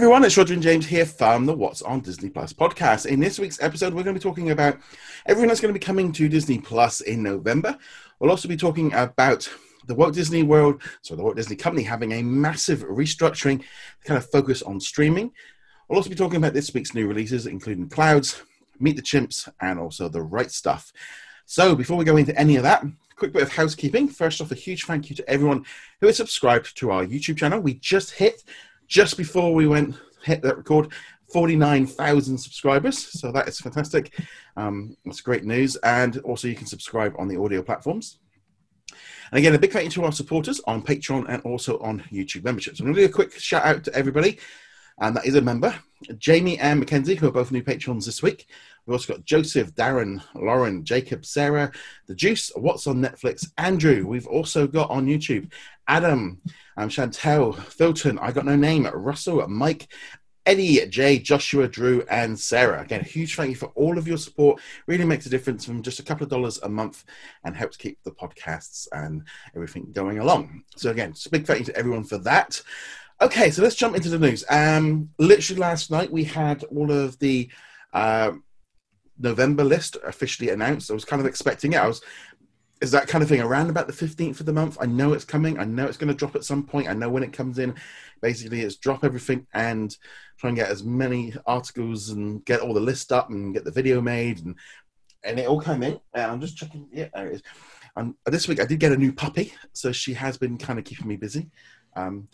everyone, 0.00 0.24
it's 0.24 0.38
Roger 0.38 0.54
and 0.54 0.62
James 0.62 0.86
here 0.86 1.04
from 1.04 1.44
the 1.44 1.52
What's 1.52 1.82
on 1.82 2.00
Disney 2.00 2.30
Plus 2.30 2.54
podcast. 2.54 3.04
In 3.04 3.20
this 3.20 3.38
week's 3.38 3.60
episode, 3.60 3.92
we're 3.92 4.02
going 4.02 4.16
to 4.16 4.18
be 4.18 4.22
talking 4.22 4.50
about 4.50 4.78
everyone 5.26 5.48
that's 5.48 5.60
going 5.60 5.74
to 5.74 5.78
be 5.78 5.84
coming 5.84 6.10
to 6.12 6.26
Disney 6.26 6.58
Plus 6.58 7.02
in 7.02 7.22
November. 7.22 7.76
We'll 8.18 8.30
also 8.30 8.48
be 8.48 8.56
talking 8.56 8.94
about 8.94 9.46
the 9.84 9.94
Walt 9.94 10.14
Disney 10.14 10.42
World, 10.42 10.80
so 11.02 11.14
the 11.14 11.22
Walt 11.22 11.36
Disney 11.36 11.54
Company 11.54 11.82
having 11.82 12.12
a 12.12 12.22
massive 12.22 12.82
restructuring, 12.84 13.62
kind 14.06 14.16
of 14.16 14.24
focus 14.30 14.62
on 14.62 14.80
streaming. 14.80 15.32
We'll 15.86 15.98
also 15.98 16.08
be 16.08 16.16
talking 16.16 16.38
about 16.38 16.54
this 16.54 16.72
week's 16.72 16.94
new 16.94 17.06
releases, 17.06 17.44
including 17.44 17.90
Clouds, 17.90 18.40
Meet 18.78 18.96
the 18.96 19.02
Chimps, 19.02 19.50
and 19.60 19.78
also 19.78 20.08
The 20.08 20.22
Right 20.22 20.50
Stuff. 20.50 20.94
So 21.44 21.74
before 21.76 21.98
we 21.98 22.06
go 22.06 22.16
into 22.16 22.34
any 22.40 22.56
of 22.56 22.62
that, 22.62 22.86
quick 23.16 23.34
bit 23.34 23.42
of 23.42 23.52
housekeeping. 23.52 24.08
First 24.08 24.40
off, 24.40 24.50
a 24.50 24.54
huge 24.54 24.86
thank 24.86 25.10
you 25.10 25.16
to 25.16 25.28
everyone 25.28 25.66
who 26.00 26.08
is 26.08 26.16
subscribed 26.16 26.74
to 26.78 26.90
our 26.90 27.04
YouTube 27.04 27.36
channel. 27.36 27.60
We 27.60 27.74
just 27.74 28.12
hit, 28.12 28.42
just 28.90 29.16
before 29.16 29.54
we 29.54 29.66
went 29.66 29.94
hit 30.22 30.42
that 30.42 30.58
record, 30.58 30.92
49,000 31.32 32.36
subscribers. 32.36 32.98
So 32.98 33.32
that 33.32 33.48
is 33.48 33.58
fantastic. 33.60 34.12
Um, 34.56 34.96
that's 35.04 35.20
great 35.20 35.44
news. 35.44 35.76
And 35.76 36.18
also, 36.18 36.48
you 36.48 36.56
can 36.56 36.66
subscribe 36.66 37.14
on 37.18 37.28
the 37.28 37.40
audio 37.40 37.62
platforms. 37.62 38.18
And 39.30 39.38
again, 39.38 39.54
a 39.54 39.58
big 39.58 39.72
thank 39.72 39.84
you 39.84 39.90
to 39.92 40.04
our 40.04 40.12
supporters 40.12 40.60
on 40.66 40.82
Patreon 40.82 41.26
and 41.28 41.40
also 41.42 41.78
on 41.78 42.00
YouTube 42.12 42.44
memberships. 42.44 42.80
I'm 42.80 42.86
going 42.86 42.96
to 42.96 43.02
do 43.02 43.06
a 43.06 43.12
quick 43.12 43.38
shout 43.38 43.64
out 43.64 43.84
to 43.84 43.94
everybody, 43.94 44.40
and 44.98 45.16
that 45.16 45.24
is 45.24 45.36
a 45.36 45.40
member 45.40 45.72
Jamie 46.18 46.58
and 46.58 46.80
Mackenzie, 46.80 47.14
who 47.14 47.28
are 47.28 47.32
both 47.32 47.52
new 47.52 47.62
patrons 47.62 48.06
this 48.06 48.22
week. 48.22 48.46
We've 48.86 48.94
also 48.94 49.12
got 49.12 49.24
Joseph, 49.24 49.74
Darren, 49.74 50.22
Lauren, 50.34 50.84
Jacob, 50.84 51.26
Sarah, 51.26 51.70
The 52.06 52.14
Juice, 52.14 52.50
What's 52.56 52.86
on 52.86 53.02
Netflix, 53.02 53.46
Andrew. 53.58 54.06
We've 54.06 54.26
also 54.26 54.66
got 54.66 54.90
on 54.90 55.06
YouTube 55.06 55.52
Adam, 55.90 56.40
um, 56.76 56.88
Chantel, 56.88 57.52
Filton, 57.56 58.16
I 58.22 58.30
Got 58.30 58.44
No 58.44 58.54
Name, 58.54 58.86
Russell, 58.86 59.46
Mike, 59.48 59.88
Eddie, 60.46 60.86
Jay, 60.86 61.18
Joshua, 61.18 61.66
Drew, 61.66 62.04
and 62.08 62.38
Sarah. 62.38 62.82
Again, 62.82 63.00
a 63.00 63.04
huge 63.04 63.34
thank 63.34 63.50
you 63.50 63.56
for 63.56 63.72
all 63.74 63.98
of 63.98 64.06
your 64.06 64.16
support. 64.16 64.60
Really 64.86 65.04
makes 65.04 65.26
a 65.26 65.30
difference 65.30 65.64
from 65.64 65.82
just 65.82 65.98
a 65.98 66.04
couple 66.04 66.22
of 66.22 66.30
dollars 66.30 66.60
a 66.62 66.68
month 66.68 67.04
and 67.42 67.56
helps 67.56 67.76
keep 67.76 67.98
the 68.04 68.12
podcasts 68.12 68.86
and 68.92 69.26
everything 69.56 69.90
going 69.92 70.20
along. 70.20 70.62
So, 70.76 70.90
again, 70.90 71.12
just 71.12 71.30
big 71.32 71.44
thank 71.44 71.58
you 71.58 71.66
to 71.66 71.76
everyone 71.76 72.04
for 72.04 72.18
that. 72.18 72.62
Okay, 73.20 73.50
so 73.50 73.60
let's 73.60 73.74
jump 73.74 73.96
into 73.96 74.10
the 74.10 74.18
news. 74.18 74.44
Um, 74.48 75.10
literally 75.18 75.60
last 75.60 75.90
night 75.90 76.12
we 76.12 76.22
had 76.22 76.62
all 76.64 76.92
of 76.92 77.18
the 77.18 77.50
uh, 77.92 78.30
November 79.18 79.64
list 79.64 79.96
officially 80.06 80.50
announced. 80.50 80.90
I 80.90 80.94
was 80.94 81.04
kind 81.04 81.20
of 81.20 81.26
expecting 81.26 81.72
it. 81.74 81.78
I 81.80 81.86
was 81.86 82.00
is 82.80 82.90
that 82.92 83.08
kind 83.08 83.22
of 83.22 83.28
thing 83.28 83.42
around 83.42 83.68
about 83.68 83.86
the 83.86 83.92
15th 83.92 84.40
of 84.40 84.46
the 84.46 84.52
month. 84.52 84.78
I 84.80 84.86
know 84.86 85.12
it's 85.12 85.24
coming. 85.24 85.58
I 85.58 85.64
know 85.64 85.86
it's 85.86 85.98
going 85.98 86.08
to 86.08 86.14
drop 86.14 86.34
at 86.34 86.44
some 86.44 86.62
point. 86.62 86.88
I 86.88 86.94
know 86.94 87.10
when 87.10 87.22
it 87.22 87.32
comes 87.32 87.58
in. 87.58 87.74
Basically, 88.22 88.62
it's 88.62 88.76
drop 88.76 89.04
everything 89.04 89.46
and 89.52 89.94
try 90.38 90.48
and 90.48 90.56
get 90.56 90.70
as 90.70 90.82
many 90.82 91.34
articles 91.46 92.08
and 92.08 92.44
get 92.44 92.60
all 92.60 92.72
the 92.72 92.80
list 92.80 93.12
up 93.12 93.28
and 93.28 93.52
get 93.52 93.64
the 93.64 93.70
video 93.70 94.00
made 94.00 94.44
and 94.44 94.56
and 95.22 95.38
it 95.38 95.46
all 95.46 95.60
came 95.60 95.82
in. 95.82 96.00
And 96.14 96.32
I'm 96.32 96.40
just 96.40 96.56
checking. 96.56 96.88
Yeah, 96.90 97.08
there 97.14 97.28
it 97.28 97.34
is. 97.34 97.42
And 97.96 98.14
this 98.24 98.48
week 98.48 98.60
I 98.60 98.64
did 98.64 98.80
get 98.80 98.92
a 98.92 98.96
new 98.96 99.12
puppy, 99.12 99.52
so 99.72 99.92
she 99.92 100.14
has 100.14 100.38
been 100.38 100.56
kind 100.56 100.78
of 100.78 100.84
keeping 100.84 101.08
me 101.08 101.16
busy. 101.16 101.50
Um, 101.96 102.28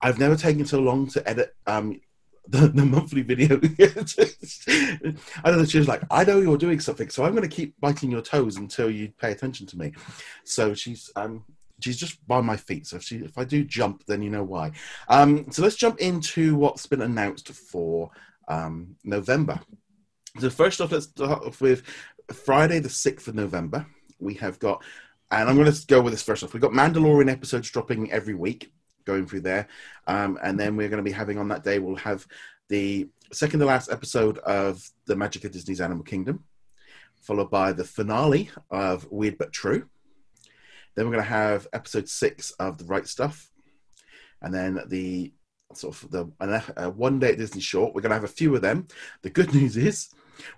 I've 0.00 0.18
never 0.18 0.34
taken 0.34 0.64
so 0.66 0.80
long 0.80 1.06
to 1.10 1.28
edit 1.28 1.54
um, 1.66 2.00
the, 2.48 2.68
the 2.68 2.84
monthly 2.84 3.22
video. 3.22 3.60
I 5.44 5.50
know. 5.50 5.64
She 5.64 5.78
was 5.78 5.88
like, 5.88 6.02
I 6.10 6.24
know 6.24 6.40
you're 6.40 6.56
doing 6.56 6.80
something, 6.80 7.08
so 7.08 7.24
I'm 7.24 7.34
going 7.34 7.48
to 7.48 7.54
keep 7.54 7.78
biting 7.80 8.10
your 8.10 8.22
toes 8.22 8.56
until 8.56 8.90
you 8.90 9.12
pay 9.18 9.32
attention 9.32 9.66
to 9.68 9.78
me. 9.78 9.92
So 10.44 10.74
she's 10.74 11.10
um, 11.16 11.44
she's 11.80 11.96
just 11.96 12.26
by 12.26 12.40
my 12.40 12.56
feet. 12.56 12.86
So 12.86 12.96
if 12.96 13.04
she 13.04 13.16
if 13.18 13.38
I 13.38 13.44
do 13.44 13.64
jump, 13.64 14.04
then 14.06 14.22
you 14.22 14.30
know 14.30 14.42
why. 14.42 14.72
Um, 15.08 15.50
so 15.50 15.62
let's 15.62 15.76
jump 15.76 16.00
into 16.00 16.56
what's 16.56 16.86
been 16.86 17.02
announced 17.02 17.48
for 17.48 18.10
um, 18.48 18.96
November. 19.04 19.60
So 20.38 20.50
first 20.50 20.80
off, 20.80 20.92
let's 20.92 21.06
start 21.06 21.44
off 21.44 21.60
with 21.60 21.82
Friday, 22.32 22.78
the 22.78 22.88
sixth 22.88 23.28
of 23.28 23.34
November. 23.34 23.86
We 24.18 24.34
have 24.34 24.58
got, 24.58 24.82
and 25.30 25.48
I'm 25.48 25.56
going 25.56 25.70
to 25.70 25.86
go 25.86 26.00
with 26.00 26.12
this 26.12 26.22
first 26.22 26.42
off. 26.42 26.54
We've 26.54 26.62
got 26.62 26.72
Mandalorian 26.72 27.30
episodes 27.30 27.70
dropping 27.70 28.10
every 28.10 28.34
week 28.34 28.72
going 29.04 29.26
through 29.26 29.40
there. 29.42 29.68
Um, 30.06 30.38
and 30.42 30.58
then 30.58 30.76
we're 30.76 30.88
going 30.88 31.02
to 31.02 31.08
be 31.08 31.14
having 31.14 31.38
on 31.38 31.48
that 31.48 31.64
day, 31.64 31.78
we'll 31.78 31.96
have 31.96 32.26
the 32.68 33.08
second 33.32 33.60
to 33.60 33.66
last 33.66 33.90
episode 33.90 34.38
of 34.38 34.82
The 35.06 35.16
Magic 35.16 35.44
of 35.44 35.52
Disney's 35.52 35.80
Animal 35.80 36.04
Kingdom, 36.04 36.44
followed 37.16 37.50
by 37.50 37.72
the 37.72 37.84
finale 37.84 38.50
of 38.70 39.10
Weird 39.10 39.38
But 39.38 39.52
True. 39.52 39.88
Then 40.94 41.06
we're 41.06 41.12
going 41.12 41.24
to 41.24 41.30
have 41.30 41.66
episode 41.72 42.08
six 42.08 42.50
of 42.52 42.78
The 42.78 42.84
Right 42.84 43.06
Stuff. 43.06 43.50
And 44.40 44.52
then 44.52 44.80
the 44.88 45.32
sort 45.74 46.02
of 46.02 46.10
the 46.10 46.30
uh, 46.76 46.90
one 46.90 47.18
day 47.18 47.32
at 47.32 47.38
Disney 47.38 47.60
short. 47.60 47.94
We're 47.94 48.02
going 48.02 48.10
to 48.10 48.16
have 48.16 48.24
a 48.24 48.28
few 48.28 48.54
of 48.54 48.62
them. 48.62 48.86
The 49.22 49.30
good 49.30 49.54
news 49.54 49.76
is 49.76 50.08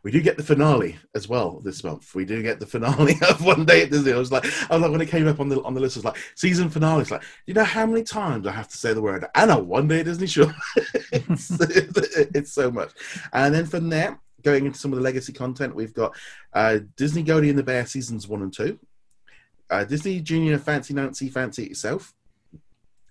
we 0.03 0.11
do 0.11 0.21
get 0.21 0.37
the 0.37 0.43
finale 0.43 0.97
as 1.15 1.29
well 1.29 1.61
this 1.65 1.83
month. 1.85 2.15
We 2.15 2.25
do 2.25 2.43
get 2.43 2.61
the 2.61 2.67
finale 2.67 3.17
of 3.29 3.45
One 3.45 3.65
Day 3.65 3.83
at 3.83 3.91
Disney. 3.91 4.13
I 4.13 4.19
was 4.19 4.33
like, 4.33 4.45
I 4.71 4.75
was 4.75 4.83
like 4.83 4.91
when 4.91 5.01
it 5.01 5.09
came 5.09 5.29
up 5.29 5.41
on 5.41 5.49
the 5.49 5.63
on 5.63 5.75
the 5.75 5.81
list, 5.81 5.97
it 5.97 6.01
was 6.01 6.05
like 6.05 6.19
season 6.35 6.69
finale. 6.69 7.03
It's 7.03 7.11
like, 7.11 7.23
you 7.47 7.55
know 7.55 7.65
how 7.65 7.87
many 7.87 8.03
times 8.03 8.47
I 8.47 8.53
have 8.53 8.69
to 8.69 8.77
say 8.77 8.93
the 8.93 9.03
word 9.03 9.25
Anna 9.35 9.59
One 9.59 9.89
Day 9.89 10.01
at 10.01 10.07
Disney? 10.07 10.27
show. 10.27 10.51
it's, 11.13 11.51
it's 12.35 12.53
so 12.53 12.71
much. 12.71 12.93
And 13.33 13.55
then 13.55 13.67
from 13.67 13.89
there, 13.89 14.19
going 14.43 14.67
into 14.67 14.79
some 14.79 14.93
of 14.93 14.99
the 14.99 15.03
legacy 15.03 15.33
content, 15.33 15.75
we've 15.75 15.95
got 15.95 16.15
uh, 16.53 16.79
Disney 16.97 17.23
Goldie 17.23 17.51
and 17.51 17.59
the 17.59 17.63
Bear 17.63 17.87
seasons 17.87 18.29
one 18.29 18.43
and 18.43 18.53
two, 18.53 18.79
uh, 19.71 19.85
Disney 19.85 20.21
Junior 20.21 20.59
Fancy 20.59 20.95
Nancy 20.95 21.29
Fancy 21.29 21.65
itself. 21.65 22.15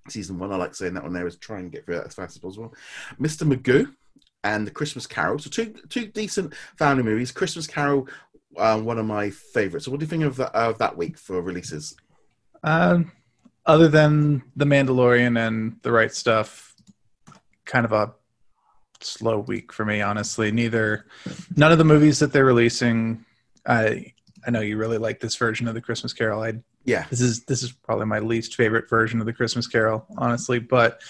Season 0.09 0.37
one, 0.37 0.51
I 0.51 0.57
like 0.57 0.75
saying 0.75 0.93
that 0.95 1.03
one 1.03 1.13
there 1.13 1.27
is 1.27 1.37
try 1.37 1.59
and 1.59 1.71
get 1.71 1.85
through 1.85 1.95
that 1.95 2.07
as 2.07 2.13
fast 2.13 2.35
as 2.35 2.39
possible. 2.39 2.73
Mr. 3.19 3.49
Magoo, 3.49 3.93
and 4.43 4.67
The 4.67 4.71
Christmas 4.71 5.07
Carol. 5.07 5.39
So 5.39 5.49
two 5.49 5.73
two 5.89 6.07
decent 6.07 6.53
family 6.77 7.03
movies. 7.03 7.31
Christmas 7.31 7.67
Carol, 7.67 8.07
uh, 8.57 8.79
one 8.79 8.99
of 8.99 9.05
my 9.05 9.29
favorites. 9.29 9.85
So 9.85 9.91
what 9.91 9.99
do 9.99 10.05
you 10.05 10.09
think 10.09 10.23
of 10.23 10.35
that, 10.37 10.53
of 10.53 10.77
that 10.79 10.97
week 10.97 11.17
for 11.17 11.41
releases? 11.41 11.95
Um, 12.63 13.11
other 13.65 13.87
than 13.87 14.43
The 14.55 14.65
Mandalorian 14.65 15.37
and 15.37 15.77
The 15.81 15.91
Right 15.91 16.13
Stuff, 16.13 16.75
kind 17.65 17.85
of 17.85 17.93
a 17.93 18.13
slow 19.01 19.39
week 19.39 19.71
for 19.71 19.85
me, 19.85 20.01
honestly. 20.01 20.51
Neither, 20.51 21.05
none 21.55 21.71
of 21.71 21.77
the 21.77 21.83
movies 21.83 22.19
that 22.19 22.31
they're 22.33 22.45
releasing. 22.45 23.25
I 23.65 24.13
I 24.45 24.51
know 24.51 24.59
you 24.59 24.77
really 24.77 24.97
like 24.97 25.19
this 25.19 25.35
version 25.35 25.67
of 25.67 25.73
The 25.73 25.81
Christmas 25.81 26.13
Carol. 26.13 26.43
I 26.43 26.55
yeah, 26.85 27.05
this 27.09 27.21
is 27.21 27.45
this 27.45 27.63
is 27.63 27.71
probably 27.71 28.05
my 28.05 28.19
least 28.19 28.55
favorite 28.55 28.89
version 28.89 29.19
of 29.19 29.25
The 29.25 29.33
Christmas 29.33 29.67
Carol, 29.67 30.05
honestly, 30.17 30.59
but 30.59 31.01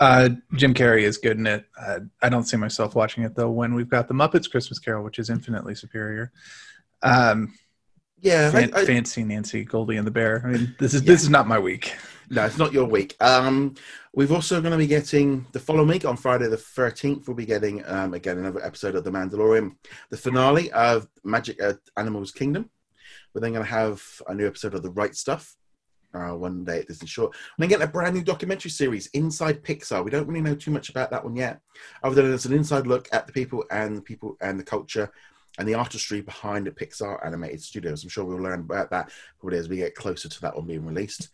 uh, 0.00 0.30
Jim 0.54 0.74
Carrey 0.74 1.02
is 1.02 1.18
good 1.18 1.38
in 1.38 1.46
it. 1.46 1.64
Uh, 1.78 2.00
I 2.22 2.28
don't 2.28 2.44
see 2.44 2.56
myself 2.56 2.94
watching 2.94 3.24
it 3.24 3.34
though. 3.34 3.50
When 3.50 3.74
we've 3.74 3.88
got 3.88 4.08
the 4.08 4.14
Muppets 4.14 4.50
Christmas 4.50 4.78
Carol, 4.78 5.04
which 5.04 5.18
is 5.18 5.30
infinitely 5.30 5.74
superior. 5.74 6.32
Um, 7.02 7.54
yeah, 8.20 8.50
fan- 8.50 8.74
I, 8.74 8.80
I, 8.80 8.84
fancy 8.84 9.24
Nancy 9.24 9.64
Goldie 9.64 9.96
and 9.96 10.06
the 10.06 10.10
Bear. 10.10 10.42
I 10.44 10.50
mean, 10.50 10.74
this 10.78 10.94
is 10.94 11.02
yeah. 11.02 11.12
this 11.12 11.22
is 11.22 11.30
not 11.30 11.46
my 11.46 11.58
week. 11.58 11.94
No, 12.30 12.44
it's 12.44 12.58
not 12.58 12.72
your 12.72 12.84
week. 12.84 13.16
Um, 13.20 13.74
we've 14.14 14.32
also 14.32 14.60
going 14.60 14.72
to 14.72 14.78
be 14.78 14.86
getting 14.86 15.46
the 15.52 15.60
following 15.60 15.88
week 15.88 16.04
on 16.04 16.16
Friday 16.16 16.46
the 16.48 16.56
thirteenth. 16.56 17.26
We'll 17.26 17.36
be 17.36 17.46
getting 17.46 17.84
um, 17.86 18.14
again 18.14 18.38
another 18.38 18.64
episode 18.64 18.94
of 18.96 19.04
The 19.04 19.10
Mandalorian, 19.10 19.76
the 20.10 20.16
finale 20.16 20.70
of 20.72 21.08
Magic 21.24 21.62
uh, 21.62 21.74
Animals 21.96 22.32
Kingdom. 22.32 22.70
We're 23.32 23.40
then 23.40 23.52
going 23.52 23.64
to 23.64 23.70
have 23.70 24.02
a 24.26 24.34
new 24.34 24.46
episode 24.46 24.74
of 24.74 24.82
The 24.82 24.90
Right 24.90 25.14
Stuff, 25.14 25.56
uh, 26.14 26.34
one 26.34 26.64
day 26.64 26.80
at 26.80 26.88
Disney 26.88 27.08
Short. 27.08 27.34
And 27.34 27.62
then 27.62 27.68
get 27.68 27.86
a 27.86 27.90
brand 27.90 28.14
new 28.14 28.22
documentary 28.22 28.70
series, 28.70 29.06
Inside 29.08 29.62
Pixar. 29.62 30.04
We 30.04 30.10
don't 30.10 30.26
really 30.26 30.40
know 30.40 30.54
too 30.54 30.70
much 30.70 30.88
about 30.88 31.10
that 31.10 31.24
one 31.24 31.36
yet, 31.36 31.60
other 32.02 32.22
than 32.22 32.32
it's 32.32 32.44
an 32.44 32.54
inside 32.54 32.86
look 32.86 33.08
at 33.12 33.26
the 33.26 33.32
people 33.32 33.64
and 33.70 33.96
the 33.96 34.02
people 34.02 34.36
and 34.40 34.58
the 34.58 34.64
culture 34.64 35.10
and 35.58 35.68
the 35.68 35.74
artistry 35.74 36.20
behind 36.20 36.66
the 36.66 36.70
Pixar 36.70 37.24
animated 37.26 37.60
studios. 37.60 38.02
I'm 38.02 38.10
sure 38.10 38.24
we'll 38.24 38.38
learn 38.38 38.60
about 38.60 38.90
that 38.90 39.10
probably 39.40 39.58
as 39.58 39.68
we 39.68 39.76
get 39.76 39.94
closer 39.94 40.28
to 40.28 40.40
that 40.42 40.56
one 40.56 40.66
being 40.66 40.86
released. 40.86 41.28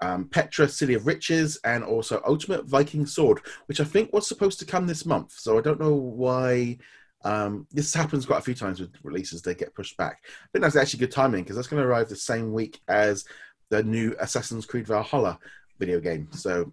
Um, 0.00 0.28
Petra, 0.28 0.66
City 0.66 0.94
of 0.94 1.06
Riches, 1.06 1.60
and 1.62 1.84
also 1.84 2.22
Ultimate 2.26 2.64
Viking 2.64 3.04
Sword, 3.04 3.40
which 3.66 3.80
I 3.80 3.84
think 3.84 4.12
was 4.12 4.26
supposed 4.26 4.58
to 4.60 4.64
come 4.64 4.86
this 4.86 5.04
month. 5.04 5.32
So 5.32 5.58
I 5.58 5.60
don't 5.60 5.80
know 5.80 5.94
why. 5.94 6.78
Um, 7.22 7.66
this 7.70 7.92
happens 7.92 8.24
quite 8.24 8.38
a 8.38 8.42
few 8.42 8.54
times 8.54 8.80
with 8.80 8.94
releases; 9.02 9.42
they 9.42 9.54
get 9.54 9.74
pushed 9.74 9.98
back. 9.98 10.20
I 10.24 10.46
think 10.52 10.62
that's 10.62 10.74
actually 10.76 11.00
good 11.00 11.10
timing 11.10 11.42
because 11.42 11.54
that's 11.56 11.68
going 11.68 11.82
to 11.82 11.86
arrive 11.86 12.08
the 12.08 12.16
same 12.16 12.54
week 12.54 12.80
as 12.88 13.26
the 13.70 13.82
new 13.82 14.14
Assassin's 14.20 14.66
Creed 14.66 14.86
Valhalla 14.86 15.38
video 15.78 16.00
game. 16.00 16.28
So 16.32 16.72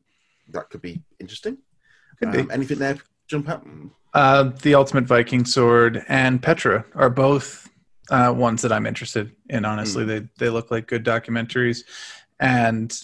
that 0.49 0.69
could 0.69 0.81
be 0.81 1.01
interesting. 1.19 1.57
Could 2.19 2.35
um, 2.35 2.47
be. 2.47 2.53
Anything 2.53 2.79
there 2.79 2.97
jump 3.27 3.49
out? 3.49 3.65
Uh, 4.13 4.51
the 4.61 4.75
Ultimate 4.75 5.05
Viking 5.05 5.45
Sword 5.45 6.03
and 6.07 6.41
Petra 6.41 6.85
are 6.95 7.09
both 7.09 7.69
uh, 8.09 8.33
ones 8.35 8.61
that 8.61 8.71
I'm 8.71 8.85
interested 8.85 9.31
in. 9.49 9.65
Honestly, 9.65 10.03
mm. 10.03 10.07
they 10.07 10.27
they 10.45 10.49
look 10.49 10.71
like 10.71 10.87
good 10.87 11.05
documentaries, 11.05 11.83
and 12.39 12.97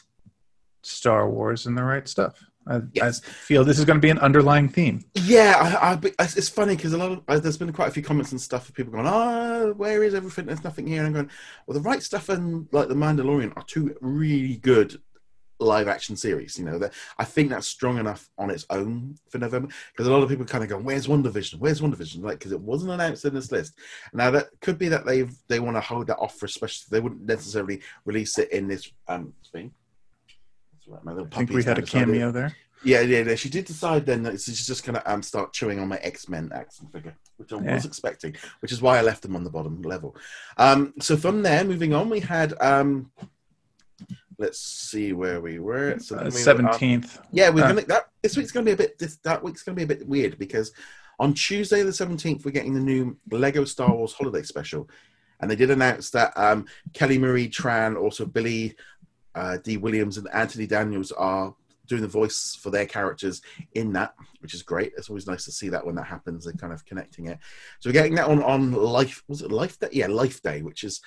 Star 0.81 1.29
Wars 1.29 1.65
and 1.65 1.77
the 1.77 1.83
right 1.83 2.07
stuff. 2.07 2.43
I, 2.67 2.81
yes. 2.93 3.21
I, 3.23 3.29
feel 3.29 3.63
this 3.63 3.79
is 3.79 3.85
going 3.85 3.97
to 3.97 4.01
be 4.01 4.09
an 4.09 4.19
underlying 4.19 4.69
theme. 4.69 5.03
Yeah, 5.15 5.55
I, 5.81 5.93
I, 5.93 6.23
it's 6.23 6.49
funny 6.49 6.75
because 6.75 6.93
a 6.93 6.97
lot 6.97 7.23
of 7.27 7.43
there's 7.43 7.57
been 7.57 7.73
quite 7.73 7.89
a 7.89 7.91
few 7.91 8.03
comments 8.03 8.31
and 8.31 8.39
stuff 8.39 8.69
of 8.69 8.75
people 8.75 8.93
going, 8.93 9.07
"Oh, 9.07 9.73
where 9.75 10.03
is 10.03 10.13
everything? 10.13 10.45
There's 10.45 10.63
nothing 10.63 10.87
here." 10.87 10.99
And 10.99 11.07
I'm 11.07 11.13
going, 11.13 11.29
"Well, 11.67 11.75
the 11.75 11.81
right 11.81 12.01
stuff 12.01 12.29
and 12.29 12.67
like 12.71 12.87
the 12.87 12.95
Mandalorian 12.95 13.55
are 13.57 13.63
two 13.63 13.95
really 14.01 14.57
good 14.57 15.01
live 15.63 15.87
action 15.87 16.15
series. 16.15 16.57
You 16.57 16.65
know, 16.65 16.77
that 16.79 16.93
I 17.17 17.25
think 17.25 17.49
that's 17.49 17.67
strong 17.67 17.97
enough 17.97 18.29
on 18.37 18.49
its 18.49 18.65
own 18.69 19.15
for 19.29 19.37
November 19.37 19.69
because 19.91 20.07
a 20.07 20.11
lot 20.11 20.23
of 20.23 20.29
people 20.29 20.45
kind 20.45 20.63
of 20.63 20.69
go, 20.69 20.77
"Where's 20.77 21.07
WandaVision? 21.07 21.59
Where's 21.59 21.81
WandaVision?" 21.81 22.23
Like 22.23 22.39
because 22.39 22.51
it 22.51 22.61
wasn't 22.61 22.91
announced 22.91 23.25
in 23.25 23.33
this 23.33 23.51
list. 23.51 23.73
Now 24.13 24.31
that 24.31 24.49
could 24.61 24.77
be 24.77 24.89
that 24.89 25.05
they 25.05 25.23
they 25.47 25.59
want 25.59 25.77
to 25.77 25.81
hold 25.81 26.07
that 26.07 26.17
off 26.17 26.37
for 26.37 26.45
a 26.45 26.49
special. 26.49 26.83
They 26.89 26.99
wouldn't 26.99 27.25
necessarily 27.25 27.81
release 28.05 28.37
it 28.37 28.51
in 28.51 28.67
this 28.67 28.91
um 29.07 29.33
thing. 29.51 29.73
Right, 30.87 31.03
my 31.03 31.11
little 31.13 31.27
I 31.31 31.37
think 31.37 31.49
we 31.51 31.63
had 31.63 31.77
a 31.77 31.81
decided- 31.81 32.05
cameo 32.07 32.31
there. 32.31 32.55
Yeah, 32.85 32.99
yeah, 32.99 33.19
yeah. 33.21 33.35
She 33.35 33.47
did 33.49 33.63
decide 33.63 34.05
then 34.05 34.23
that 34.23 34.41
she's 34.41 34.67
just 34.67 34.83
going 34.85 34.95
to 34.95 35.11
um, 35.11 35.23
start 35.23 35.53
chewing 35.53 35.79
on 35.79 35.87
my 35.87 35.95
X 35.97 36.27
Men 36.27 36.51
action 36.53 36.87
figure, 36.87 37.15
which 37.37 37.53
I 37.53 37.59
Yeah. 37.61 37.75
was 37.75 37.85
expecting, 37.85 38.35
which 38.59 38.73
is 38.73 38.81
why 38.81 38.97
I 38.97 39.01
left 39.01 39.21
them 39.21 39.37
on 39.37 39.45
the 39.45 39.49
bottom 39.49 39.81
level. 39.83 40.17
Um, 40.57 40.93
so 40.99 41.15
from 41.15 41.43
there, 41.43 41.63
moving 41.63 41.93
on, 41.93 42.09
we 42.09 42.19
had. 42.19 42.53
Um, 42.61 43.09
let's 44.37 44.59
see 44.59 45.13
where 45.13 45.39
we 45.39 45.59
were. 45.59 45.97
So 45.99 46.15
were- 46.15 46.23
uh, 46.23 46.29
Seventeenth. 46.31 47.19
yeah, 47.31 47.49
we're 47.49 47.63
Uh, 47.63 47.69
gonna 47.69 47.81
that 47.85 48.09
this 48.21 48.35
week's 48.35 48.51
gonna 48.51 48.65
be 48.65 48.71
a 48.73 48.77
bit. 48.77 48.99
This 48.99 49.15
that 49.23 49.41
week's 49.41 49.63
gonna 49.63 49.77
be 49.77 49.83
a 49.83 49.87
bit 49.87 50.05
weird 50.05 50.37
because 50.37 50.73
on 51.19 51.33
Tuesday 51.33 51.83
the 51.83 51.93
seventeenth 51.93 52.43
we're 52.43 52.51
getting 52.51 52.73
the 52.73 52.81
new 52.81 53.17
Lego 53.31 53.63
Star 53.63 53.95
Wars 53.95 54.11
Holiday 54.11 54.43
Special, 54.43 54.89
and 55.39 55.49
they 55.49 55.55
did 55.55 55.71
announce 55.71 56.09
that 56.09 56.33
um, 56.37 56.65
Kelly 56.93 57.17
Marie 57.17 57.47
Tran, 57.49 57.95
also 57.97 58.25
Billy 58.25 58.75
uh, 59.35 59.57
Dee 59.57 59.77
Williams, 59.77 60.17
and 60.17 60.27
Anthony 60.33 60.67
Daniels 60.67 61.11
are 61.11 61.55
doing 61.87 62.01
the 62.01 62.07
voice 62.07 62.57
for 62.61 62.69
their 62.69 62.85
characters 62.85 63.41
in 63.73 63.91
that, 63.93 64.13
which 64.39 64.53
is 64.53 64.63
great. 64.63 64.93
It's 64.97 65.09
always 65.09 65.27
nice 65.27 65.45
to 65.45 65.51
see 65.51 65.69
that 65.69 65.85
when 65.85 65.95
that 65.95 66.07
happens. 66.07 66.45
They're 66.45 66.53
kind 66.53 66.73
of 66.73 66.85
connecting 66.85 67.27
it. 67.27 67.39
So 67.79 67.89
we're 67.89 67.93
getting 67.93 68.15
that 68.15 68.27
on 68.27 68.41
on 68.43 68.71
Life. 68.71 69.23
Was 69.27 69.41
it 69.41 69.51
Life 69.51 69.79
Day? 69.79 69.89
Yeah, 69.91 70.07
Life 70.07 70.41
Day, 70.41 70.61
which 70.61 70.83
is 70.83 71.01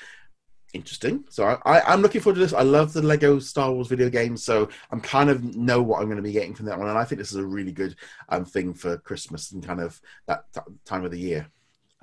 interesting. 0.74 1.24
So 1.30 1.44
I, 1.44 1.78
I, 1.78 1.92
I'm 1.92 2.02
looking 2.02 2.20
forward 2.20 2.34
to 2.36 2.40
this. 2.40 2.52
I 2.52 2.62
love 2.62 2.92
the 2.92 3.02
Lego 3.02 3.38
Star 3.38 3.72
Wars 3.72 3.88
video 3.88 4.10
games, 4.10 4.44
so 4.44 4.68
I'm 4.90 5.00
kind 5.00 5.30
of 5.30 5.42
know 5.56 5.82
what 5.82 6.00
I'm 6.00 6.06
going 6.06 6.16
to 6.16 6.22
be 6.22 6.32
getting 6.32 6.54
from 6.54 6.66
that 6.66 6.78
one, 6.78 6.88
and 6.88 6.98
I 6.98 7.04
think 7.04 7.18
this 7.18 7.30
is 7.30 7.38
a 7.38 7.46
really 7.46 7.72
good 7.72 7.96
um, 8.28 8.44
thing 8.44 8.74
for 8.74 8.98
Christmas 8.98 9.52
and 9.52 9.66
kind 9.66 9.80
of 9.80 10.00
that 10.26 10.44
t- 10.52 10.60
time 10.84 11.04
of 11.04 11.10
the 11.10 11.18
year. 11.18 11.48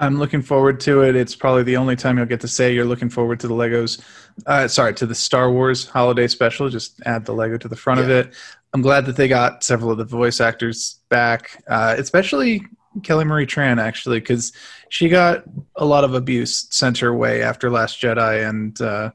I'm 0.03 0.19
looking 0.19 0.41
forward 0.41 0.79
to 0.81 1.01
it. 1.03 1.15
It's 1.15 1.35
probably 1.35 1.63
the 1.63 1.77
only 1.77 1.95
time 1.95 2.17
you'll 2.17 2.25
get 2.25 2.41
to 2.41 2.47
say 2.47 2.73
you're 2.73 2.85
looking 2.85 3.09
forward 3.09 3.39
to 3.39 3.47
the 3.47 3.53
Legos. 3.53 4.01
Uh, 4.45 4.67
sorry, 4.67 4.93
to 4.95 5.05
the 5.05 5.15
Star 5.15 5.51
Wars 5.51 5.87
Holiday 5.87 6.27
Special. 6.27 6.69
Just 6.69 7.01
add 7.05 7.25
the 7.25 7.33
Lego 7.33 7.57
to 7.57 7.67
the 7.67 7.75
front 7.75 7.99
of 8.01 8.09
it. 8.09 8.33
I'm 8.73 8.81
glad 8.81 9.05
that 9.05 9.15
they 9.15 9.27
got 9.27 9.63
several 9.63 9.91
of 9.91 9.97
the 9.97 10.03
voice 10.03 10.41
actors 10.41 10.99
back, 11.09 11.63
uh, 11.67 11.95
especially 11.97 12.65
Kelly 13.03 13.23
Marie 13.23 13.45
Tran, 13.45 13.79
actually, 13.81 14.19
because 14.19 14.51
she 14.89 15.07
got 15.09 15.43
a 15.77 15.85
lot 15.85 16.03
of 16.03 16.13
abuse 16.15 16.67
sent 16.71 16.97
her 16.97 17.13
way 17.13 17.41
after 17.41 17.69
Last 17.69 18.01
Jedi, 18.01 18.47
and 18.47 18.79
uh, 18.81 19.11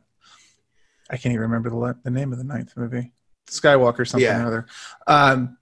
I 1.10 1.16
can't 1.16 1.32
even 1.34 1.42
remember 1.42 1.70
the, 1.70 1.98
the 2.04 2.10
name 2.10 2.32
of 2.32 2.38
the 2.38 2.44
ninth 2.44 2.72
movie, 2.76 3.12
Skywalker 3.48 4.06
something 4.08 4.24
Yeah. 4.26 4.42
or 4.42 4.46
other, 4.46 4.66
um, 5.06 5.58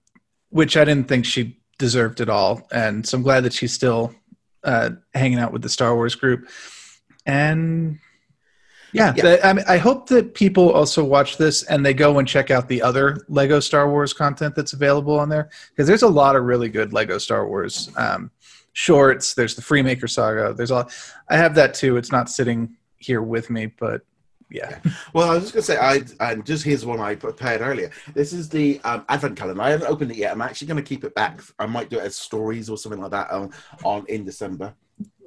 which 0.49 0.77
I 0.77 0.85
didn't 0.85 1.07
think 1.07 1.25
she 1.25 1.59
deserved 1.79 2.21
at 2.21 2.29
all. 2.29 2.67
And 2.71 3.05
so 3.05 3.17
I'm 3.17 3.23
glad 3.23 3.43
that 3.43 3.53
she's 3.53 3.73
still 3.73 4.13
uh, 4.67 4.91
hanging 5.15 5.39
out 5.39 5.51
with 5.51 5.63
the 5.63 5.69
Star 5.69 5.95
Wars 5.95 6.13
group. 6.13 6.47
And 7.25 7.99
yeah, 8.93 9.13
Yeah. 9.15 9.37
I, 9.43 9.53
mean, 9.53 9.65
I 9.67 9.77
hope 9.77 10.07
that 10.09 10.33
people 10.33 10.71
also 10.71 11.03
watch 11.03 11.37
this 11.37 11.63
and 11.63 11.85
they 11.85 11.93
go 11.93 12.19
and 12.19 12.27
check 12.27 12.51
out 12.51 12.67
the 12.67 12.81
other 12.81 13.25
Lego 13.29 13.59
Star 13.59 13.89
Wars 13.89 14.13
content 14.13 14.55
that's 14.55 14.73
available 14.73 15.19
on 15.19 15.29
there 15.29 15.49
because 15.69 15.87
there's 15.87 16.03
a 16.03 16.07
lot 16.07 16.35
of 16.35 16.43
really 16.43 16.69
good 16.69 16.93
Lego 16.93 17.17
Star 17.17 17.47
Wars 17.47 17.89
um, 17.97 18.29
shorts. 18.73 19.33
There's 19.33 19.55
the 19.55 19.61
Freemaker 19.61 20.09
Saga. 20.09 20.53
There's 20.53 20.71
all. 20.71 20.89
I 21.29 21.37
have 21.37 21.55
that 21.55 21.73
too. 21.73 21.97
It's 21.97 22.11
not 22.11 22.29
sitting 22.29 22.75
here 22.97 23.21
with 23.21 23.49
me, 23.49 23.67
but 23.79 24.01
yeah. 24.49 24.79
Well, 25.13 25.29
I 25.29 25.35
was 25.35 25.51
just 25.51 25.53
going 25.53 25.63
to 25.63 26.05
say, 26.07 26.21
I 26.21 26.31
and 26.31 26.45
just 26.45 26.63
here's 26.63 26.85
one 26.85 26.99
I 26.99 27.15
prepared 27.15 27.61
earlier. 27.61 27.91
This 28.13 28.33
is 28.33 28.47
the 28.49 28.79
um, 28.83 29.03
advent 29.09 29.37
calendar. 29.37 29.61
I 29.61 29.71
haven't 29.71 29.87
opened 29.87 30.11
it 30.11 30.17
yet. 30.17 30.31
I'm 30.31 30.41
actually 30.41 30.67
going 30.67 30.83
to 30.83 30.87
keep 30.87 31.03
it 31.03 31.13
back. 31.15 31.41
I 31.59 31.65
might 31.65 31.89
do 31.89 31.97
it 31.97 32.03
as 32.03 32.15
stories 32.15 32.69
or 32.69 32.77
something 32.77 33.01
like 33.01 33.11
that 33.11 33.29
on, 33.31 33.51
on 33.83 34.05
in 34.07 34.23
December. 34.23 34.73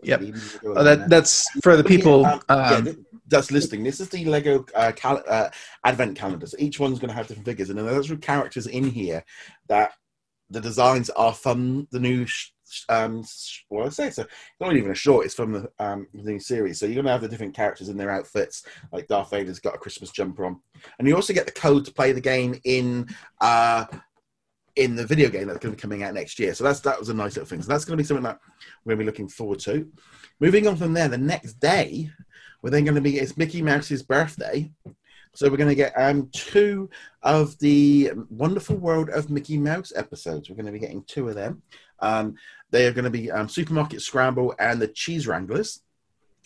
Yep. 0.02 0.20
Maybe 0.20 0.38
we'll 0.62 0.74
go 0.74 0.80
Oh, 0.80 0.84
that 0.84 1.10
that's 1.10 1.46
for 1.62 1.76
the 1.76 1.84
people. 1.84 2.24
Um, 2.24 2.40
yeah, 2.48 2.54
Um, 2.54 2.84
th- 2.84 2.96
that's 3.28 3.50
listening. 3.50 3.84
This 3.84 4.00
is 4.00 4.08
the 4.08 4.24
Lego 4.24 4.64
uh, 4.74 4.92
cal- 4.96 5.22
uh, 5.28 5.50
advent 5.84 6.16
calendar. 6.16 6.46
So 6.46 6.56
each 6.58 6.80
one's 6.80 6.98
going 6.98 7.10
to 7.10 7.14
have 7.14 7.26
different 7.26 7.46
figures, 7.46 7.68
and 7.70 7.78
then 7.78 7.86
there's 7.86 8.10
characters 8.20 8.66
in 8.66 8.84
here 8.84 9.22
that 9.68 9.92
the 10.48 10.60
designs 10.60 11.10
are 11.10 11.34
from 11.34 11.86
the 11.90 12.00
new. 12.00 12.26
Sh- 12.26 12.50
um, 12.88 13.24
what 13.68 13.86
I 13.86 13.88
say 13.90 14.10
so 14.10 14.22
it's 14.22 14.32
not 14.60 14.76
even 14.76 14.90
a 14.90 14.94
short. 14.94 15.26
It's 15.26 15.34
from 15.34 15.52
the 15.52 15.70
um 15.78 16.06
new 16.12 16.38
series. 16.38 16.78
So 16.78 16.86
you're 16.86 16.96
going 16.96 17.06
to 17.06 17.12
have 17.12 17.20
the 17.22 17.28
different 17.28 17.54
characters 17.54 17.88
in 17.88 17.96
their 17.96 18.10
outfits. 18.10 18.64
Like 18.92 19.08
Darth 19.08 19.30
Vader's 19.30 19.60
got 19.60 19.74
a 19.74 19.78
Christmas 19.78 20.10
jumper 20.10 20.44
on, 20.44 20.60
and 20.98 21.08
you 21.08 21.14
also 21.14 21.32
get 21.32 21.46
the 21.46 21.52
code 21.52 21.84
to 21.84 21.92
play 21.92 22.12
the 22.12 22.20
game 22.20 22.58
in. 22.64 23.08
uh 23.40 23.86
in 24.76 24.94
the 24.94 25.06
video 25.06 25.28
game 25.28 25.46
that's 25.46 25.58
going 25.58 25.74
to 25.74 25.76
be 25.76 25.80
coming 25.80 26.02
out 26.02 26.14
next 26.14 26.38
year. 26.38 26.54
So 26.54 26.64
that's 26.64 26.80
that 26.80 26.98
was 26.98 27.08
a 27.08 27.14
nice 27.14 27.36
little 27.36 27.48
thing. 27.48 27.62
So 27.62 27.68
that's 27.68 27.84
going 27.84 27.96
to 27.96 28.02
be 28.02 28.06
something 28.06 28.24
that 28.24 28.38
we're 28.84 28.94
to 28.94 28.98
be 28.98 29.04
looking 29.04 29.28
forward 29.28 29.58
to. 29.60 29.86
Moving 30.38 30.66
on 30.66 30.76
from 30.76 30.94
there, 30.94 31.08
the 31.08 31.18
next 31.18 31.54
day, 31.54 32.10
we're 32.62 32.70
then 32.70 32.84
going 32.84 32.94
to 32.94 33.00
be 33.00 33.18
it's 33.18 33.36
Mickey 33.36 33.62
Mouse's 33.62 34.02
birthday. 34.02 34.70
So 35.34 35.48
we're 35.48 35.58
going 35.58 35.68
to 35.68 35.74
get 35.74 35.92
um 35.96 36.28
two 36.32 36.88
of 37.22 37.58
the 37.58 38.12
Wonderful 38.30 38.76
World 38.76 39.10
of 39.10 39.30
Mickey 39.30 39.58
Mouse 39.58 39.92
episodes. 39.94 40.48
We're 40.48 40.56
going 40.56 40.66
to 40.66 40.72
be 40.72 40.78
getting 40.78 41.04
two 41.04 41.28
of 41.28 41.34
them. 41.34 41.62
Um, 42.00 42.34
they 42.70 42.86
are 42.86 42.92
going 42.92 43.04
to 43.04 43.10
be 43.10 43.30
um, 43.30 43.48
Supermarket 43.48 44.02
Scramble 44.02 44.54
and 44.58 44.80
the 44.80 44.88
Cheese 44.88 45.26
Wranglers. 45.26 45.82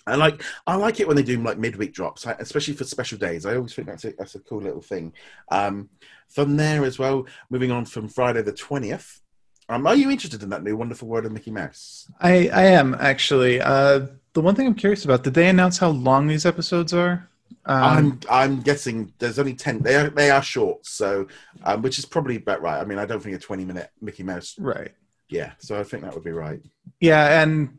I 0.06 0.16
like 0.16 0.42
I 0.66 0.76
like 0.76 1.00
it 1.00 1.06
when 1.06 1.16
they 1.16 1.22
do 1.22 1.42
like 1.42 1.58
midweek 1.58 1.94
drops, 1.94 2.26
especially 2.26 2.74
for 2.74 2.84
special 2.84 3.18
days. 3.18 3.46
I 3.46 3.56
always 3.56 3.74
think 3.74 3.88
that's 3.88 4.04
a, 4.04 4.12
that's 4.18 4.34
a 4.34 4.40
cool 4.40 4.60
little 4.60 4.82
thing. 4.82 5.12
Um, 5.50 5.88
from 6.28 6.56
there 6.56 6.84
as 6.84 6.98
well, 6.98 7.26
moving 7.50 7.70
on 7.70 7.86
from 7.86 8.08
Friday 8.08 8.42
the 8.42 8.52
twentieth. 8.52 9.22
Um, 9.70 9.86
are 9.86 9.94
you 9.94 10.10
interested 10.10 10.42
in 10.42 10.50
that 10.50 10.62
new 10.62 10.76
Wonderful 10.76 11.08
World 11.08 11.24
of 11.24 11.32
Mickey 11.32 11.50
Mouse? 11.50 12.10
I 12.20 12.48
I 12.48 12.64
am 12.64 12.94
actually. 13.00 13.60
Uh, 13.60 14.08
the 14.34 14.42
one 14.42 14.54
thing 14.54 14.66
I'm 14.66 14.74
curious 14.74 15.04
about: 15.06 15.24
did 15.24 15.34
they 15.34 15.48
announce 15.48 15.78
how 15.78 15.88
long 15.88 16.26
these 16.26 16.44
episodes 16.44 16.92
are? 16.92 17.28
Um, 17.64 17.82
I'm 17.82 18.20
I'm 18.30 18.60
guessing 18.60 19.12
there's 19.18 19.38
only 19.38 19.54
ten. 19.54 19.78
They 19.80 19.96
are 19.96 20.10
they 20.10 20.30
are 20.30 20.42
short, 20.42 20.84
so 20.84 21.28
um, 21.64 21.80
which 21.80 21.98
is 21.98 22.04
probably 22.04 22.36
about 22.36 22.60
right. 22.60 22.78
I 22.78 22.84
mean, 22.84 22.98
I 22.98 23.06
don't 23.06 23.22
think 23.22 23.36
a 23.36 23.38
twenty 23.38 23.64
minute 23.64 23.90
Mickey 24.02 24.22
Mouse. 24.22 24.54
right. 24.58 24.92
Yeah, 25.28 25.52
so 25.58 25.78
I 25.78 25.84
think 25.84 26.02
that 26.02 26.14
would 26.14 26.24
be 26.24 26.32
right. 26.32 26.60
Yeah, 27.00 27.42
and 27.42 27.78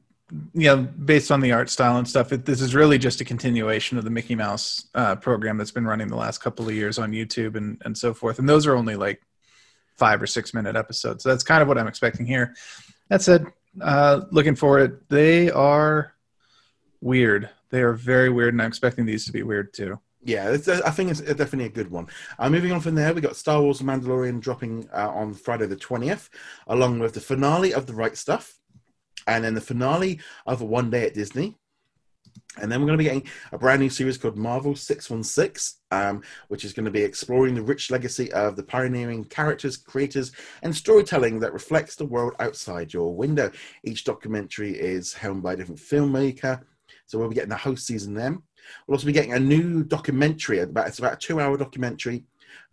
you 0.53 0.68
know, 0.68 0.77
based 0.77 1.31
on 1.31 1.39
the 1.39 1.51
art 1.51 1.69
style 1.69 1.97
and 1.97 2.07
stuff, 2.07 2.34
it, 2.34 2.46
this 2.46 2.60
is 2.60 2.74
really 2.74 2.98
just 2.98 3.22
a 3.22 3.25
continuation 3.25 3.98
of 3.98 4.03
the 4.03 4.10
Mickey 4.10 4.36
Mouse 4.36 4.88
uh, 4.96 5.15
program 5.15 5.58
that's 5.58 5.72
been 5.72 5.86
running 5.86 6.08
the 6.08 6.15
last 6.15 6.39
couple 6.39 6.67
of 6.67 6.74
years 6.74 6.98
on 6.98 7.12
YouTube 7.12 7.55
and 7.55 7.81
and 7.86 7.98
so 7.98 8.13
forth. 8.13 8.39
And 8.39 8.50
those 8.50 8.65
are 8.65 8.75
only 8.75 8.96
like 8.96 9.22
five 9.96 10.22
or 10.22 10.27
six 10.27 10.53
minute 10.53 10.75
episodes. 10.75 11.24
So 11.24 11.29
that's 11.29 11.43
kind 11.43 11.62
of 11.62 11.67
what 11.67 11.77
I'm 11.77 11.88
expecting 11.88 12.25
here. 12.25 12.55
That 13.10 13.22
said, 13.22 13.46
uh, 13.81 14.22
looking 14.31 14.55
for 14.55 14.79
it. 14.79 15.08
They 15.10 15.51
are 15.51 16.13
weird. 17.01 17.50
They 17.70 17.81
are 17.81 17.93
very 17.93 18.29
weird, 18.29 18.53
and 18.53 18.62
I'm 18.62 18.67
expecting 18.67 19.05
these 19.05 19.25
to 19.25 19.31
be 19.31 19.43
weird 19.43 19.74
too. 19.74 20.00
Yeah, 20.25 20.50
I 20.50 20.89
think 20.89 21.12
it's 21.12 21.22
definitely 21.22 21.65
a 21.65 21.70
good 21.70 21.91
one. 21.91 22.08
Uh, 22.39 22.50
moving 22.50 22.72
on 22.72 22.82
from 22.82 22.96
there, 22.96 23.13
we 23.13 23.22
got 23.22 23.36
Star 23.36 23.62
Wars: 23.62 23.82
Mandalorian 23.82 24.41
dropping 24.41 24.89
uh, 24.91 25.12
on 25.13 25.36
Friday 25.36 25.67
the 25.67 25.75
twentieth, 25.75 26.32
along 26.65 26.98
with 26.98 27.13
the 27.13 27.22
finale 27.22 27.75
of 27.75 27.86
The 27.86 27.94
Right 27.94 28.17
Stuff, 28.17 28.55
and 29.27 29.44
then 29.44 29.53
the 29.53 29.62
finale 29.62 30.20
of 30.48 30.63
One 30.63 30.89
Day 30.89 31.05
at 31.05 31.13
Disney. 31.13 31.60
And 32.60 32.72
then 32.72 32.79
we're 32.79 32.88
going 32.88 32.98
to 32.98 33.03
be 33.03 33.10
getting 33.10 33.29
a 33.51 33.60
brand 33.60 33.82
new 33.82 33.89
series 33.89 34.17
called 34.17 34.38
Marvel 34.38 34.75
616, 34.75 35.79
um, 35.91 36.24
which 36.48 36.65
is 36.65 36.74
going 36.74 36.86
to 36.86 36.91
be 36.91 37.03
exploring 37.03 37.53
the 37.53 37.62
rich 37.62 37.91
legacy 37.91 38.32
of 38.32 38.55
the 38.55 38.63
pioneering 38.63 39.25
characters, 39.25 39.77
creators, 39.77 40.32
and 40.63 40.75
storytelling 40.75 41.39
that 41.39 41.53
reflects 41.53 41.96
the 41.96 42.05
world 42.05 42.34
outside 42.39 42.94
your 42.94 43.13
window. 43.13 43.51
Each 43.84 44.03
documentary 44.05 44.72
is 44.72 45.13
helmed 45.13 45.44
by 45.44 45.53
a 45.53 45.55
different 45.58 45.82
filmmaker. 45.82 46.62
So 47.05 47.20
we'll 47.20 47.29
be 47.29 47.36
getting 47.36 47.50
the 47.50 47.58
host 47.58 47.86
season 47.86 48.13
then. 48.13 48.41
We'll 48.88 48.95
also 48.95 49.05
be 49.07 49.13
getting 49.13 49.34
a 49.34 49.39
new 49.39 49.84
documentary. 49.84 50.60
About 50.60 50.88
it's 50.88 51.00
about 51.00 51.13
a 51.13 51.17
two-hour 51.17 51.57
documentary 51.57 52.24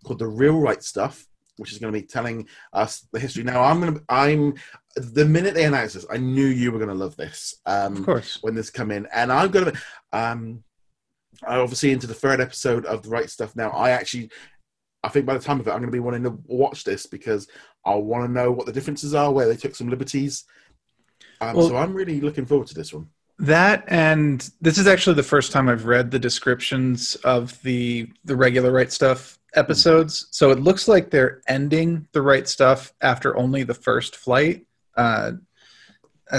called 0.05 0.19
"The 0.19 0.27
Real 0.27 0.59
Right 0.59 0.83
Stuff," 0.83 1.27
which 1.57 1.73
is 1.73 1.79
going 1.79 1.93
to 1.93 1.99
be 2.01 2.07
telling 2.07 2.49
us 2.73 3.07
the 3.13 3.21
history. 3.21 3.45
Now, 3.45 3.63
I'm 3.63 3.81
going 3.81 3.95
to. 3.95 4.03
I'm 4.09 4.55
the 4.97 5.25
minute 5.25 5.55
they 5.55 5.65
announced 5.65 5.95
this, 5.95 6.07
I 6.11 6.19
knew 6.19 6.45
you 6.47 6.71
were 6.71 6.79
going 6.79 6.89
to 6.91 6.95
love 6.95 7.17
this. 7.17 7.57
Um, 7.65 7.97
Of 7.97 8.05
course. 8.05 8.39
when 8.43 8.55
this 8.55 8.71
come 8.71 8.91
in, 8.91 9.07
and 9.15 9.33
I'm 9.33 9.51
going 9.51 9.67
to. 9.73 9.83
Um, 10.13 10.65
I 11.47 11.57
obviously 11.57 11.93
into 11.93 12.07
the 12.07 12.15
third 12.15 12.41
episode 12.41 12.85
of 12.85 13.03
the 13.03 13.09
right 13.09 13.29
stuff 13.29 13.57
now. 13.57 13.71
I 13.71 13.91
actually, 13.91 14.31
I 15.03 15.09
think 15.09 15.25
by 15.27 15.35
the 15.35 15.41
time 15.41 15.59
of 15.61 15.67
it, 15.67 15.71
I'm 15.71 15.79
going 15.79 15.89
to 15.91 15.93
be 15.93 15.99
wanting 15.99 16.23
to 16.25 16.39
watch 16.47 16.85
this 16.85 17.07
because 17.07 17.49
I 17.85 17.95
want 17.95 18.27
to 18.27 18.33
know 18.33 18.53
what 18.53 18.67
the 18.67 18.73
differences 18.73 19.15
are, 19.15 19.33
where 19.33 19.49
they 19.49 19.57
took 19.57 19.75
some 19.75 19.89
liberties. 19.89 20.45
Um, 21.41 21.57
Well- 21.57 21.69
so 21.69 21.77
I'm 21.77 21.95
really 21.95 22.21
looking 22.21 22.47
forward 22.47 22.69
to 22.69 22.75
this 22.75 22.93
one. 22.93 23.09
That 23.43 23.85
and 23.89 24.49
this 24.61 24.79
is 24.79 24.87
actually 24.87 25.17
the 25.17 25.25
first 25.25 25.51
time 25.51 25.69
I've 25.69 25.85
read 25.85 26.13
the 26.13 26.19
descriptions 26.19 27.17
of 27.17 27.61
the 27.63 28.09
the 28.25 28.37
regular 28.37 28.71
right 28.71 28.91
stuff 28.91 29.39
episodes. 29.55 30.29
So 30.31 30.51
it 30.53 30.61
looks 30.61 30.87
like 30.87 31.11
they're 31.11 31.43
ending 31.49 32.07
the 32.13 32.23
right 32.23 32.49
stuff 32.49 32.93
after 33.01 33.37
only 33.37 33.65
the 33.65 33.75
first 33.75 34.17
flight. 34.17 34.65
Uh, 34.97 35.33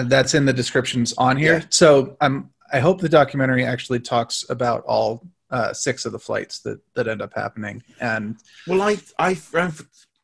that's 0.06 0.34
in 0.34 0.46
the 0.46 0.54
descriptions 0.54 1.14
on 1.18 1.38
here. 1.38 1.60
Yeah. 1.60 1.66
So 1.70 2.18
I'm 2.22 2.50
I 2.72 2.80
hope 2.80 3.02
the 3.02 3.10
documentary 3.10 3.66
actually 3.66 4.00
talks 4.00 4.46
about 4.50 4.84
all 4.86 5.28
uh, 5.52 5.74
six 5.74 6.06
of 6.06 6.14
the 6.14 6.20
flights 6.20 6.60
that 6.60 6.80
that 6.96 7.10
end 7.10 7.22
up 7.22 7.34
happening. 7.36 7.84
And 8.00 8.38
Well, 8.66 8.82
I 8.82 8.98
I 9.20 9.38
um, 9.56 9.76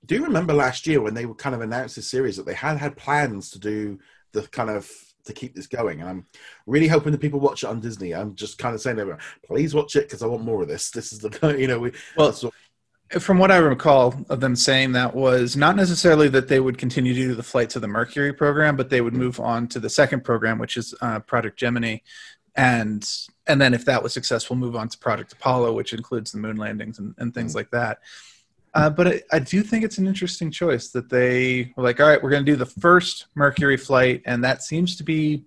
do 0.06 0.24
remember 0.24 0.54
last 0.54 0.88
year 0.88 1.02
when 1.02 1.14
they 1.14 1.26
were 1.26 1.36
kind 1.36 1.54
of 1.54 1.62
announced 1.62 1.98
this 1.98 2.10
series 2.10 2.38
that 2.38 2.46
they 2.46 2.54
had 2.54 2.78
had 2.78 2.96
plans 2.96 3.52
to 3.52 3.60
do 3.60 4.00
the 4.32 4.44
kind 4.44 4.70
of 4.70 4.90
to 5.26 5.34
keep 5.34 5.56
this 5.56 5.68
going, 5.68 6.02
and 6.02 6.10
I'm 6.10 6.26
really 6.66 6.88
hoping 6.88 7.12
that 7.12 7.22
people 7.22 7.40
watch 7.40 7.64
it 7.64 7.68
on 7.68 7.80
Disney. 7.80 8.14
I'm 8.14 8.36
just 8.36 8.58
kind 8.58 8.74
of 8.76 8.82
saying, 8.82 8.98
to 8.98 9.02
everyone, 9.02 9.22
please 9.46 9.74
watch 9.74 9.96
it 9.96 10.06
because 10.08 10.22
I 10.24 10.28
want 10.28 10.44
more 10.44 10.62
of 10.62 10.68
this. 10.68 10.92
This 10.92 11.12
is 11.14 11.20
the 11.20 11.56
you 11.60 11.68
know 11.68 11.80
we 11.80 11.92
Well, 12.18 12.32
what- 12.32 12.54
from 13.18 13.40
what 13.40 13.50
I 13.50 13.58
recall 13.58 14.14
of 14.30 14.40
them 14.40 14.56
saying 14.56 14.92
that 14.92 15.16
was 15.16 15.58
not 15.58 15.76
necessarily 15.76 16.28
that 16.30 16.48
they 16.48 16.60
would 16.60 16.78
continue 16.78 17.16
to 17.16 17.20
do 17.20 17.34
the 17.34 17.42
flights 17.42 17.76
of 17.76 17.82
the 17.82 17.88
Mercury 17.88 18.32
program, 18.32 18.76
but 18.76 18.92
they 18.92 19.02
would 19.02 19.16
move 19.16 19.40
on 19.40 19.68
to 19.70 19.80
the 19.80 19.90
second 19.90 20.24
program, 20.24 20.60
which 20.60 20.78
is 20.78 20.94
uh, 21.02 21.20
Project 21.22 21.58
Gemini, 21.58 21.98
and 22.56 23.10
and 23.48 23.60
then 23.60 23.74
if 23.74 23.86
that 23.86 24.04
was 24.04 24.14
successful, 24.14 24.56
move 24.56 24.76
on 24.76 24.90
to 24.90 24.98
Project 25.00 25.34
Apollo, 25.34 25.74
which 25.74 25.94
includes 25.94 26.32
the 26.32 26.38
moon 26.38 26.58
landings 26.58 27.00
and, 27.00 27.16
and 27.18 27.34
things 27.34 27.56
like 27.56 27.72
that. 27.72 27.98
Uh, 28.74 28.90
but 28.90 29.08
I, 29.08 29.22
I 29.32 29.40
do 29.40 29.62
think 29.64 29.84
it's 29.84 29.98
an 29.98 30.08
interesting 30.08 30.52
choice 30.52 30.90
that 30.90 31.10
they 31.10 31.74
were 31.76 31.84
like, 31.84 32.00
all 32.00 32.08
right, 32.08 32.22
we're 32.22 32.30
going 32.30 32.46
to 32.46 32.52
do 32.52 32.56
the 32.56 32.66
first 32.66 33.28
Mercury 33.36 33.78
flight, 33.78 34.22
and 34.26 34.44
that 34.44 34.64
seems 34.64 34.96
to 34.98 35.04
be 35.04 35.46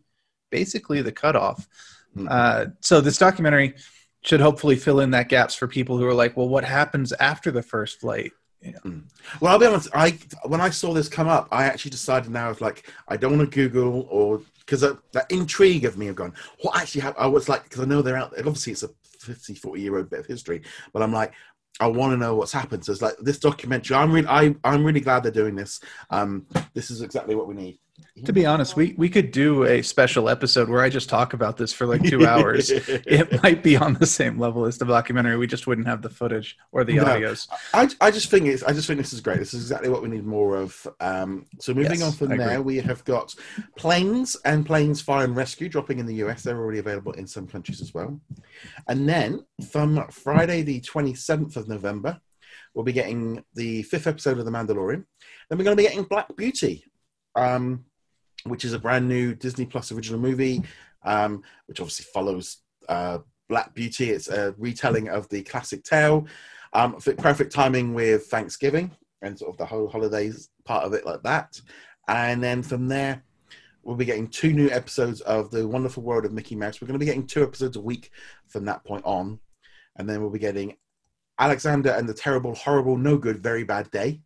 basically 0.50 1.02
the 1.02 1.12
cutoff. 1.12 1.68
Hmm. 2.14 2.28
Uh, 2.30 2.64
so 2.80 3.00
this 3.00 3.18
documentary 3.18 3.74
should 4.22 4.40
hopefully 4.40 4.76
fill 4.76 5.00
in 5.00 5.10
that 5.10 5.28
gaps 5.28 5.54
for 5.54 5.66
people 5.66 5.98
who 5.98 6.06
are 6.06 6.14
like, 6.14 6.36
well, 6.36 6.48
what 6.48 6.64
happens 6.64 7.12
after 7.14 7.50
the 7.50 7.62
first 7.62 8.00
flight? 8.00 8.32
Well, 9.40 9.52
I'll 9.52 9.58
be 9.58 9.66
honest. 9.66 9.88
I 9.92 10.18
when 10.44 10.60
I 10.60 10.70
saw 10.70 10.92
this 10.92 11.08
come 11.08 11.26
up, 11.26 11.48
I 11.50 11.64
actually 11.64 11.90
decided 11.90 12.30
now 12.30 12.50
of 12.50 12.60
like 12.60 12.88
I 13.08 13.16
don't 13.16 13.36
want 13.36 13.50
to 13.50 13.54
Google 13.54 14.06
or 14.08 14.40
because 14.60 14.80
that, 14.82 14.98
that 15.12 15.30
intrigue 15.30 15.84
of 15.84 15.98
me 15.98 16.08
of 16.08 16.14
going, 16.14 16.32
what 16.60 16.80
actually 16.80 17.00
happened? 17.00 17.24
I 17.24 17.26
was 17.26 17.48
like, 17.48 17.64
because 17.64 17.80
I 17.80 17.84
know 17.84 18.02
they're 18.02 18.16
out 18.16 18.30
there. 18.30 18.46
Obviously, 18.46 18.72
it's 18.72 18.84
a 18.84 18.90
50, 19.18 19.54
40 19.54 19.80
year 19.80 19.96
old 19.96 20.10
bit 20.10 20.20
of 20.20 20.26
history, 20.26 20.62
but 20.92 21.02
I'm 21.02 21.12
like, 21.12 21.32
I 21.80 21.86
want 21.86 22.12
to 22.12 22.16
know 22.16 22.34
what's 22.34 22.52
happened. 22.52 22.84
So 22.84 22.92
it's 22.92 23.02
like 23.02 23.16
this 23.18 23.38
documentary. 23.38 23.96
I'm 23.96 24.12
really, 24.12 24.28
I, 24.28 24.54
I'm 24.64 24.84
really 24.84 25.00
glad 25.00 25.22
they're 25.22 25.32
doing 25.32 25.56
this. 25.56 25.80
Um, 26.10 26.46
this 26.74 26.90
is 26.90 27.02
exactly 27.02 27.34
what 27.34 27.48
we 27.48 27.54
need. 27.54 27.78
To 28.26 28.32
be 28.32 28.44
honest, 28.44 28.76
we, 28.76 28.94
we 28.98 29.08
could 29.08 29.30
do 29.30 29.64
a 29.64 29.80
special 29.80 30.28
episode 30.28 30.68
where 30.68 30.82
I 30.82 30.90
just 30.90 31.08
talk 31.08 31.32
about 31.32 31.56
this 31.56 31.72
for 31.72 31.86
like 31.86 32.02
two 32.02 32.26
hours. 32.26 32.68
it 33.06 33.42
might 33.42 33.62
be 33.62 33.74
on 33.74 33.94
the 33.94 34.04
same 34.06 34.38
level 34.38 34.66
as 34.66 34.76
the 34.76 34.84
documentary. 34.84 35.38
We 35.38 35.46
just 35.46 35.66
wouldn't 35.66 35.86
have 35.86 36.02
the 36.02 36.10
footage 36.10 36.58
or 36.72 36.84
the 36.84 36.96
No. 36.96 37.04
audios. 37.04 37.48
I, 37.72 37.88
I 38.02 38.10
just 38.10 38.28
think 38.30 38.46
it's 38.48 38.62
I 38.64 38.74
just 38.74 38.86
think 38.86 38.98
this 38.98 39.14
is 39.14 39.22
great. 39.22 39.38
This 39.38 39.54
is 39.54 39.62
exactly 39.62 39.88
what 39.88 40.02
we 40.02 40.10
need 40.10 40.26
more 40.26 40.56
of. 40.56 40.86
Um, 41.00 41.46
so 41.58 41.72
moving 41.72 42.00
Yes, 42.00 42.02
on 42.02 42.12
from 42.12 42.32
I 42.32 42.34
agree. 42.34 42.44
there, 42.46 42.62
we 42.62 42.76
have 42.80 43.02
got 43.06 43.34
planes 43.78 44.36
and 44.44 44.66
planes 44.66 45.00
fire 45.00 45.24
and 45.24 45.34
rescue 45.34 45.70
dropping 45.70 45.98
in 45.98 46.04
the 46.04 46.16
US. 46.26 46.42
They're 46.42 46.58
already 46.58 46.80
available 46.80 47.12
in 47.12 47.26
some 47.26 47.46
countries 47.46 47.80
as 47.80 47.94
well. 47.94 48.20
And 48.88 49.08
then 49.08 49.46
from 49.70 50.06
Friday 50.10 50.60
the 50.60 50.82
twenty 50.82 51.14
seventh 51.14 51.56
of 51.56 51.66
November, 51.66 52.20
we'll 52.74 52.84
be 52.84 52.92
getting 52.92 53.42
the 53.54 53.84
fifth 53.84 54.06
episode 54.06 54.38
of 54.38 54.44
The 54.44 54.50
Mandalorian. 54.50 55.06
Then 55.48 55.58
we're 55.58 55.64
going 55.64 55.76
to 55.78 55.82
be 55.82 55.88
getting 55.88 56.04
Black 56.04 56.36
Beauty, 56.36 56.84
um, 57.34 57.86
which 58.44 58.64
is 58.64 58.72
a 58.72 58.78
brand 58.78 59.08
new 59.08 59.34
Disney 59.34 59.66
Plus 59.66 59.92
original 59.92 60.20
movie, 60.20 60.62
um, 61.04 61.42
which 61.66 61.80
obviously 61.80 62.06
follows 62.12 62.58
uh, 62.88 63.18
Black 63.48 63.74
Beauty. 63.74 64.10
It's 64.10 64.28
a 64.28 64.54
retelling 64.58 65.08
of 65.08 65.28
the 65.28 65.42
classic 65.42 65.84
tale. 65.84 66.26
Um, 66.72 66.96
perfect 67.18 67.52
timing 67.52 67.92
with 67.94 68.26
Thanksgiving 68.26 68.90
and 69.20 69.38
sort 69.38 69.50
of 69.50 69.58
the 69.58 69.66
whole 69.66 69.88
holidays 69.88 70.48
part 70.64 70.84
of 70.84 70.94
it, 70.94 71.04
like 71.04 71.22
that. 71.22 71.60
And 72.08 72.42
then 72.42 72.62
from 72.62 72.88
there, 72.88 73.22
we'll 73.82 73.96
be 73.96 74.04
getting 74.04 74.28
two 74.28 74.52
new 74.52 74.70
episodes 74.70 75.20
of 75.22 75.50
The 75.50 75.66
Wonderful 75.66 76.02
World 76.02 76.24
of 76.24 76.32
Mickey 76.32 76.56
Mouse. 76.56 76.80
We're 76.80 76.86
going 76.88 76.98
to 76.98 77.04
be 77.04 77.06
getting 77.06 77.26
two 77.26 77.42
episodes 77.42 77.76
a 77.76 77.80
week 77.80 78.10
from 78.48 78.64
that 78.64 78.84
point 78.84 79.04
on. 79.04 79.38
And 79.96 80.08
then 80.08 80.20
we'll 80.20 80.30
be 80.30 80.38
getting 80.38 80.76
Alexander 81.38 81.90
and 81.90 82.08
the 82.08 82.14
Terrible, 82.14 82.54
Horrible, 82.54 82.96
No 82.96 83.16
Good, 83.16 83.42
Very 83.42 83.64
Bad 83.64 83.90
Day. 83.90 84.20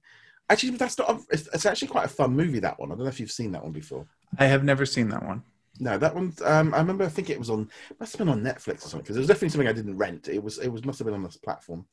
Actually, 0.48 0.76
that's 0.76 0.98
not. 0.98 1.10
A, 1.10 1.20
it's, 1.30 1.48
it's 1.52 1.66
actually 1.66 1.88
quite 1.88 2.04
a 2.04 2.08
fun 2.08 2.34
movie. 2.34 2.60
That 2.60 2.78
one. 2.78 2.90
I 2.90 2.94
don't 2.94 3.04
know 3.04 3.08
if 3.08 3.18
you've 3.18 3.30
seen 3.32 3.52
that 3.52 3.62
one 3.62 3.72
before. 3.72 4.06
I 4.38 4.46
have 4.46 4.64
never 4.64 4.86
seen 4.86 5.08
that 5.08 5.24
one. 5.24 5.42
No, 5.78 5.98
that 5.98 6.14
one. 6.14 6.32
Um, 6.44 6.72
I 6.72 6.78
remember. 6.78 7.04
I 7.04 7.08
think 7.08 7.30
it 7.30 7.38
was 7.38 7.50
on. 7.50 7.68
Must 7.98 8.12
have 8.12 8.18
been 8.18 8.28
on 8.28 8.42
Netflix 8.42 8.78
or 8.78 8.88
something. 8.88 9.00
Because 9.00 9.16
it 9.16 9.20
was 9.20 9.28
definitely 9.28 9.50
something 9.50 9.68
I 9.68 9.72
didn't 9.72 9.98
rent. 9.98 10.28
It 10.28 10.42
was. 10.42 10.58
It 10.58 10.68
was. 10.68 10.84
Must 10.84 10.98
have 10.98 11.06
been 11.06 11.14
on 11.14 11.24
this 11.24 11.36
platform. 11.36 11.86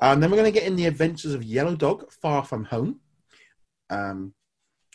Um, 0.00 0.20
then 0.20 0.30
we're 0.30 0.36
going 0.36 0.52
to 0.52 0.58
get 0.58 0.68
in 0.68 0.76
the 0.76 0.86
Adventures 0.86 1.34
of 1.34 1.42
Yellow 1.42 1.76
Dog, 1.76 2.12
Far 2.12 2.44
From 2.44 2.64
Home. 2.64 3.00
Um, 3.90 4.34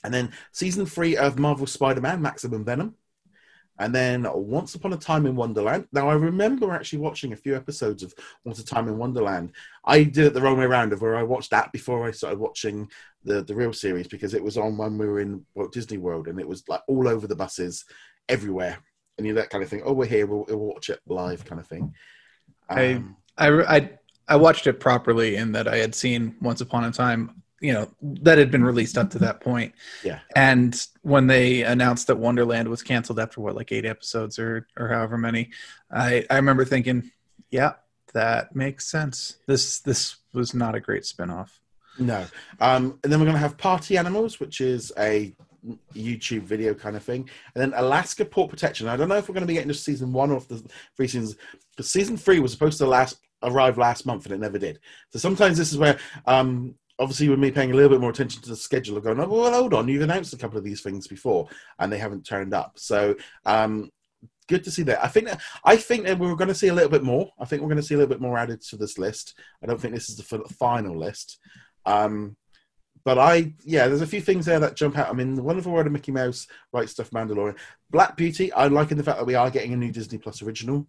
and 0.03 0.13
then 0.13 0.31
season 0.51 0.85
three 0.85 1.17
of 1.17 1.39
Marvel 1.39 1.67
Spider-Man: 1.67 2.21
Maximum 2.21 2.63
Venom. 2.63 2.95
And 3.79 3.95
then 3.95 4.27
Once 4.33 4.75
Upon 4.75 4.91
a 4.93 4.97
Time 4.97 5.25
in 5.25 5.35
Wonderland. 5.35 5.87
Now 5.93 6.09
I 6.09 6.13
remember 6.13 6.71
actually 6.71 6.99
watching 6.99 7.31
a 7.33 7.37
few 7.37 7.55
episodes 7.55 8.03
of 8.03 8.13
Once 8.43 8.59
Upon 8.59 8.65
a 8.67 8.75
Time 8.75 8.87
in 8.93 8.97
Wonderland. 8.99 9.53
I 9.85 10.03
did 10.03 10.25
it 10.25 10.33
the 10.33 10.41
wrong 10.41 10.57
way 10.59 10.65
around, 10.65 10.91
of 10.93 11.01
where 11.01 11.15
I 11.15 11.23
watched 11.23 11.51
that 11.51 11.71
before 11.71 12.05
I 12.07 12.11
started 12.11 12.39
watching 12.39 12.89
the 13.23 13.41
the 13.43 13.55
real 13.55 13.73
series 13.73 14.07
because 14.07 14.33
it 14.33 14.43
was 14.43 14.57
on 14.57 14.77
when 14.77 14.97
we 14.97 15.07
were 15.07 15.19
in 15.21 15.45
Walt 15.55 15.71
Disney 15.71 15.97
World, 15.97 16.27
and 16.27 16.39
it 16.39 16.47
was 16.47 16.63
like 16.67 16.81
all 16.87 17.07
over 17.07 17.25
the 17.27 17.35
buses, 17.35 17.85
everywhere, 18.27 18.77
and 19.17 19.25
you 19.25 19.33
know 19.33 19.41
that 19.41 19.49
kind 19.49 19.63
of 19.63 19.69
thing. 19.69 19.81
Oh, 19.85 19.93
we're 19.93 20.05
here, 20.05 20.25
we'll, 20.27 20.45
we'll 20.47 20.57
watch 20.59 20.89
it 20.89 20.99
live, 21.07 21.43
kind 21.45 21.59
of 21.61 21.67
thing. 21.67 21.93
I- 22.69 22.93
Um, 22.93 23.17
I, 23.37 23.47
I 23.77 23.89
I 24.27 24.35
watched 24.35 24.67
it 24.67 24.79
properly 24.79 25.37
in 25.37 25.53
that 25.53 25.67
I 25.67 25.77
had 25.77 25.95
seen 25.95 26.35
Once 26.41 26.61
Upon 26.61 26.83
a 26.83 26.91
Time, 26.91 27.41
you 27.61 27.73
know, 27.73 27.89
that 28.01 28.37
had 28.37 28.51
been 28.51 28.63
released 28.63 28.97
up 28.97 29.09
to 29.11 29.19
that 29.19 29.41
point. 29.41 29.73
Yeah. 30.03 30.19
And 30.35 30.79
when 31.01 31.27
they 31.27 31.63
announced 31.63 32.07
that 32.07 32.17
Wonderland 32.17 32.67
was 32.67 32.81
canceled 32.81 33.19
after 33.19 33.41
what, 33.41 33.55
like 33.55 33.71
eight 33.71 33.85
episodes 33.85 34.39
or 34.39 34.67
or 34.77 34.89
however 34.89 35.17
many, 35.17 35.51
I 35.91 36.25
I 36.29 36.35
remember 36.35 36.65
thinking, 36.65 37.11
yeah, 37.51 37.73
that 38.13 38.55
makes 38.55 38.89
sense. 38.89 39.37
This 39.47 39.79
this 39.79 40.17
was 40.33 40.53
not 40.53 40.75
a 40.75 40.79
great 40.79 41.03
spinoff. 41.03 41.49
No. 41.97 42.25
Um, 42.59 42.97
and 43.03 43.11
then 43.11 43.19
we're 43.19 43.25
going 43.25 43.35
to 43.35 43.41
have 43.41 43.57
Party 43.57 43.97
Animals, 43.97 44.39
which 44.39 44.61
is 44.61 44.91
a 44.97 45.35
YouTube 45.93 46.43
video 46.43 46.73
kind 46.73 46.95
of 46.95 47.03
thing. 47.03 47.29
And 47.53 47.61
then 47.61 47.73
Alaska 47.75 48.23
Port 48.23 48.49
Protection. 48.49 48.87
I 48.87 48.95
don't 48.95 49.09
know 49.09 49.17
if 49.17 49.27
we're 49.27 49.33
going 49.33 49.43
to 49.43 49.47
be 49.47 49.55
getting 49.55 49.67
to 49.67 49.73
season 49.73 50.13
one 50.13 50.31
or 50.31 50.37
if 50.37 50.47
the 50.47 50.63
three 50.95 51.07
seasons. 51.07 51.35
But 51.75 51.85
season 51.85 52.15
three 52.15 52.39
was 52.39 52.51
supposed 52.51 52.77
to 52.77 52.85
last 52.85 53.19
arrive 53.43 53.77
last 53.77 54.05
month 54.05 54.25
and 54.25 54.33
it 54.33 54.39
never 54.39 54.57
did. 54.57 54.79
So 55.11 55.19
sometimes 55.19 55.57
this 55.57 55.71
is 55.71 55.77
where, 55.77 55.97
um, 56.25 56.75
obviously, 56.99 57.29
with 57.29 57.39
me 57.39 57.49
paying 57.51 57.71
a 57.71 57.75
little 57.75 57.89
bit 57.89 58.01
more 58.01 58.09
attention 58.09 58.41
to 58.41 58.49
the 58.49 58.55
schedule 58.55 58.97
of 58.97 59.03
going, 59.03 59.19
oh, 59.19 59.27
well, 59.27 59.51
hold 59.51 59.73
on, 59.73 59.87
you've 59.87 60.01
announced 60.01 60.33
a 60.33 60.37
couple 60.37 60.57
of 60.57 60.63
these 60.63 60.81
things 60.81 61.07
before 61.07 61.47
and 61.79 61.91
they 61.91 61.97
haven't 61.97 62.25
turned 62.25 62.53
up. 62.53 62.73
So, 62.77 63.15
um, 63.45 63.89
good 64.47 64.63
to 64.63 64.71
see 64.71 64.83
that. 64.83 65.03
I 65.03 65.07
think 65.07 65.27
that, 65.27 65.41
I 65.63 65.77
think 65.77 66.05
that 66.05 66.19
we're 66.19 66.35
going 66.35 66.49
to 66.49 66.55
see 66.55 66.67
a 66.67 66.73
little 66.73 66.89
bit 66.89 67.03
more. 67.03 67.31
I 67.39 67.45
think 67.45 67.61
we're 67.61 67.69
going 67.69 67.77
to 67.77 67.83
see 67.83 67.93
a 67.93 67.97
little 67.97 68.13
bit 68.13 68.21
more 68.21 68.37
added 68.37 68.61
to 68.63 68.77
this 68.77 68.97
list. 68.97 69.35
I 69.63 69.67
don't 69.67 69.79
think 69.79 69.93
this 69.93 70.09
is 70.09 70.17
the 70.17 70.43
final 70.59 70.97
list. 70.97 71.39
Um, 71.85 72.35
but 73.05 73.17
I, 73.17 73.53
yeah, 73.63 73.87
there's 73.87 74.01
a 74.01 74.07
few 74.07 74.21
things 74.21 74.45
there 74.45 74.59
that 74.59 74.75
jump 74.75 74.97
out. 74.97 75.09
I 75.09 75.13
mean, 75.13 75.35
the 75.35 75.43
Wonderful 75.43 75.71
World 75.71 75.87
of 75.87 75.93
Mickey 75.93 76.11
Mouse, 76.11 76.47
Right 76.73 76.89
Stuff, 76.89 77.11
Mandalorian, 77.11 77.57
Black 77.89 78.17
Beauty. 78.17 78.53
I'm 78.53 78.73
liking 78.73 78.97
the 78.97 79.03
fact 79.03 79.19
that 79.19 79.25
we 79.25 79.35
are 79.35 79.49
getting 79.49 79.73
a 79.73 79.77
new 79.77 79.91
Disney 79.91 80.17
Plus 80.17 80.41
original. 80.41 80.85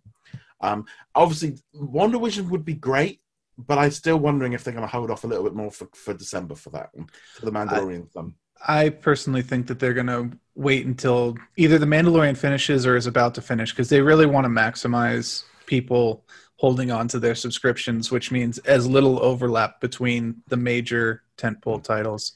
Um, 0.61 0.87
obviously, 1.15 1.59
WandaVision 1.75 2.49
would 2.51 2.65
be 2.65 2.75
great, 2.75 3.21
but 3.67 3.79
I'm 3.79 3.91
still 3.91 4.19
wondering 4.19 4.53
if 4.53 4.65
they're 4.65 4.75
going 4.75 4.87
to 4.87 4.91
hold 4.91 5.11
off 5.11 5.25
a 5.25 5.27
little 5.27 5.45
bit 5.45 5.55
more 5.55 5.71
for, 5.71 5.89
for 5.95 6.15
December 6.15 6.55
for 6.55 6.71
that 6.71 6.91
one, 6.93 7.09
for 7.35 7.47
the 7.47 7.53
Mandalorian 7.53 8.11
thumb. 8.11 8.35
I 8.67 8.91
personally 8.91 9.43
think 9.43 9.67
that 9.69 9.79
they're 9.79 9.95
going 9.95 10.07
to 10.07 10.31
wait 10.55 10.85
until 10.85 11.37
either 11.57 11.79
the 11.79 11.87
Mandalorian 11.87 12.37
finishes 12.37 12.87
or 12.87 12.97
is 12.97 13.07
about 13.07 13.35
to 13.37 13.43
finish 13.43 13.71
because 13.71 13.89
they 13.89 14.01
really 14.01 14.27
want 14.27 14.45
to 14.45 14.51
maximize 14.51 15.45
people 15.67 16.25
holding 16.57 16.91
on 16.91 17.09
to 17.09 17.19
their 17.19 17.35
subscriptions, 17.35 18.11
which 18.11 18.31
means 18.31 18.59
as 18.59 18.87
little 18.87 19.19
overlap 19.23 19.81
between 19.81 20.43
the 20.49 20.59
major 20.59 21.23
tentpole 21.39 21.83
titles. 21.83 22.35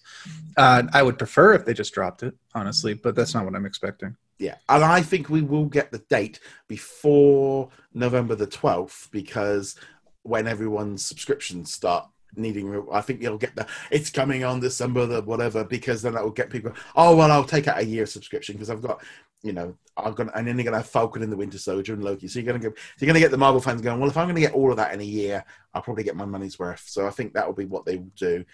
Uh, 0.57 0.85
I 0.95 1.02
would 1.02 1.19
prefer 1.19 1.52
if 1.52 1.66
they 1.66 1.75
just 1.75 1.93
dropped 1.93 2.23
it, 2.23 2.35
honestly, 2.54 2.95
but 2.95 3.14
that's 3.14 3.35
not 3.35 3.45
what 3.45 3.54
I'm 3.54 3.66
expecting. 3.66 4.16
Yeah, 4.38 4.57
and 4.69 4.83
I 4.83 5.02
think 5.02 5.28
we 5.28 5.43
will 5.43 5.66
get 5.66 5.93
the 5.93 5.99
date 6.11 6.40
before 6.69 7.69
November 7.93 8.35
the 8.35 8.47
12th 8.47 9.11
because 9.11 9.76
when 10.25 10.49
everyone's 10.49 11.04
subscriptions 11.04 11.73
start 11.73 12.09
needing, 12.37 12.85
I 12.90 13.00
think 13.00 13.23
you'll 13.23 13.38
get 13.38 13.54
the 13.54 13.66
it's 13.90 14.11
coming 14.11 14.43
on 14.43 14.59
December 14.59 15.07
the 15.07 15.23
whatever 15.23 15.62
because 15.64 16.02
then 16.02 16.14
that 16.14 16.25
will 16.25 16.31
get 16.31 16.50
people. 16.50 16.73
Oh 16.97 17.14
well, 17.14 17.31
I'll 17.31 17.45
take 17.45 17.69
out 17.69 17.78
a 17.78 17.85
year 17.85 18.07
subscription 18.07 18.57
because 18.57 18.71
I've 18.71 18.83
got, 18.83 19.02
you 19.43 19.52
know, 19.52 19.76
I've 19.97 20.16
got, 20.16 20.37
and 20.37 20.49
then 20.49 20.57
you're 20.57 20.64
gonna 20.64 20.78
have 20.78 20.88
Falcon 20.88 21.23
and 21.23 21.31
the 21.31 21.37
Winter 21.37 21.59
Soldier 21.59 21.95
and 21.95 22.02
Loki. 22.02 22.26
So 22.26 22.40
you're 22.40 22.47
gonna 22.47 22.59
go, 22.59 22.71
so 22.71 22.76
you're 22.99 23.07
gonna 23.07 23.21
get 23.21 23.31
the 23.31 23.38
Marvel 23.38 23.61
fans 23.61 23.81
going. 23.81 24.00
Well, 24.00 24.11
if 24.11 24.16
I'm 24.16 24.26
gonna 24.26 24.40
get 24.40 24.54
all 24.54 24.71
of 24.71 24.76
that 24.78 24.93
in 24.93 25.00
a 25.00 25.04
year, 25.04 25.45
I'll 25.73 25.83
probably 25.83 26.04
get 26.04 26.16
my 26.16 26.25
money's 26.25 26.59
worth. 26.59 26.85
So 26.87 27.07
I 27.07 27.11
think 27.11 27.35
that 27.35 27.47
will 27.47 27.54
be 27.54 27.66
what 27.66 27.85
they 27.85 27.99
will 27.99 28.12
do. 28.16 28.45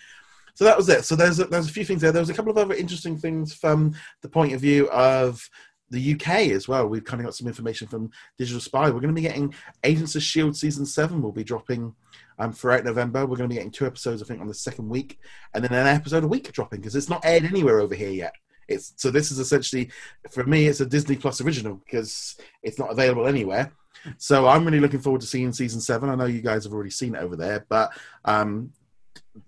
So 0.55 0.65
that 0.65 0.77
was 0.77 0.89
it. 0.89 1.05
So 1.05 1.17
there's 1.17 1.39
a, 1.39 1.45
there's 1.45 1.69
a 1.69 1.73
few 1.73 1.85
things 1.85 2.03
there. 2.03 2.13
There 2.13 2.21
was 2.21 2.29
a 2.29 2.35
couple 2.35 2.51
of 2.51 2.59
other 2.59 2.75
interesting 2.75 3.17
things 3.17 3.55
from 3.55 3.95
the 4.21 4.29
point 4.29 4.53
of 4.53 4.61
view 4.61 4.91
of 4.91 5.49
the 5.91 6.15
UK 6.15 6.51
as 6.51 6.69
well. 6.69 6.87
We've 6.87 7.05
kind 7.05 7.21
of 7.21 7.27
got 7.27 7.35
some 7.35 7.47
information 7.49 7.89
from 7.89 8.11
Digital 8.39 8.61
Spy. 8.61 8.87
We're 8.87 9.01
going 9.01 9.15
to 9.15 9.21
be 9.21 9.27
getting 9.27 9.55
Agents 9.85 10.15
of 10.15 10.23
Shield 10.23 10.57
season 10.57 10.87
seven. 10.87 11.23
will 11.23 11.33
be 11.33 11.45
dropping 11.45 11.95
um, 12.39 12.53
throughout 12.53 12.85
November. 12.85 13.27
We're 13.27 13.37
going 13.37 13.49
to 13.49 13.55
be 13.55 13.57
getting 13.57 13.73
two 13.73 13.87
episodes, 13.87 14.23
I 14.23 14.27
think, 14.27 14.41
on 14.41 14.49
the 14.49 14.55
second 14.55 14.89
week, 14.89 15.19
and 15.55 15.65
then 15.65 15.73
an 15.73 15.87
episode 15.87 16.25
a 16.25 16.29
week 16.29 16.51
dropping 16.53 16.81
because 16.81 16.97
it's 16.97 17.09
not 17.09 17.25
aired 17.25 17.45
anywhere 17.45 17.81
over 17.81 17.95
here 17.95 18.11
yet. 18.11 18.35
It's 18.69 18.95
so 18.97 19.11
this 19.11 19.33
is 19.33 19.39
essentially 19.39 19.91
for 20.31 20.45
me, 20.45 20.67
it's 20.67 20.81
a 20.81 20.87
Disney 20.87 21.17
Plus 21.17 21.41
original 21.41 21.81
because 21.85 22.37
it's 22.63 22.79
not 22.79 22.91
available 22.91 23.27
anywhere. 23.27 23.73
So 24.17 24.47
I'm 24.47 24.65
really 24.65 24.81
looking 24.81 25.01
forward 25.01 25.21
to 25.21 25.27
seeing 25.27 25.53
season 25.53 25.81
seven. 25.81 26.09
I 26.09 26.15
know 26.15 26.27
you 26.27 26.41
guys 26.41 26.65
have 26.65 26.73
already 26.73 26.91
seen 26.91 27.15
it 27.15 27.23
over 27.23 27.37
there, 27.37 27.67
but 27.69 27.91
um, 28.25 28.73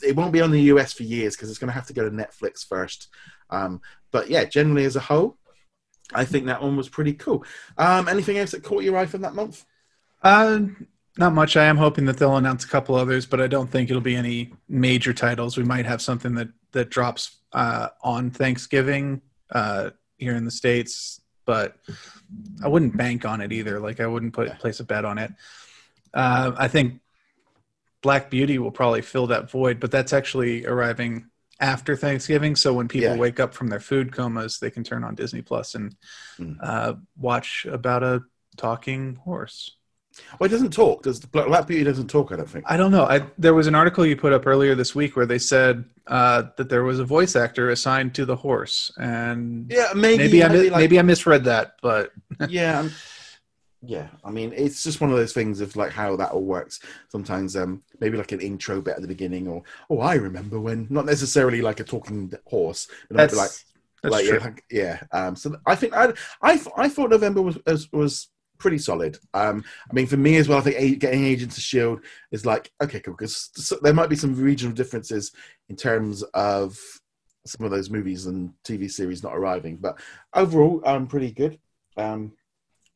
it 0.03 0.17
won't 0.17 0.33
be 0.33 0.41
on 0.41 0.51
the 0.51 0.61
US 0.63 0.93
for 0.93 1.05
years 1.05 1.37
because 1.37 1.49
it's 1.49 1.59
going 1.59 1.69
to 1.69 1.75
have 1.75 1.87
to 1.87 1.93
go 1.93 2.05
to 2.05 2.15
Netflix 2.15 2.67
first. 2.67 3.09
Um, 3.51 3.81
but 4.11 4.29
yeah, 4.29 4.45
generally 4.45 4.85
as 4.85 4.97
a 4.97 5.01
whole, 5.01 5.39
I 6.15 6.25
think 6.25 6.47
that 6.47 6.63
one 6.63 6.77
was 6.77 6.89
pretty 6.89 7.15
cool. 7.15 7.45
Um, 7.79 8.09
anything 8.09 8.39
else 8.39 8.53
that 8.53 8.63
caught 8.63 8.83
your 8.83 8.97
eye 8.97 9.07
from 9.07 9.23
that 9.23 9.35
month? 9.35 9.65
Uh, 10.23 10.61
not 11.19 11.33
much. 11.35 11.57
I 11.57 11.65
am 11.65 11.77
hoping 11.77 12.07
that 12.07 12.17
they'll 12.17 12.37
announce 12.37 12.65
a 12.65 12.69
couple 12.69 12.95
others, 12.95 13.27
but 13.27 13.41
I 13.41 13.47
don't 13.47 13.71
think 13.71 13.91
it'll 13.91 14.01
be 14.01 14.17
any 14.17 14.53
major 14.69 15.13
titles. 15.13 15.57
We 15.57 15.65
might 15.65 15.87
have 15.87 16.01
something 16.01 16.35
that 16.35 16.49
that 16.73 16.89
drops 16.89 17.39
uh, 17.53 17.89
on 18.03 18.31
Thanksgiving 18.31 19.21
uh, 19.51 19.91
here 20.17 20.35
in 20.35 20.45
the 20.45 20.51
states, 20.51 21.21
but 21.45 21.77
I 22.65 22.69
wouldn't 22.69 22.97
bank 22.97 23.27
on 23.27 23.41
it 23.43 23.53
either. 23.53 23.79
Like 23.79 24.01
I 24.01 24.07
wouldn't 24.07 24.33
put 24.33 24.59
place 24.59 24.81
a 24.81 24.85
bet 24.85 25.05
on 25.05 25.19
it. 25.19 25.33
Uh, 26.15 26.53
I 26.57 26.69
think 26.69 27.01
Black 28.03 28.31
Beauty 28.31 28.59
will 28.59 28.71
probably 28.71 29.03
fill 29.03 29.27
that 29.29 29.51
void, 29.51 29.81
but 29.81 29.91
that's 29.91 30.13
actually 30.13 30.67
arriving 30.67 31.27
after 31.63 31.97
Thanksgiving. 31.97 32.57
So 32.57 32.75
when 32.75 32.89
people 32.89 33.11
Yeah. 33.11 33.17
wake 33.17 33.41
up 33.41 33.55
from 33.55 33.69
their 33.69 33.81
food 33.81 34.13
comas, 34.13 34.59
they 34.59 34.71
can 34.71 34.85
turn 34.85 35.05
on 35.05 35.15
Disney 35.15 35.41
Plus 35.43 35.75
and 35.75 35.95
Mm. 36.39 36.57
uh, 36.63 36.95
watch 37.17 37.67
about 37.71 38.03
a 38.03 38.23
talking 38.57 39.17
horse. 39.25 39.77
Well, 40.39 40.47
it 40.47 40.51
doesn't 40.51 40.73
talk. 40.75 41.05
Does 41.05 41.21
Black 41.21 41.47
Black 41.47 41.67
Beauty 41.67 41.85
doesn't 41.85 42.09
talk? 42.09 42.33
I 42.33 42.37
don't 42.37 42.49
think. 42.51 42.65
I 42.69 42.77
don't 42.77 42.91
know. 42.91 43.05
I, 43.05 43.23
there 43.39 43.55
was 43.55 43.67
an 43.67 43.75
article 43.75 44.05
you 44.05 44.15
put 44.15 44.35
up 44.35 44.47
earlier 44.47 44.75
this 44.75 44.95
week 44.95 45.17
where 45.17 45.25
they 45.25 45.39
said 45.39 45.85
uh, 46.09 46.43
that 46.57 46.69
there 46.69 46.83
was 46.83 46.99
a 46.99 47.05
voice 47.05 47.35
actor 47.37 47.71
assigned 47.71 48.13
to 48.17 48.27
the 48.27 48.37
horse, 48.37 48.91
and 48.99 49.71
Yeah, 49.71 49.93
maybe 49.95 50.19
maybe 50.25 50.43
I 50.43 50.49
like- 50.49 50.73
maybe 50.73 50.99
I 50.99 51.03
misread 51.03 51.45
that, 51.45 51.77
but 51.81 52.11
yeah, 52.49 52.89
yeah. 53.85 54.09
I 54.25 54.31
mean, 54.31 54.53
it's 54.57 54.83
just 54.83 55.01
one 55.01 55.11
of 55.11 55.17
those 55.17 55.33
things 55.33 55.61
of 55.61 55.75
like 55.77 55.91
how 55.91 56.15
that 56.17 56.31
all 56.31 56.45
works. 56.45 56.81
Sometimes, 57.09 57.57
um, 57.57 57.83
maybe 58.01 58.17
like 58.17 58.33
an 58.33 58.41
intro 58.41 58.81
bit 58.81 58.95
at 58.95 59.03
the 59.03 59.09
beginning, 59.09 59.49
or 59.49 59.63
oh, 59.91 60.01
I 60.01 60.15
remember 60.15 60.61
when. 60.61 60.87
Not 60.89 61.05
necessarily 61.07 61.61
like 61.63 61.81
a 61.81 61.85
talking 61.85 62.33
horse 62.47 62.89
but 63.09 63.17
that's, 63.17 63.37
like 63.37 63.51
that's 64.03 64.13
like 64.13 64.27
true. 64.27 64.39
yeah, 64.39 64.45
like- 64.45 64.65
yeah. 64.71 65.01
Um, 65.13 65.37
so 65.37 65.57
I 65.67 65.75
think 65.75 65.95
I 65.95 66.13
I 66.43 66.61
I 66.77 66.89
thought 66.89 67.11
November 67.11 67.43
was 67.43 67.59
was, 67.67 67.91
was 67.93 68.29
pretty 68.59 68.79
solid. 68.79 69.19
Um, 69.35 69.65
I 69.91 69.93
mean, 69.93 70.07
for 70.07 70.17
me 70.17 70.37
as 70.37 70.49
well, 70.49 70.59
I 70.59 70.63
think 70.63 70.77
a- 70.79 70.95
getting 70.97 71.25
Agents 71.25 71.57
of 71.57 71.65
Shield 71.65 72.01
is 72.31 72.47
like 72.47 72.71
okay, 72.83 73.01
cool, 73.01 73.15
because 73.15 73.51
there 73.83 73.95
might 73.95 74.11
be 74.11 74.17
some 74.17 74.37
regional 74.37 74.75
differences 74.75 75.33
in 75.69 75.75
terms 75.77 76.23
of 76.35 76.79
some 77.45 77.65
of 77.65 77.73
those 77.73 77.91
movies 77.91 78.27
and 78.27 78.53
TV 78.65 78.89
series 78.89 79.25
not 79.25 79.37
arriving, 79.37 79.77
but 79.77 79.99
overall, 80.35 80.81
um, 80.87 81.09
pretty 81.09 81.33
good. 81.33 81.59
Um, 81.97 82.33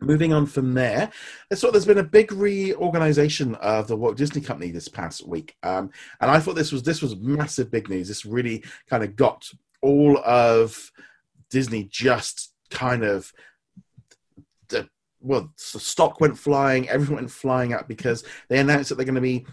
moving 0.01 0.33
on 0.33 0.47
from 0.47 0.75
there, 0.75 1.11
I 1.51 1.55
thought 1.55 1.73
there's 1.73 1.87
been 1.87 1.99
a 1.99 2.05
big 2.05 2.33
reorganization 2.33 3.55
of 3.57 3.89
the 3.89 3.97
Walt 3.97 4.17
Disney 4.17 4.41
Company 4.41 4.71
this 4.71 4.89
past 4.89 5.27
week, 5.27 5.57
um, 5.63 5.91
and 6.21 6.31
I 6.31 6.41
thought 6.41 6.55
this 6.55 6.73
was 6.73 6.83
this 6.83 7.03
was 7.03 7.17
massive, 7.17 7.71
big 7.71 7.89
news. 7.89 8.09
This 8.09 8.27
really 8.27 8.65
kind 8.89 9.03
of 9.03 9.17
got 9.17 9.49
all 9.83 10.19
of 10.19 10.91
Disney 11.51 11.85
just 11.85 12.53
kind 12.71 13.05
of 13.05 13.33
well, 15.27 15.53
the 15.73 15.81
stock 15.81 16.21
went 16.21 16.39
flying, 16.39 16.89
everyone 16.89 17.17
went 17.25 17.31
flying 17.31 17.73
up 17.73 17.89
because 17.89 18.25
they 18.49 18.59
announced 18.59 18.89
that 18.89 18.95
they're 18.95 19.05
going 19.05 19.17
to 19.17 19.21
be 19.21 19.47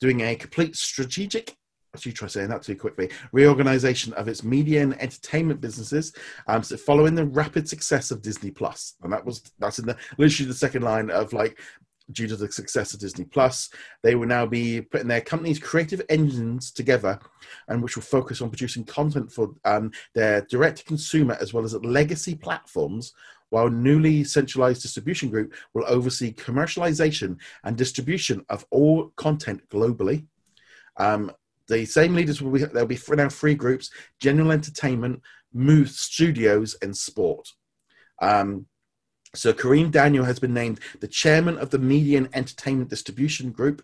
doing 0.00 0.20
a 0.22 0.34
complete 0.34 0.76
strategic. 0.76 1.56
Actually, 1.94 2.12
try 2.12 2.28
saying 2.28 2.48
that 2.48 2.62
too 2.62 2.76
quickly. 2.76 3.10
Reorganization 3.32 4.12
of 4.12 4.28
its 4.28 4.44
media 4.44 4.82
and 4.82 5.00
entertainment 5.02 5.60
businesses, 5.60 6.12
um, 6.46 6.62
so 6.62 6.76
following 6.76 7.16
the 7.16 7.26
rapid 7.26 7.68
success 7.68 8.12
of 8.12 8.22
Disney 8.22 8.52
Plus, 8.52 8.94
and 9.02 9.12
that 9.12 9.24
was 9.24 9.42
that's 9.58 9.80
in 9.80 9.86
the 9.86 9.96
literally 10.16 10.46
the 10.46 10.54
second 10.54 10.82
line 10.82 11.10
of 11.10 11.32
like 11.32 11.58
due 12.12 12.26
to 12.28 12.36
the 12.36 12.50
success 12.50 12.94
of 12.94 13.00
Disney 13.00 13.24
Plus, 13.24 13.70
they 14.02 14.14
will 14.14 14.26
now 14.26 14.46
be 14.46 14.80
putting 14.80 15.08
their 15.08 15.20
company's 15.20 15.58
creative 15.58 16.02
engines 16.08 16.70
together, 16.70 17.18
and 17.68 17.82
which 17.82 17.96
will 17.96 18.02
focus 18.02 18.40
on 18.40 18.50
producing 18.50 18.84
content 18.84 19.30
for 19.32 19.50
um, 19.64 19.90
their 20.14 20.42
direct 20.42 20.86
consumer 20.86 21.36
as 21.40 21.52
well 21.52 21.64
as 21.64 21.74
legacy 21.74 22.34
platforms. 22.34 23.12
While 23.48 23.68
newly 23.68 24.22
centralized 24.22 24.82
distribution 24.82 25.28
group 25.28 25.54
will 25.74 25.84
oversee 25.88 26.32
commercialization 26.32 27.36
and 27.64 27.76
distribution 27.76 28.44
of 28.48 28.64
all 28.70 29.08
content 29.16 29.68
globally. 29.68 30.26
Um, 30.98 31.32
the 31.70 31.84
same 31.86 32.14
leaders 32.14 32.42
will 32.42 32.50
be 32.50 32.64
there'll 32.64 32.86
be 32.86 32.98
now 33.10 33.28
three 33.28 33.54
groups: 33.54 33.90
general 34.20 34.52
entertainment, 34.52 35.22
Muth 35.52 35.90
Studios, 35.90 36.76
and 36.82 36.96
sport. 36.96 37.48
Um, 38.20 38.66
so 39.34 39.52
Kareem 39.52 39.90
Daniel 39.90 40.24
has 40.24 40.38
been 40.38 40.52
named 40.52 40.80
the 41.00 41.08
chairman 41.08 41.56
of 41.58 41.70
the 41.70 41.78
Media 41.78 42.18
and 42.18 42.28
Entertainment 42.34 42.90
Distribution 42.90 43.50
Group, 43.52 43.82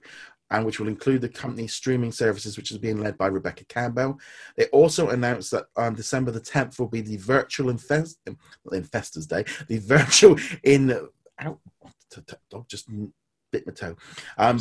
and 0.51 0.65
which 0.67 0.81
will 0.81 0.89
include 0.89 1.21
the 1.21 1.29
company's 1.29 1.75
streaming 1.75 2.13
services, 2.13 2.57
which 2.57 2.71
is 2.71 2.79
being 2.79 2.99
led 2.99 3.17
by 3.17 3.27
Rebecca 3.27 3.65
Campbell. 3.65 4.19
They 4.57 4.67
also 4.67 5.11
announced 5.11 5.53
that 5.53 5.67
on 5.77 5.95
December 5.95 6.33
the 6.33 6.41
10th 6.41 6.79
will 6.79 6.89
be 6.89 7.01
the 7.01 7.17
virtual 7.17 7.71
Infest, 7.71 8.19
Infestors 8.69 9.29
Day, 9.29 9.45
the 9.69 9.79
virtual 9.79 10.37
in. 10.63 11.09
Ow, 11.43 11.59
dog 12.51 12.67
just 12.69 12.89
bit 13.53 13.67
my 13.67 13.73
toe. 13.73 13.97
Um, 14.39 14.59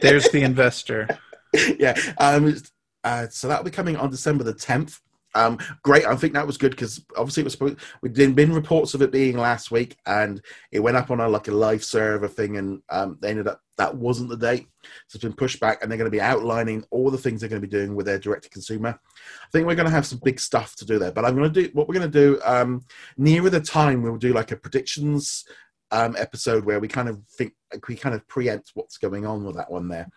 There's 0.00 0.28
the 0.30 0.42
investor. 0.42 1.08
yeah. 1.78 1.94
Um, 2.18 2.56
uh, 3.04 3.26
so 3.28 3.48
that'll 3.48 3.64
be 3.64 3.70
coming 3.70 3.96
on 3.96 4.10
December 4.10 4.44
the 4.44 4.54
10th. 4.54 5.00
Um, 5.34 5.58
great. 5.82 6.06
I 6.06 6.16
think 6.16 6.32
that 6.32 6.46
was 6.46 6.56
good 6.56 6.70
because 6.72 7.04
obviously 7.16 7.42
it 7.42 7.44
was 7.44 7.52
supposed. 7.52 7.78
We 8.02 8.08
did 8.08 8.34
been 8.34 8.52
reports 8.52 8.94
of 8.94 9.02
it 9.02 9.12
being 9.12 9.36
last 9.36 9.70
week, 9.70 9.96
and 10.06 10.40
it 10.72 10.80
went 10.80 10.96
up 10.96 11.10
on 11.10 11.20
a 11.20 11.28
like 11.28 11.48
a 11.48 11.52
live 11.52 11.84
server 11.84 12.28
thing, 12.28 12.56
and 12.56 12.82
um, 12.88 13.18
they 13.20 13.30
ended 13.30 13.46
up 13.46 13.60
that 13.76 13.94
wasn't 13.94 14.30
the 14.30 14.36
date, 14.36 14.66
so 15.06 15.16
it's 15.16 15.24
been 15.24 15.34
pushed 15.34 15.60
back, 15.60 15.82
and 15.82 15.90
they're 15.90 15.98
going 15.98 16.10
to 16.10 16.16
be 16.16 16.20
outlining 16.20 16.84
all 16.90 17.10
the 17.10 17.18
things 17.18 17.40
they're 17.40 17.50
going 17.50 17.60
to 17.60 17.66
be 17.66 17.70
doing 17.70 17.94
with 17.94 18.06
their 18.06 18.18
direct 18.18 18.44
to 18.44 18.50
consumer. 18.50 18.98
I 18.98 19.50
think 19.52 19.66
we're 19.66 19.74
going 19.74 19.86
to 19.86 19.94
have 19.94 20.06
some 20.06 20.20
big 20.24 20.40
stuff 20.40 20.74
to 20.76 20.86
do 20.86 20.98
there, 20.98 21.12
but 21.12 21.24
I'm 21.24 21.36
going 21.36 21.52
to 21.52 21.62
do 21.62 21.70
what 21.74 21.88
we're 21.88 21.94
going 21.94 22.10
to 22.10 22.18
do 22.20 22.40
um, 22.44 22.82
nearer 23.16 23.50
the 23.50 23.60
time. 23.60 24.02
We'll 24.02 24.16
do 24.16 24.32
like 24.32 24.50
a 24.50 24.56
predictions 24.56 25.44
um, 25.90 26.16
episode 26.18 26.64
where 26.64 26.80
we 26.80 26.88
kind 26.88 27.08
of 27.08 27.22
think 27.36 27.52
we 27.86 27.96
kind 27.96 28.14
of 28.14 28.26
preempt 28.28 28.72
what's 28.74 28.98
going 28.98 29.26
on 29.26 29.44
with 29.44 29.56
that 29.56 29.70
one 29.70 29.88
there. 29.88 30.08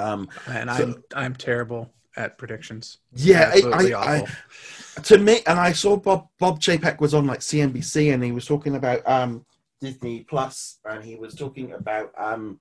Um, 0.00 0.28
And 0.46 0.70
So- 0.70 0.84
I'm 0.84 1.02
I'm 1.14 1.34
terrible 1.34 1.92
at 2.16 2.38
predictions. 2.38 2.98
yeah, 3.12 3.50
Absolutely 3.54 3.94
I, 3.94 4.16
I, 4.16 5.00
to 5.02 5.18
me, 5.18 5.40
and 5.46 5.58
I 5.58 5.72
saw 5.72 5.96
Bob 5.96 6.28
Bob 6.38 6.60
Chapek 6.60 7.00
was 7.00 7.14
on 7.14 7.26
like 7.26 7.40
CNBC, 7.40 8.12
and 8.12 8.22
he 8.22 8.32
was 8.32 8.46
talking 8.46 8.74
about 8.76 9.06
um, 9.08 9.44
Disney 9.80 10.24
Plus, 10.24 10.78
and 10.84 11.04
he 11.04 11.16
was 11.16 11.34
talking 11.34 11.72
about 11.72 12.12
um, 12.18 12.60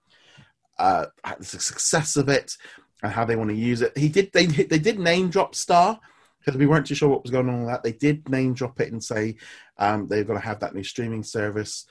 uh, 0.78 1.06
the 1.40 1.60
success 1.60 2.16
of 2.16 2.30
it 2.30 2.56
and 3.04 3.12
how 3.12 3.26
they 3.26 3.36
want 3.36 3.50
to 3.50 3.56
use 3.56 3.82
it. 3.82 3.98
He 3.98 4.10
did 4.10 4.32
they 4.34 4.46
they 4.46 4.80
did 4.80 5.00
name 5.00 5.30
drop 5.30 5.56
Star 5.56 6.00
because 6.40 6.58
we 6.58 6.68
weren't 6.68 6.86
too 6.88 6.96
sure 6.96 7.10
what 7.10 7.24
was 7.24 7.32
going 7.32 7.50
on 7.50 7.60
with 7.62 7.70
that. 7.70 7.84
They 7.84 7.92
did 7.94 8.30
name 8.30 8.54
drop 8.54 8.80
it 8.80 8.92
and 8.92 9.04
say 9.04 9.36
um, 9.78 10.08
they're 10.08 10.24
going 10.24 10.40
to 10.40 10.46
have 10.46 10.60
that 10.62 10.76
new 10.76 10.84
streaming 10.84 11.24
service. 11.24 11.86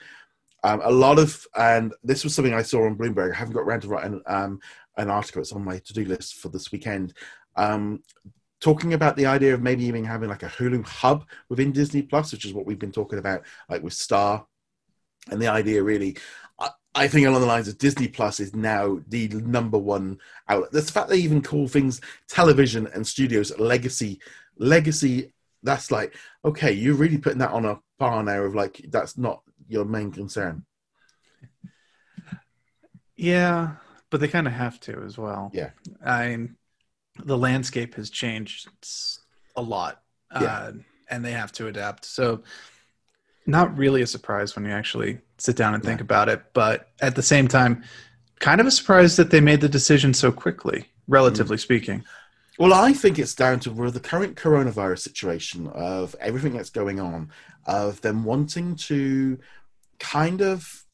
Um, 0.65 0.81
a 0.83 0.91
lot 0.91 1.19
of, 1.21 1.47
and 1.55 1.95
this 2.03 2.25
was 2.25 2.35
something 2.35 2.55
I 2.55 2.63
saw 2.63 2.87
on 2.87 2.97
Bloomberg. 2.97 3.33
I 3.33 3.37
haven't 3.37 3.55
got 3.55 3.61
around 3.61 3.83
to 3.83 3.89
writing 3.89 4.21
um, 4.27 4.59
an 4.99 5.11
article. 5.11 5.41
It's 5.41 5.53
on 5.53 5.65
my 5.65 5.79
to 5.79 5.93
do 5.95 6.05
list 6.05 6.35
for 6.35 6.49
this 6.49 6.71
weekend. 6.71 7.15
Um, 7.57 8.03
talking 8.61 8.95
about 8.95 9.17
the 9.17 9.27
idea 9.27 9.55
of 9.55 9.63
maybe 9.63 9.85
even 9.85 10.05
having 10.05 10.29
like 10.29 10.43
a 10.43 10.49
Hulu 10.49 10.85
hub 10.87 11.25
within 11.49 11.73
Disney 11.73 12.03
Plus, 12.03 12.33
which 12.33 12.45
is 12.45 12.53
what 12.53 12.67
we've 12.67 12.79
been 12.79 12.93
talking 12.93 13.19
about, 13.19 13.43
like 13.69 13.83
with 13.83 13.93
Star, 13.93 14.47
and 15.31 15.41
the 15.41 15.49
idea 15.49 15.83
really. 15.83 16.17
I, 16.59 16.71
I 16.95 17.09
think 17.09 17.27
along 17.27 17.41
the 17.41 17.47
lines 17.47 17.69
of 17.69 17.79
Disney 17.79 18.09
Plus 18.09 18.41
is 18.41 18.55
now 18.55 19.01
the 19.09 19.29
number 19.29 19.79
one 19.79 20.19
outlet. 20.49 20.73
The 20.73 20.83
fact 20.83 21.09
they 21.09 21.19
even 21.19 21.43
call 21.43 21.69
things 21.69 22.01
television 22.29 22.89
and 22.89 23.07
studios 23.07 23.57
legacy, 23.59 24.21
legacy. 24.59 25.33
That's 25.63 25.91
like 25.91 26.15
okay, 26.45 26.73
you're 26.73 26.95
really 26.95 27.19
putting 27.19 27.39
that 27.39 27.53
on 27.53 27.65
a 27.65 27.81
par 27.99 28.23
now 28.23 28.43
of 28.43 28.55
like 28.55 28.85
that's 28.91 29.17
not 29.19 29.43
your 29.69 29.85
main 29.85 30.11
concern. 30.11 30.65
Yeah, 33.17 33.75
but 34.11 34.21
they 34.21 34.29
kind 34.29 34.47
of 34.47 34.53
have 34.53 34.81
to 34.81 35.03
as 35.05 35.19
well. 35.19 35.51
Yeah. 35.53 35.71
I 36.05 36.29
mean, 36.29 36.57
the 37.25 37.37
landscape 37.39 37.95
has 37.97 38.11
changed 38.11 38.69
a 39.57 39.63
lot, 39.63 40.03
Yeah. 40.33 40.41
uh, 40.45 40.73
and 41.11 41.25
they 41.25 41.33
have 41.33 41.53
to 41.53 41.67
adapt. 41.67 42.05
So, 42.05 42.43
not 43.47 43.77
really 43.79 44.03
a 44.03 44.07
surprise 44.07 44.55
when 44.55 44.65
you 44.67 44.71
actually 44.71 45.21
sit 45.39 45.57
down 45.57 45.75
and 45.75 45.83
think 45.83 46.01
Yeah. 46.01 46.05
about 46.05 46.29
it, 46.29 46.43
but 46.53 46.91
at 47.01 47.17
the 47.17 47.23
same 47.23 47.49
time, 47.49 47.83
kind 48.41 48.61
of 48.61 48.67
a 48.67 48.71
surprise 48.71 49.17
that 49.17 49.31
they 49.31 49.41
made 49.41 49.61
the 49.61 49.69
decision 49.69 50.13
so 50.15 50.31
quickly, 50.31 50.91
relatively 51.09 51.57
Mm. 51.57 51.61
speaking. 51.61 52.05
Well, 52.59 52.75
I 52.75 52.93
think 52.93 53.19
it's 53.19 53.35
down 53.35 53.61
to 53.61 53.91
the 53.91 54.01
current 54.01 54.37
coronavirus 54.37 54.99
situation 55.01 55.67
of 55.69 56.15
everything 56.21 56.55
that's 56.55 56.71
going 56.71 57.01
on, 57.01 57.31
of 57.67 58.01
them 58.01 58.25
wanting 58.25 58.77
to 58.77 59.39
kind 59.99 60.43
of, 60.43 60.85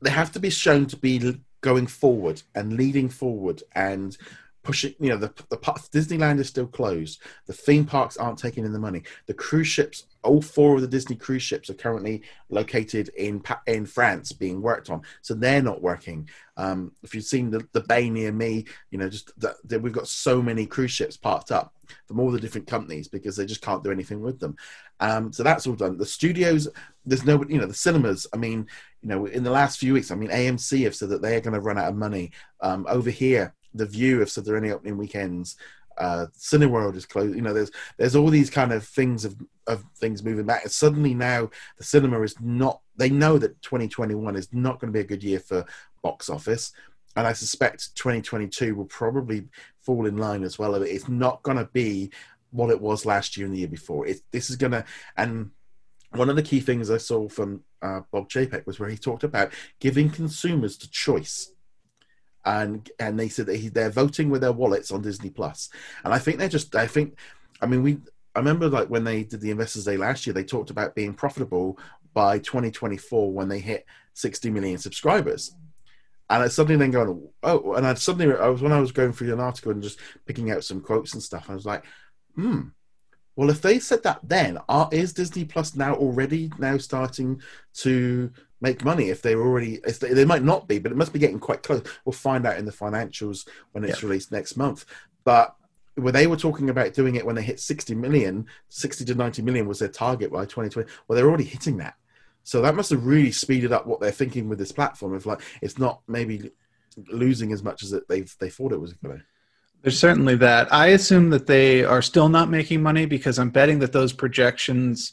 they 0.00 0.10
have 0.10 0.32
to 0.32 0.40
be 0.40 0.50
shown 0.50 0.86
to 0.86 0.96
be 0.96 1.18
going 1.62 1.86
forward 1.86 2.42
and 2.54 2.74
leading 2.74 3.08
forward 3.08 3.62
and 3.74 4.18
pushing. 4.62 4.94
You 5.00 5.10
know, 5.10 5.16
the 5.16 5.32
the 5.48 5.56
Disneyland 5.56 6.38
is 6.38 6.48
still 6.48 6.66
closed. 6.66 7.20
The 7.46 7.52
theme 7.52 7.84
parks 7.84 8.16
aren't 8.16 8.38
taking 8.38 8.64
in 8.64 8.72
the 8.72 8.78
money. 8.78 9.02
The 9.26 9.34
cruise 9.34 9.68
ships, 9.68 10.06
all 10.22 10.42
four 10.42 10.76
of 10.76 10.80
the 10.80 10.88
Disney 10.88 11.16
cruise 11.16 11.42
ships, 11.42 11.70
are 11.70 11.74
currently 11.74 12.22
located 12.48 13.08
in 13.16 13.42
in 13.66 13.86
France, 13.86 14.32
being 14.32 14.62
worked 14.62 14.90
on. 14.90 15.02
So 15.20 15.34
they're 15.34 15.62
not 15.62 15.82
working. 15.82 16.28
Um, 16.56 16.92
if 17.02 17.14
you've 17.14 17.24
seen 17.24 17.50
the, 17.50 17.66
the 17.72 17.80
bay 17.80 18.10
near 18.10 18.30
me, 18.30 18.66
you 18.90 18.98
know, 18.98 19.08
just 19.08 19.38
that, 19.40 19.56
that 19.64 19.80
we've 19.80 19.92
got 19.92 20.08
so 20.08 20.42
many 20.42 20.66
cruise 20.66 20.90
ships 20.90 21.16
parked 21.16 21.50
up 21.50 21.74
from 22.06 22.20
all 22.20 22.30
the 22.30 22.40
different 22.40 22.66
companies 22.66 23.08
because 23.08 23.36
they 23.36 23.46
just 23.46 23.62
can't 23.62 23.82
do 23.82 23.90
anything 23.90 24.20
with 24.20 24.38
them. 24.38 24.56
Um, 25.00 25.32
so 25.32 25.42
that's 25.42 25.66
all 25.66 25.74
done. 25.74 25.96
The 25.96 26.06
studios, 26.06 26.68
there's 27.04 27.24
no, 27.24 27.42
you 27.48 27.58
know, 27.58 27.66
the 27.66 27.74
cinemas. 27.74 28.26
I 28.32 28.36
mean, 28.36 28.66
you 29.02 29.08
know, 29.08 29.26
in 29.26 29.42
the 29.42 29.50
last 29.50 29.78
few 29.78 29.94
weeks, 29.94 30.10
I 30.10 30.14
mean, 30.14 30.30
AMC 30.30 30.84
have 30.84 30.94
said 30.94 31.08
that 31.08 31.22
they 31.22 31.36
are 31.36 31.40
going 31.40 31.54
to 31.54 31.60
run 31.60 31.78
out 31.78 31.88
of 31.88 31.96
money. 31.96 32.32
Um, 32.60 32.86
over 32.88 33.10
here, 33.10 33.54
The 33.74 33.86
Vue 33.86 34.20
have 34.20 34.30
so 34.30 34.40
there 34.40 34.54
are 34.54 34.58
any 34.58 34.70
opening 34.70 34.96
weekends. 34.96 35.56
Uh, 35.98 36.26
Cineworld 36.38 36.96
is 36.96 37.04
closed. 37.06 37.36
You 37.36 37.42
know, 37.42 37.52
there's 37.52 37.70
there's 37.98 38.16
all 38.16 38.28
these 38.28 38.50
kind 38.50 38.72
of 38.72 38.84
things 38.84 39.24
of 39.24 39.36
of 39.66 39.84
things 39.96 40.22
moving 40.22 40.46
back. 40.46 40.62
And 40.62 40.72
suddenly 40.72 41.14
now 41.14 41.50
the 41.78 41.84
cinema 41.84 42.20
is 42.22 42.40
not. 42.40 42.80
They 42.96 43.10
know 43.10 43.38
that 43.38 43.60
2021 43.62 44.36
is 44.36 44.48
not 44.52 44.80
going 44.80 44.92
to 44.92 44.96
be 44.96 45.04
a 45.04 45.08
good 45.08 45.24
year 45.24 45.40
for 45.40 45.64
box 46.02 46.28
office, 46.28 46.72
and 47.16 47.26
I 47.26 47.32
suspect 47.32 47.94
2022 47.96 48.74
will 48.74 48.86
probably 48.86 49.48
fall 49.80 50.06
in 50.06 50.16
line 50.16 50.44
as 50.44 50.58
well. 50.58 50.74
It's 50.74 51.08
not 51.08 51.42
going 51.42 51.58
to 51.58 51.68
be 51.72 52.10
what 52.50 52.70
it 52.70 52.80
was 52.80 53.06
last 53.06 53.36
year 53.36 53.46
and 53.46 53.54
the 53.54 53.60
year 53.60 53.68
before. 53.68 54.06
It, 54.06 54.20
this 54.30 54.50
is 54.50 54.56
going 54.56 54.72
to 54.72 54.84
and 55.16 55.50
one 56.14 56.28
of 56.28 56.36
the 56.36 56.42
key 56.42 56.60
things 56.60 56.90
I 56.90 56.98
saw 56.98 57.28
from 57.28 57.62
uh, 57.80 58.00
Bob 58.10 58.28
Chapek 58.28 58.66
was 58.66 58.78
where 58.78 58.90
he 58.90 58.96
talked 58.96 59.24
about 59.24 59.52
giving 59.80 60.10
consumers 60.10 60.76
the 60.76 60.86
choice. 60.86 61.52
And 62.44 62.90
and 62.98 63.18
they 63.18 63.28
said 63.28 63.46
that 63.46 63.56
he, 63.56 63.68
they're 63.68 63.90
voting 63.90 64.28
with 64.28 64.40
their 64.40 64.52
wallets 64.52 64.90
on 64.90 65.02
Disney 65.02 65.30
Plus, 65.30 65.68
and 66.04 66.12
I 66.12 66.18
think 66.18 66.38
they're 66.38 66.48
just 66.48 66.74
I 66.74 66.88
think, 66.88 67.16
I 67.60 67.66
mean 67.66 67.82
we 67.82 67.98
I 68.34 68.38
remember 68.38 68.68
like 68.68 68.88
when 68.88 69.04
they 69.04 69.24
did 69.24 69.40
the 69.40 69.50
Investors 69.50 69.84
Day 69.84 69.96
last 69.96 70.26
year, 70.26 70.34
they 70.34 70.44
talked 70.44 70.70
about 70.70 70.94
being 70.94 71.14
profitable 71.14 71.78
by 72.14 72.38
2024 72.38 73.32
when 73.32 73.48
they 73.48 73.58
hit 73.58 73.86
60 74.14 74.50
million 74.50 74.78
subscribers. 74.78 75.54
And 76.30 76.42
I 76.42 76.48
suddenly 76.48 76.76
then 76.76 76.90
going, 76.90 77.28
oh, 77.42 77.74
and 77.74 77.86
I 77.86 77.94
suddenly 77.94 78.34
I 78.34 78.48
was 78.48 78.62
when 78.62 78.72
I 78.72 78.80
was 78.80 78.92
going 78.92 79.12
through 79.12 79.32
an 79.34 79.40
article 79.40 79.72
and 79.72 79.82
just 79.82 80.00
picking 80.24 80.50
out 80.50 80.64
some 80.64 80.80
quotes 80.80 81.12
and 81.12 81.22
stuff, 81.22 81.50
I 81.50 81.54
was 81.54 81.66
like, 81.66 81.84
hmm, 82.34 82.68
well, 83.36 83.50
if 83.50 83.62
they 83.62 83.78
said 83.78 84.02
that 84.02 84.20
then, 84.22 84.58
are, 84.68 84.88
is 84.92 85.12
Disney 85.12 85.44
Plus 85.44 85.74
now 85.74 85.94
already 85.94 86.50
now 86.58 86.76
starting 86.78 87.40
to 87.74 88.30
make 88.60 88.84
money? 88.84 89.08
If 89.08 89.22
they're 89.22 89.40
already, 89.40 89.80
if 89.86 89.98
they, 90.00 90.12
they, 90.12 90.24
might 90.24 90.42
not 90.42 90.68
be, 90.68 90.78
but 90.78 90.92
it 90.92 90.98
must 90.98 91.12
be 91.12 91.18
getting 91.18 91.38
quite 91.38 91.62
close. 91.62 91.82
We'll 92.04 92.12
find 92.12 92.46
out 92.46 92.58
in 92.58 92.66
the 92.66 92.72
financials 92.72 93.48
when 93.72 93.84
it's 93.84 94.02
yeah. 94.02 94.08
released 94.08 94.32
next 94.32 94.56
month. 94.56 94.84
But 95.24 95.56
where 95.94 96.12
they 96.12 96.26
were 96.26 96.36
talking 96.36 96.70
about 96.70 96.94
doing 96.94 97.14
it 97.14 97.24
when 97.24 97.36
they 97.36 97.42
hit 97.42 97.60
60 97.60 97.94
million, 97.94 98.46
60 98.68 99.04
to 99.06 99.14
90 99.14 99.42
million 99.42 99.66
was 99.66 99.78
their 99.78 99.88
target 99.88 100.30
by 100.30 100.44
2020. 100.44 100.90
Well, 101.06 101.16
they're 101.16 101.28
already 101.28 101.44
hitting 101.44 101.78
that. 101.78 101.94
So 102.44 102.60
that 102.62 102.74
must 102.74 102.90
have 102.90 103.06
really 103.06 103.30
speeded 103.30 103.72
up 103.72 103.86
what 103.86 104.00
they're 104.00 104.10
thinking 104.10 104.48
with 104.48 104.58
this 104.58 104.72
platform. 104.72 105.14
Of 105.14 105.26
like, 105.26 105.40
it's 105.60 105.78
not 105.78 106.02
maybe 106.08 106.50
losing 107.10 107.52
as 107.52 107.62
much 107.62 107.82
as 107.82 107.92
it, 107.92 108.08
they 108.08 108.22
they 108.40 108.50
thought 108.50 108.72
it 108.72 108.80
was 108.80 108.94
going 108.94 109.18
to. 109.18 109.24
There's 109.82 109.98
certainly 109.98 110.36
that. 110.36 110.72
I 110.72 110.88
assume 110.88 111.30
that 111.30 111.46
they 111.46 111.84
are 111.84 112.02
still 112.02 112.28
not 112.28 112.48
making 112.48 112.82
money 112.82 113.04
because 113.04 113.38
I'm 113.38 113.50
betting 113.50 113.80
that 113.80 113.92
those 113.92 114.12
projections 114.12 115.12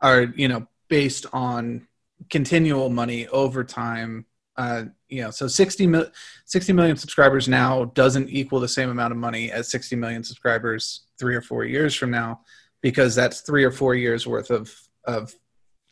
are, 0.00 0.22
you 0.22 0.48
know, 0.48 0.66
based 0.88 1.26
on 1.34 1.86
continual 2.30 2.88
money 2.88 3.28
over 3.28 3.62
time. 3.62 4.24
Uh, 4.56 4.84
you 5.08 5.22
know, 5.22 5.30
so 5.30 5.46
60, 5.46 5.86
mil- 5.86 6.10
60 6.46 6.72
million 6.72 6.96
subscribers 6.96 7.46
now 7.46 7.84
doesn't 7.86 8.30
equal 8.30 8.58
the 8.58 8.68
same 8.68 8.88
amount 8.88 9.12
of 9.12 9.18
money 9.18 9.52
as 9.52 9.70
60 9.70 9.96
million 9.96 10.24
subscribers 10.24 11.02
three 11.18 11.34
or 11.34 11.42
four 11.42 11.64
years 11.64 11.94
from 11.94 12.10
now, 12.10 12.40
because 12.80 13.14
that's 13.14 13.42
three 13.42 13.64
or 13.64 13.70
four 13.70 13.94
years 13.94 14.26
worth 14.26 14.50
of 14.50 14.74
of 15.04 15.34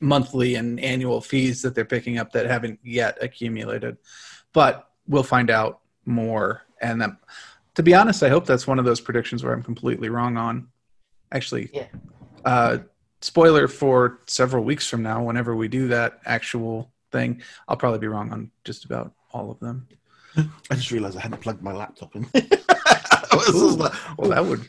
monthly 0.00 0.56
and 0.56 0.80
annual 0.80 1.20
fees 1.20 1.62
that 1.62 1.74
they're 1.74 1.84
picking 1.84 2.18
up 2.18 2.32
that 2.32 2.46
haven't 2.46 2.80
yet 2.82 3.16
accumulated. 3.20 3.96
But 4.52 4.88
we'll 5.06 5.22
find 5.22 5.50
out 5.50 5.80
more, 6.04 6.62
and 6.80 7.00
that 7.00 7.10
to 7.74 7.82
be 7.82 7.94
honest, 7.94 8.22
I 8.22 8.28
hope 8.28 8.46
that's 8.46 8.66
one 8.66 8.78
of 8.78 8.84
those 8.84 9.00
predictions 9.00 9.42
where 9.42 9.52
I'm 9.52 9.62
completely 9.62 10.08
wrong 10.08 10.36
on. 10.36 10.68
Actually, 11.32 11.70
yeah. 11.72 11.86
Uh, 12.44 12.78
spoiler 13.20 13.68
for 13.68 14.20
several 14.26 14.64
weeks 14.64 14.86
from 14.86 15.02
now, 15.02 15.22
whenever 15.22 15.56
we 15.56 15.66
do 15.68 15.88
that 15.88 16.20
actual 16.24 16.92
thing, 17.10 17.42
I'll 17.66 17.76
probably 17.76 17.98
be 17.98 18.06
wrong 18.06 18.30
on 18.32 18.50
just 18.64 18.84
about 18.84 19.12
all 19.32 19.50
of 19.50 19.58
them. 19.60 19.88
I 20.36 20.74
just 20.74 20.90
realized 20.90 21.16
I 21.16 21.20
hadn't 21.20 21.40
plugged 21.40 21.62
my 21.62 21.72
laptop 21.72 22.14
in. 22.14 22.24
Ooh, 23.54 23.70
like, 23.70 23.92
well, 24.18 24.30
that 24.30 24.44
would 24.44 24.68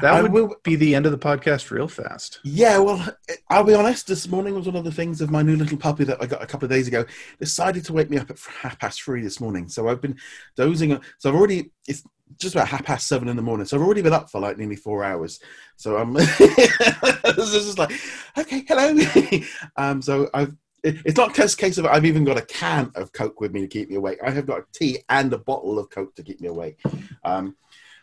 that 0.00 0.22
would 0.22 0.32
will, 0.32 0.56
be 0.62 0.76
the 0.76 0.94
end 0.94 1.06
of 1.06 1.12
the 1.12 1.18
podcast 1.18 1.70
real 1.70 1.88
fast. 1.88 2.40
Yeah, 2.44 2.78
well, 2.78 3.08
I'll 3.48 3.64
be 3.64 3.74
honest. 3.74 4.06
This 4.06 4.28
morning 4.28 4.54
was 4.54 4.66
one 4.66 4.76
of 4.76 4.84
the 4.84 4.92
things 4.92 5.20
of 5.20 5.30
my 5.30 5.42
new 5.42 5.56
little 5.56 5.78
puppy 5.78 6.04
that 6.04 6.20
I 6.20 6.26
got 6.26 6.42
a 6.42 6.46
couple 6.46 6.66
of 6.66 6.70
days 6.70 6.88
ago. 6.88 7.04
Decided 7.38 7.84
to 7.86 7.92
wake 7.92 8.10
me 8.10 8.18
up 8.18 8.30
at 8.30 8.38
half 8.60 8.78
past 8.78 9.02
three 9.02 9.22
this 9.22 9.40
morning. 9.40 9.68
So 9.68 9.88
I've 9.88 10.00
been 10.00 10.18
dozing. 10.56 11.00
So 11.18 11.30
I've 11.30 11.36
already. 11.36 11.70
It's 11.86 12.02
just 12.38 12.54
about 12.54 12.68
half 12.68 12.84
past 12.84 13.06
seven 13.06 13.28
in 13.28 13.36
the 13.36 13.42
morning. 13.42 13.66
So 13.66 13.76
I've 13.76 13.82
already 13.82 14.02
been 14.02 14.12
up 14.12 14.30
for 14.30 14.40
like 14.40 14.58
nearly 14.58 14.76
four 14.76 15.04
hours. 15.04 15.40
So 15.76 15.96
I'm 15.96 16.16
just 16.16 17.78
like, 17.78 17.92
okay, 18.36 18.64
hello. 18.66 19.40
um, 19.76 20.02
so 20.02 20.28
I've. 20.34 20.54
it's 20.82 21.16
not 21.16 21.34
just 21.34 21.54
a 21.54 21.60
case 21.60 21.78
of 21.78 21.86
I've 21.86 22.04
even 22.04 22.24
got 22.24 22.38
a 22.38 22.42
can 22.42 22.90
of 22.94 23.12
Coke 23.12 23.40
with 23.40 23.52
me 23.52 23.60
to 23.60 23.68
keep 23.68 23.88
me 23.88 23.96
awake. 23.96 24.18
I 24.24 24.30
have 24.30 24.46
got 24.46 24.60
a 24.60 24.64
tea 24.72 24.98
and 25.08 25.32
a 25.32 25.38
bottle 25.38 25.78
of 25.78 25.90
Coke 25.90 26.14
to 26.16 26.22
keep 26.22 26.40
me 26.40 26.48
awake. 26.48 26.78
Um, 27.24 27.56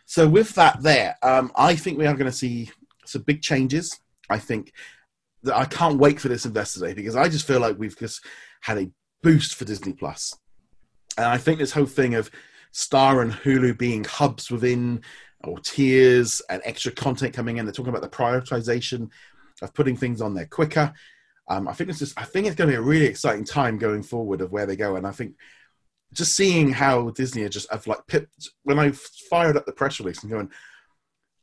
so 0.06 0.28
with 0.28 0.54
that, 0.54 0.82
there, 0.82 1.16
um, 1.22 1.50
I 1.56 1.76
think 1.76 1.98
we 1.98 2.06
are 2.06 2.14
going 2.14 2.30
to 2.30 2.36
see 2.36 2.70
some 3.06 3.22
big 3.22 3.42
changes. 3.42 4.00
I 4.28 4.38
think 4.38 4.72
that 5.42 5.56
I 5.56 5.64
can't 5.66 5.98
wait 5.98 6.20
for 6.20 6.28
this 6.28 6.46
Investor 6.46 6.80
Day 6.80 6.94
because 6.94 7.16
I 7.16 7.28
just 7.28 7.46
feel 7.46 7.60
like 7.60 7.78
we've 7.78 7.98
just 7.98 8.24
had 8.62 8.78
a 8.78 8.90
boost 9.22 9.54
for 9.54 9.64
Disney 9.64 9.92
Plus, 9.92 10.34
and 11.16 11.26
I 11.26 11.38
think 11.38 11.58
this 11.58 11.72
whole 11.72 11.86
thing 11.86 12.14
of 12.14 12.30
Star 12.74 13.22
and 13.22 13.32
Hulu 13.32 13.78
being 13.78 14.02
hubs 14.02 14.50
within 14.50 15.00
or 15.44 15.60
tiers 15.60 16.42
and 16.50 16.60
extra 16.64 16.90
content 16.90 17.32
coming 17.32 17.56
in. 17.56 17.64
They're 17.64 17.72
talking 17.72 17.94
about 17.94 18.02
the 18.02 18.08
prioritization 18.08 19.10
of 19.62 19.72
putting 19.74 19.96
things 19.96 20.20
on 20.20 20.34
there 20.34 20.46
quicker. 20.46 20.92
Um, 21.48 21.68
I 21.68 21.72
think 21.72 21.88
it's 21.88 22.00
just 22.00 22.18
I 22.18 22.24
think 22.24 22.48
it's 22.48 22.56
going 22.56 22.68
to 22.68 22.72
be 22.72 22.78
a 22.78 22.82
really 22.82 23.06
exciting 23.06 23.44
time 23.44 23.78
going 23.78 24.02
forward 24.02 24.40
of 24.40 24.50
where 24.50 24.66
they 24.66 24.74
go, 24.74 24.96
and 24.96 25.06
I 25.06 25.12
think 25.12 25.34
just 26.12 26.34
seeing 26.34 26.72
how 26.72 27.10
Disney 27.10 27.44
are 27.44 27.48
just 27.48 27.70
have 27.70 27.86
like 27.86 28.04
pipped 28.08 28.50
when 28.64 28.80
I 28.80 28.90
fired 29.30 29.56
up 29.56 29.66
the 29.66 29.72
press 29.72 30.00
release 30.00 30.22
and 30.22 30.32
going, 30.32 30.50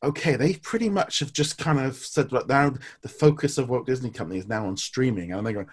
okay, 0.03 0.35
they 0.35 0.55
pretty 0.55 0.89
much 0.89 1.19
have 1.19 1.31
just 1.31 1.57
kind 1.57 1.79
of 1.79 1.95
said 1.95 2.29
that 2.31 2.49
now 2.49 2.73
the 3.03 3.09
focus 3.09 3.57
of 3.57 3.69
Walt 3.69 3.85
Disney 3.85 4.09
Company 4.09 4.39
is 4.39 4.47
now 4.47 4.65
on 4.65 4.75
streaming, 4.75 5.31
and 5.31 5.45
they're 5.45 5.53
going, 5.53 5.69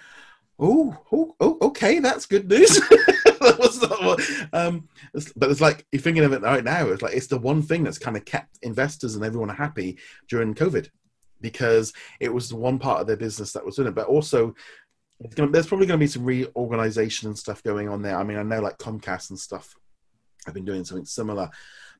oh, 0.61 0.97
oh, 1.11 1.35
oh 1.41 1.59
okay, 1.63 1.99
that's 1.99 2.27
good 2.27 2.49
news. 2.49 2.81
was 3.59 3.81
not 3.83 4.21
um, 4.53 4.89
but 5.37 5.51
it's 5.51 5.61
like 5.61 5.87
you're 5.93 6.03
thinking 6.03 6.25
of 6.25 6.33
it 6.33 6.43
right 6.43 6.65
now. 6.65 6.89
It's 6.89 7.03
like 7.03 7.15
it's 7.15 7.27
the 7.27 7.39
one 7.39 7.63
thing 7.63 7.85
that's 7.85 7.99
kind 7.99 8.17
of 8.17 8.25
kept 8.25 8.59
investors 8.63 9.15
and 9.15 9.25
everyone 9.25 9.49
happy 9.49 9.99
during 10.29 10.55
COVID 10.55 10.89
because 11.41 11.93
it 12.21 12.33
was 12.33 12.49
the 12.49 12.57
one 12.57 12.79
part 12.79 13.01
of 13.01 13.07
their 13.07 13.17
business 13.17 13.53
that 13.53 13.65
was 13.65 13.77
doing 13.77 13.89
it, 13.89 13.95
but 13.95 14.07
also 14.07 14.55
Gonna, 15.35 15.51
there's 15.51 15.67
probably 15.67 15.87
going 15.87 15.99
to 15.99 16.05
be 16.05 16.09
some 16.09 16.25
reorganization 16.25 17.29
and 17.29 17.37
stuff 17.37 17.63
going 17.65 17.89
on 17.89 18.03
there. 18.03 18.17
I 18.17 18.23
mean, 18.23 18.39
I 18.39 18.45
know 18.45 18.61
like 18.61 18.79
Comcast 18.79 19.31
and 19.31 19.39
stuff 19.39 19.75
have 20.47 20.55
been 20.55 20.65
doing 20.65 20.85
something 20.85 21.05
similar, 21.05 21.51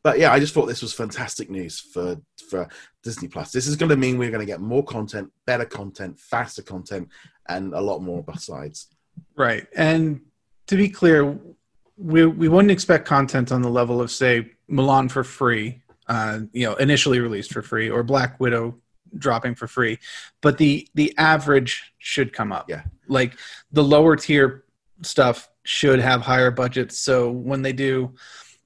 but 0.05 0.21
yeah, 0.21 0.33
I 0.33 0.39
just 0.39 0.55
thought 0.55 0.67
this 0.67 0.83
was 0.83 0.93
fantastic 0.93 1.51
news 1.51 1.81
for 1.81 2.17
for 2.49 2.69
Disney 3.03 3.27
Plus. 3.27 3.51
This 3.51 3.67
is 3.67 3.75
going 3.75 3.91
to 3.91 3.97
mean 3.97 4.19
we're 4.19 4.31
going 4.31 4.47
to 4.47 4.47
get 4.47 4.61
more 4.61 4.85
content, 4.85 5.33
better 5.47 5.65
content, 5.65 6.21
faster 6.21 6.63
content, 6.63 7.09
and 7.49 7.75
a 7.75 7.81
lot 7.81 7.99
more 8.01 8.23
besides. 8.23 8.87
Right, 9.37 9.67
and 9.75 10.21
to 10.69 10.77
be 10.77 10.89
clear, 10.89 11.39
we 11.97 12.25
we 12.25 12.49
wouldn't 12.49 12.71
expect 12.71 13.07
content 13.07 13.51
on 13.51 13.63
the 13.63 13.71
level 13.71 14.01
of 14.01 14.11
say 14.11 14.51
Mulan 14.71 15.11
for 15.11 15.25
free, 15.25 15.83
uh, 16.07 16.41
you 16.53 16.65
know, 16.65 16.75
initially 16.77 17.21
released 17.21 17.53
for 17.53 17.63
free, 17.63 17.91
or 17.91 18.03
Black 18.03 18.39
Widow 18.39 18.77
dropping 19.17 19.55
for 19.55 19.67
free, 19.67 19.99
but 20.41 20.59
the 20.59 20.87
the 20.95 21.13
average 21.19 21.93
should 21.99 22.33
come 22.33 22.53
up. 22.53 22.69
Yeah, 22.69 22.83
like 23.09 23.37
the 23.73 23.83
lower 23.83 24.17
tier 24.17 24.65
stuff 25.03 25.49
should 25.65 26.01
have 26.01 26.23
higher 26.23 26.51
budgets. 26.51 26.99
So 26.99 27.31
when 27.31 27.63
they 27.63 27.73
do 27.73 28.15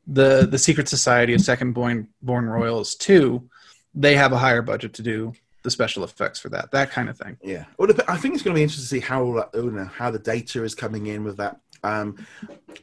the 0.07 0.47
the 0.51 0.59
Secret 0.59 0.88
Society 0.88 1.35
of 1.35 1.41
Second 1.41 1.73
Born 1.73 2.09
Born 2.21 2.47
Royals 2.47 2.97
two, 2.97 3.49
they 3.95 4.17
have 4.17 4.33
a 4.33 4.38
higher 4.38 4.62
budget 4.62 4.95
to 4.95 5.03
do 5.03 5.33
the 5.62 5.71
special 5.71 6.03
effects 6.03 6.41
for 6.41 6.49
that, 6.49 6.73
that 6.73 6.91
kind 6.91 7.09
of 7.09 7.17
thing. 7.17 7.37
Yeah, 7.43 7.67
well, 7.79 7.88
I 8.09 8.17
think 8.17 8.35
it's 8.35 8.43
going 8.43 8.55
to 8.55 8.59
be 8.59 8.62
interesting 8.62 8.83
to 8.83 8.88
see 8.88 9.01
how 9.01 9.49
you 9.55 9.71
know, 9.71 9.85
how 9.85 10.11
the 10.11 10.19
data 10.19 10.65
is 10.65 10.75
coming 10.75 11.07
in 11.07 11.25
with 11.25 11.37
that. 11.37 11.61
Um, 11.83 12.25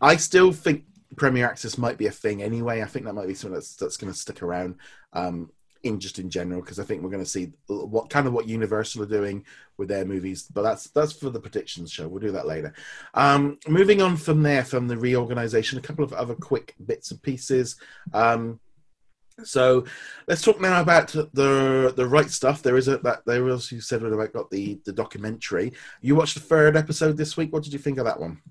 I 0.02 0.16
still 0.18 0.52
think 0.52 0.86
Premier 1.16 1.46
Access 1.46 1.78
might 1.78 1.98
be 1.98 2.08
a 2.08 2.12
thing 2.12 2.42
anyway. 2.44 2.82
I 2.82 2.86
think 2.86 3.06
that 3.06 3.14
might 3.14 3.28
be 3.28 3.34
something 3.34 3.56
that's 3.56 3.76
that's 3.76 3.98
going 3.98 4.12
to 4.12 4.18
stick 4.20 4.42
around. 4.44 4.76
Um, 5.14 5.52
in 5.84 6.00
just 6.00 6.20
in 6.20 6.30
general 6.30 6.62
because 6.62 6.80
I 6.80 6.84
think 6.84 7.02
we're 7.02 7.10
going 7.10 7.24
to 7.24 7.30
see 7.30 7.54
what 7.68 8.10
kind 8.10 8.28
of 8.28 8.34
what 8.34 8.48
Universal 8.48 9.04
are 9.04 9.08
doing 9.08 9.46
with 9.78 9.88
their 9.88 10.06
movies. 10.06 10.44
But 10.44 10.64
that's 10.64 10.90
that's 10.90 11.14
for 11.14 11.30
the 11.30 11.40
predictions 11.40 11.92
show. 11.92 12.08
We'll 12.08 12.20
do 12.20 12.32
that 12.32 12.48
later. 12.48 12.74
Um, 13.14 13.58
moving 13.68 14.02
on 14.02 14.18
from 14.18 14.44
there, 14.44 14.64
from 14.64 14.88
the 14.88 14.98
reorganization, 14.98 15.80
a 15.80 15.82
couple 15.82 16.04
of 16.04 16.14
other 16.14 16.36
quick 16.36 16.76
bits 16.86 17.12
and 17.12 17.22
pieces. 17.22 17.78
Um, 18.14 18.60
So 19.44 19.86
let's 20.28 20.42
talk 20.42 20.60
now 20.60 20.82
about 20.82 21.08
the 21.12 21.94
the 21.96 22.08
right 22.08 22.30
stuff. 22.30 22.62
There 22.62 22.78
is 22.78 22.88
a 22.90 22.98
that 23.00 23.26
there 23.26 23.44
was 23.44 23.72
you 23.72 23.82
said 23.82 24.04
about 24.04 24.34
got 24.34 24.52
the 24.52 24.80
the 24.86 24.92
documentary. 24.92 25.74
You 26.02 26.16
watched 26.16 26.36
the 26.36 26.42
third 26.42 26.76
episode 26.76 27.16
this 27.16 27.38
week. 27.38 27.54
What 27.54 27.64
did 27.64 27.74
you 27.74 27.80
think 27.80 28.00
of 28.00 28.06
that 28.06 28.20
one? 28.20 28.42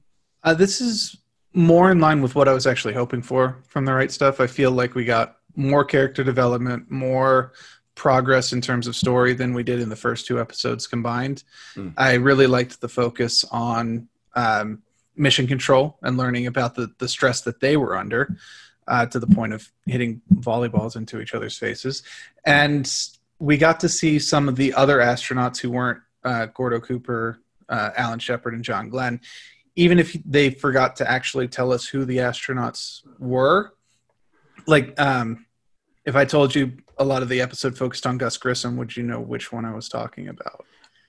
Uh, 0.44 0.54
this 0.54 0.80
is 0.80 1.16
more 1.52 1.90
in 1.90 2.00
line 2.00 2.22
with 2.22 2.34
what 2.34 2.48
I 2.48 2.52
was 2.52 2.66
actually 2.66 2.94
hoping 2.94 3.22
for 3.22 3.56
from 3.68 3.84
the 3.84 3.92
right 3.92 4.10
stuff. 4.10 4.40
I 4.40 4.46
feel 4.46 4.70
like 4.70 4.94
we 4.94 5.04
got 5.04 5.36
more 5.56 5.84
character 5.84 6.22
development, 6.22 6.90
more 6.90 7.52
progress 7.94 8.52
in 8.52 8.60
terms 8.60 8.86
of 8.86 8.94
story 8.94 9.34
than 9.34 9.52
we 9.52 9.64
did 9.64 9.80
in 9.80 9.88
the 9.88 9.96
first 9.96 10.26
two 10.26 10.40
episodes 10.40 10.86
combined. 10.86 11.42
Mm. 11.74 11.94
I 11.96 12.14
really 12.14 12.46
liked 12.46 12.80
the 12.80 12.88
focus 12.88 13.44
on 13.50 14.08
um, 14.34 14.82
mission 15.16 15.48
control 15.48 15.98
and 16.02 16.16
learning 16.16 16.46
about 16.46 16.76
the, 16.76 16.92
the 16.98 17.08
stress 17.08 17.40
that 17.42 17.58
they 17.60 17.76
were 17.76 17.96
under 17.96 18.36
uh, 18.86 19.06
to 19.06 19.18
the 19.18 19.26
point 19.26 19.52
of 19.52 19.70
hitting 19.86 20.22
volleyballs 20.32 20.96
into 20.96 21.20
each 21.20 21.34
other's 21.34 21.58
faces. 21.58 22.04
And 22.44 22.90
we 23.40 23.56
got 23.56 23.80
to 23.80 23.88
see 23.88 24.18
some 24.18 24.48
of 24.48 24.56
the 24.56 24.74
other 24.74 24.98
astronauts 24.98 25.58
who 25.58 25.70
weren't 25.70 26.00
uh, 26.24 26.46
Gordo 26.46 26.80
Cooper, 26.80 27.40
uh, 27.68 27.90
Alan 27.96 28.18
Shepard, 28.18 28.54
and 28.54 28.64
John 28.64 28.88
Glenn. 28.88 29.20
Even 29.78 30.00
if 30.00 30.16
they 30.24 30.50
forgot 30.50 30.96
to 30.96 31.08
actually 31.08 31.46
tell 31.46 31.72
us 31.72 31.86
who 31.86 32.04
the 32.04 32.16
astronauts 32.18 33.02
were, 33.18 33.72
like 34.66 34.98
um, 35.00 35.46
if 36.04 36.16
I 36.16 36.24
told 36.24 36.54
you 36.54 36.72
a 36.98 37.04
lot 37.04 37.22
of 37.22 37.28
the 37.28 37.40
episode 37.40 37.78
focused 37.78 38.04
on 38.04 38.18
Gus 38.18 38.36
Grissom, 38.38 38.76
would 38.76 38.96
you 38.96 39.04
know 39.04 39.20
which 39.20 39.52
one 39.52 39.64
I 39.64 39.72
was 39.72 39.88
talking 39.88 40.28
about? 40.28 40.64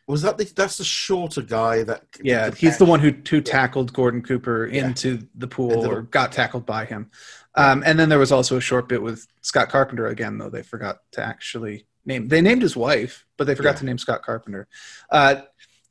Was 0.07 0.21
that 0.21 0.37
the 0.37 0.43
that's 0.43 0.77
the 0.77 0.83
shorter 0.83 1.41
guy 1.41 1.83
that? 1.83 2.03
Yeah, 2.21 2.51
he's 2.51 2.77
the 2.77 2.85
one 2.85 2.99
who 2.99 3.13
who 3.29 3.41
tackled 3.41 3.91
Gordon 3.93 4.21
Cooper 4.21 4.65
into 4.65 5.15
yeah. 5.15 5.21
the 5.35 5.47
pool 5.47 5.87
or 5.87 6.03
got 6.03 6.31
tackled 6.31 6.65
by 6.65 6.85
him. 6.85 7.09
Um, 7.55 7.83
and 7.85 7.97
then 7.99 8.09
there 8.09 8.19
was 8.19 8.31
also 8.31 8.57
a 8.57 8.61
short 8.61 8.87
bit 8.87 9.01
with 9.01 9.25
Scott 9.41 9.69
Carpenter 9.69 10.07
again, 10.07 10.37
though 10.37 10.49
they 10.49 10.63
forgot 10.63 10.99
to 11.13 11.25
actually 11.25 11.85
name. 12.05 12.27
They 12.27 12.41
named 12.41 12.61
his 12.61 12.75
wife, 12.75 13.25
but 13.37 13.47
they 13.47 13.55
forgot 13.55 13.75
yeah. 13.75 13.79
to 13.79 13.85
name 13.85 13.97
Scott 13.97 14.21
Carpenter. 14.21 14.67
Uh, 15.09 15.41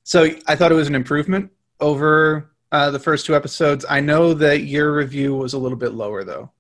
so 0.05 0.29
I 0.47 0.57
thought 0.57 0.73
it 0.73 0.77
was 0.77 0.89
an 0.89 0.95
improvement 0.95 1.51
over 1.81 2.51
uh, 2.73 2.91
the 2.91 2.99
first 2.99 3.27
two 3.27 3.35
episodes. 3.35 3.85
I 3.89 4.01
know 4.01 4.35
that 4.35 4.63
your 4.63 4.95
review 4.95 5.35
was 5.35 5.55
a 5.55 5.59
little 5.59 5.79
bit 5.79 5.95
lower, 5.95 6.25
though. 6.25 6.51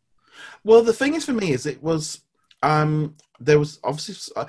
Well, 0.64 0.83
the 0.83 0.92
thing 0.92 1.14
is, 1.14 1.25
for 1.25 1.33
me, 1.33 1.53
is 1.53 1.66
it 1.66 1.83
was 1.83 2.23
um, 2.62 3.16
there 3.40 3.59
was 3.59 3.79
obviously 3.85 4.33
uh, 4.37 4.47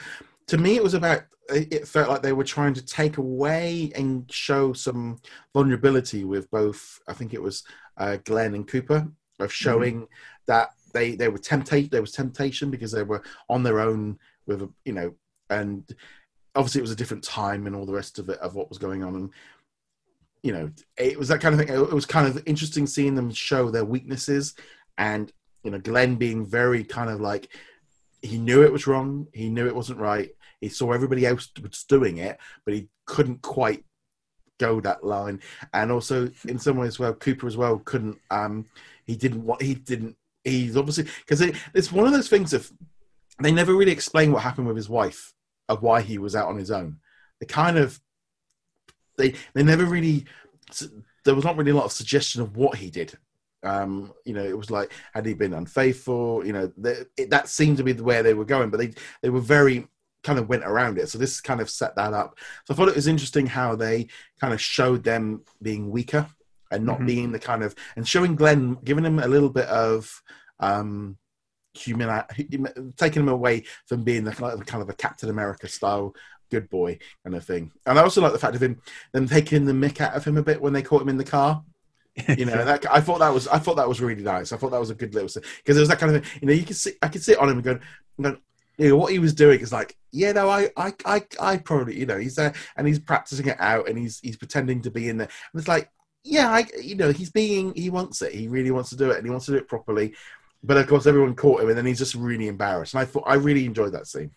to 0.48 0.58
me 0.58 0.76
it 0.76 0.84
was 0.84 0.94
about 0.94 1.24
it 1.50 1.88
felt 1.88 2.10
like 2.10 2.22
they 2.22 2.34
were 2.34 2.44
trying 2.44 2.76
to 2.76 2.86
take 2.86 3.18
away 3.18 3.92
and 3.96 4.32
show 4.32 4.72
some 4.74 5.20
vulnerability 5.54 6.24
with 6.24 6.50
both. 6.52 7.00
I 7.08 7.14
think 7.14 7.34
it 7.34 7.42
was 7.42 7.64
uh, 7.98 8.18
Glenn 8.24 8.54
and 8.54 8.68
Cooper 8.68 9.08
of 9.40 9.52
showing 9.52 9.96
mm-hmm. 9.96 10.14
that 10.48 10.70
they 10.94 11.16
they 11.16 11.28
were 11.28 11.38
temptation 11.38 11.90
there 11.92 12.02
was 12.02 12.12
temptation 12.12 12.70
because 12.70 12.92
they 12.92 13.04
were 13.04 13.24
on 13.50 13.64
their 13.64 13.80
own 13.80 14.18
with 14.48 14.62
a, 14.62 14.70
you 14.86 14.94
know 14.94 15.14
and 15.50 15.96
obviously 16.56 16.80
it 16.80 16.84
was 16.84 16.92
a 16.92 16.96
different 16.96 17.24
time 17.24 17.68
and 17.68 17.76
all 17.76 17.86
the 17.86 17.94
rest 17.94 18.20
of 18.20 18.30
it 18.30 18.40
of 18.40 18.56
what 18.56 18.70
was 18.70 18.78
going 18.78 19.04
on 19.04 19.16
and 19.16 19.30
you 20.44 20.52
know 20.52 20.72
it 20.98 21.18
was 21.18 21.28
that 21.30 21.42
kind 21.42 21.54
of 21.54 21.60
thing. 21.60 21.74
It 21.74 21.94
was 21.94 22.06
kind 22.06 22.28
of 22.28 22.42
interesting 22.46 22.88
seeing 22.88 23.16
them 23.16 23.32
show 23.32 23.70
their 23.70 23.86
weaknesses 23.86 24.56
and 24.98 25.32
you 25.64 25.72
know 25.72 25.80
glenn 25.80 26.16
being 26.16 26.46
very 26.46 26.84
kind 26.84 27.10
of 27.10 27.20
like 27.20 27.50
he 28.22 28.38
knew 28.38 28.64
it 28.64 28.72
was 28.72 28.88
wrong. 28.88 29.28
He 29.34 29.50
knew 29.50 29.68
it 29.68 29.76
wasn't 29.76 30.00
right. 30.00 30.30
He 30.62 30.70
saw 30.70 30.92
everybody 30.92 31.26
else 31.26 31.50
was 31.62 31.84
doing 31.84 32.18
it 32.18 32.38
but 32.66 32.74
he 32.74 32.90
couldn't 33.06 33.42
quite 33.42 33.84
go 34.60 34.82
that 34.82 35.04
line. 35.04 35.42
And 35.74 35.92
also 35.92 36.30
in 36.48 36.60
some 36.60 36.78
ways 36.78 37.00
well 37.00 37.14
cooper 37.14 37.48
as 37.48 37.58
well 37.58 37.80
couldn't 37.80 38.18
um 38.30 38.66
he 39.06 39.16
didn't 39.16 39.44
want 39.44 39.62
he 39.62 39.76
didn't 39.76 40.16
he's 40.44 40.78
obviously 40.78 41.06
because 41.22 41.42
it, 41.42 41.56
it's 41.74 41.92
one 41.92 42.06
of 42.06 42.14
those 42.14 42.30
things 42.30 42.54
of 42.54 42.72
they 43.42 43.52
never 43.52 43.74
really 43.74 43.92
explain 43.92 44.32
what 44.32 44.44
happened 44.44 44.68
with 44.68 44.76
his 44.76 44.90
wife 44.90 45.34
of 45.70 45.82
why 45.82 46.02
he 46.02 46.18
was 46.18 46.36
out 46.36 46.48
on 46.48 46.58
his 46.58 46.72
own. 46.72 46.98
They 47.40 47.46
kind 47.46 47.78
of 47.78 48.00
they 49.20 49.36
they 49.54 49.64
never 49.64 49.86
really 49.86 50.26
there 51.26 51.36
was 51.36 51.46
not 51.46 51.58
really 51.58 51.72
a 51.72 51.76
lot 51.76 51.86
of 51.86 51.92
suggestion 51.92 52.42
of 52.42 52.58
what 52.58 52.78
he 52.78 52.90
did. 52.90 53.18
Um 53.64 54.14
you 54.26 54.34
know 54.34 54.44
it 54.44 54.58
was 54.58 54.72
like 54.72 54.92
had 55.14 55.26
he 55.26 55.34
been 55.34 55.54
unfaithful 55.54 56.46
you 56.46 56.54
know 56.54 56.72
they, 56.78 57.04
it, 57.18 57.30
that 57.30 57.50
seemed 57.50 57.78
to 57.78 57.84
be 57.84 57.92
the 57.92 58.04
way 58.04 58.22
they 58.22 58.34
were 58.34 58.46
going 58.46 58.70
but 58.70 58.80
they 58.80 58.94
they 59.22 59.30
were 59.30 59.42
very 59.42 59.88
kind 60.24 60.40
of 60.40 60.50
went 60.50 60.64
around 60.64 60.98
it. 60.98 61.10
So 61.10 61.18
this 61.18 61.42
kind 61.42 61.62
of 61.62 61.70
set 61.70 61.96
that 61.96 62.14
up. 62.14 62.38
So 62.66 62.74
i 62.74 62.78
thought 62.78 62.90
it 62.90 62.96
was 62.96 63.08
interesting 63.08 63.48
how 63.48 63.76
they 63.76 64.08
kind 64.40 64.54
of 64.54 64.62
showed 64.62 65.04
them 65.04 65.44
being 65.62 65.90
weaker 65.90 66.28
and 66.72 66.86
not 66.86 66.98
mm-hmm. 66.98 67.06
being 67.06 67.32
the 67.32 67.40
kind 67.40 67.64
of 67.64 67.76
and 67.96 68.08
showing 68.08 68.36
Glenn, 68.36 68.78
giving 68.84 69.06
him 69.06 69.20
a 69.20 69.28
little 69.28 69.50
bit 69.50 69.68
of 69.68 70.22
um, 70.60 71.18
human, 71.74 72.24
taking 72.98 73.24
him 73.24 73.30
away 73.30 73.64
from 73.88 74.04
being 74.04 74.24
the 74.24 74.32
kind 74.32 74.82
of 74.82 74.90
a 74.90 74.94
Captain 74.94 75.30
America 75.30 75.68
style 75.68 76.14
good 76.50 76.70
boy 76.70 77.00
kind 77.24 77.36
of 77.36 77.46
thing. 77.46 77.72
And 77.86 77.98
I 77.98 78.04
also 78.04 78.22
like 78.22 78.34
the 78.34 78.40
fact 78.40 78.56
of 78.56 78.64
him 78.64 78.82
them 79.12 79.28
taking 79.28 79.66
the 79.66 79.74
mick 79.74 80.02
out 80.02 80.16
of 80.16 80.26
him 80.26 80.38
a 80.38 80.44
bit 80.44 80.62
when 80.62 80.74
they 80.74 80.82
caught 80.82 81.02
him 81.02 81.10
in 81.10 81.18
the 81.18 81.24
car. 81.24 81.64
You 82.38 82.46
know, 82.46 82.66
that, 82.66 82.86
I 82.92 83.00
thought 83.00 83.20
that 83.20 83.34
was 83.34 83.48
I 83.48 83.60
thought 83.60 83.78
that 83.78 83.88
was 83.88 84.02
really 84.02 84.24
nice. 84.24 84.52
I 84.52 84.58
thought 84.58 84.72
that 84.72 84.80
was 84.80 84.90
a 84.90 84.96
good 84.96 85.14
little 85.14 85.30
because 85.30 85.78
it 85.78 85.80
was 85.80 85.90
that 85.90 86.00
kind 86.00 86.14
of 86.14 86.22
thing. 86.22 86.40
You 86.42 86.48
know, 86.48 86.54
you 86.54 86.66
can 86.66 86.76
see 86.76 86.94
I 87.02 87.08
could 87.08 87.24
see 87.24 87.32
it 87.32 87.40
on 87.40 87.50
him 87.50 87.58
and 87.58 87.64
going 87.64 87.82
you 88.80 88.88
know, 88.88 88.96
what 88.96 89.12
he 89.12 89.20
was 89.20 89.34
doing 89.34 89.60
is 89.60 89.74
like, 89.74 89.98
yeah, 90.12 90.32
no, 90.32 90.50
I, 90.50 90.70
I, 90.78 90.94
I, 91.06 91.22
I 91.40 91.58
probably, 91.58 92.00
you 92.00 92.06
know, 92.06 92.18
he's 92.18 92.36
there 92.36 92.54
and 92.78 92.88
he's 92.88 92.98
practicing 92.98 93.48
it 93.48 93.58
out 93.60 93.90
and 93.90 93.98
he's 93.98 94.22
he's 94.22 94.38
pretending 94.38 94.82
to 94.84 94.90
be 94.90 95.10
in 95.10 95.18
there. 95.18 95.28
And 95.52 95.60
it's 95.60 95.68
like, 95.68 95.92
yeah, 96.24 96.50
I, 96.50 96.66
you 96.82 96.96
know, 96.96 97.12
he's 97.12 97.30
being, 97.30 97.74
he 97.76 97.90
wants 97.90 98.22
it. 98.22 98.34
He 98.34 98.48
really 98.48 98.72
wants 98.72 98.90
to 98.92 98.96
do 98.96 99.12
it, 99.12 99.18
and 99.18 99.26
he 99.26 99.32
wants 99.32 99.48
to 99.48 99.52
do 99.52 99.58
it 99.58 99.68
properly. 99.68 100.16
But 100.64 100.78
of 100.78 100.88
course, 100.88 101.08
everyone 101.08 101.36
caught 101.36 101.62
him, 101.62 101.70
and 101.70 101.78
then 101.78 101.86
he's 101.86 102.00
just 102.00 102.16
really 102.16 102.48
embarrassed. 102.48 102.94
And 102.94 103.02
I 103.02 103.06
thought 103.06 103.24
I 103.26 103.36
really 103.36 103.66
enjoyed 103.66 103.94
that 103.94 104.08
scene. 104.08 104.32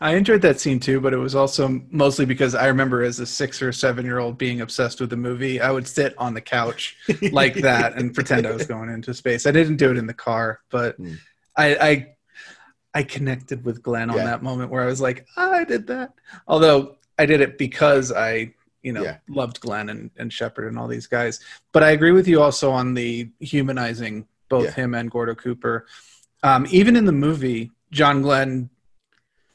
I 0.00 0.14
enjoyed 0.14 0.42
that 0.42 0.60
scene 0.60 0.78
too, 0.78 1.00
but 1.00 1.12
it 1.12 1.18
was 1.18 1.34
also 1.34 1.80
mostly 1.90 2.26
because 2.26 2.54
I 2.54 2.66
remember 2.66 3.02
as 3.02 3.18
a 3.18 3.26
six 3.26 3.62
or 3.62 3.72
seven 3.72 4.04
year 4.04 4.18
old 4.18 4.36
being 4.36 4.60
obsessed 4.60 5.00
with 5.00 5.10
the 5.10 5.16
movie. 5.16 5.60
I 5.60 5.70
would 5.70 5.88
sit 5.88 6.14
on 6.18 6.34
the 6.34 6.40
couch 6.40 6.96
like 7.32 7.54
that 7.54 7.96
and 7.96 8.14
pretend 8.14 8.46
I 8.46 8.52
was 8.52 8.66
going 8.66 8.90
into 8.90 9.14
space. 9.14 9.46
I 9.46 9.52
didn't 9.52 9.76
do 9.76 9.90
it 9.90 9.96
in 9.96 10.06
the 10.06 10.14
car, 10.14 10.60
but 10.70 11.00
mm. 11.00 11.16
I, 11.56 11.76
I 11.76 12.16
I 12.94 13.02
connected 13.02 13.64
with 13.64 13.82
Glenn 13.82 14.10
on 14.10 14.16
yeah. 14.16 14.24
that 14.24 14.42
moment 14.42 14.70
where 14.70 14.82
I 14.82 14.86
was 14.86 15.00
like, 15.00 15.26
I 15.36 15.64
did 15.64 15.86
that. 15.88 16.12
Although 16.48 16.96
I 17.18 17.26
did 17.26 17.40
it 17.40 17.58
because 17.58 18.12
I 18.12 18.54
you 18.82 18.92
know 18.92 19.02
yeah. 19.02 19.18
loved 19.28 19.60
Glenn 19.60 19.88
and, 19.88 20.10
and 20.16 20.32
Shepard 20.32 20.68
and 20.68 20.78
all 20.78 20.88
these 20.88 21.06
guys. 21.06 21.40
But 21.72 21.82
I 21.82 21.90
agree 21.90 22.12
with 22.12 22.28
you 22.28 22.42
also 22.42 22.70
on 22.70 22.94
the 22.94 23.30
humanizing 23.40 24.26
both 24.48 24.64
yeah. 24.64 24.72
him 24.72 24.94
and 24.94 25.10
Gordo 25.10 25.34
Cooper. 25.34 25.86
Um, 26.42 26.66
even 26.70 26.96
in 26.96 27.04
the 27.04 27.12
movie, 27.12 27.70
John 27.90 28.22
Glenn 28.22 28.70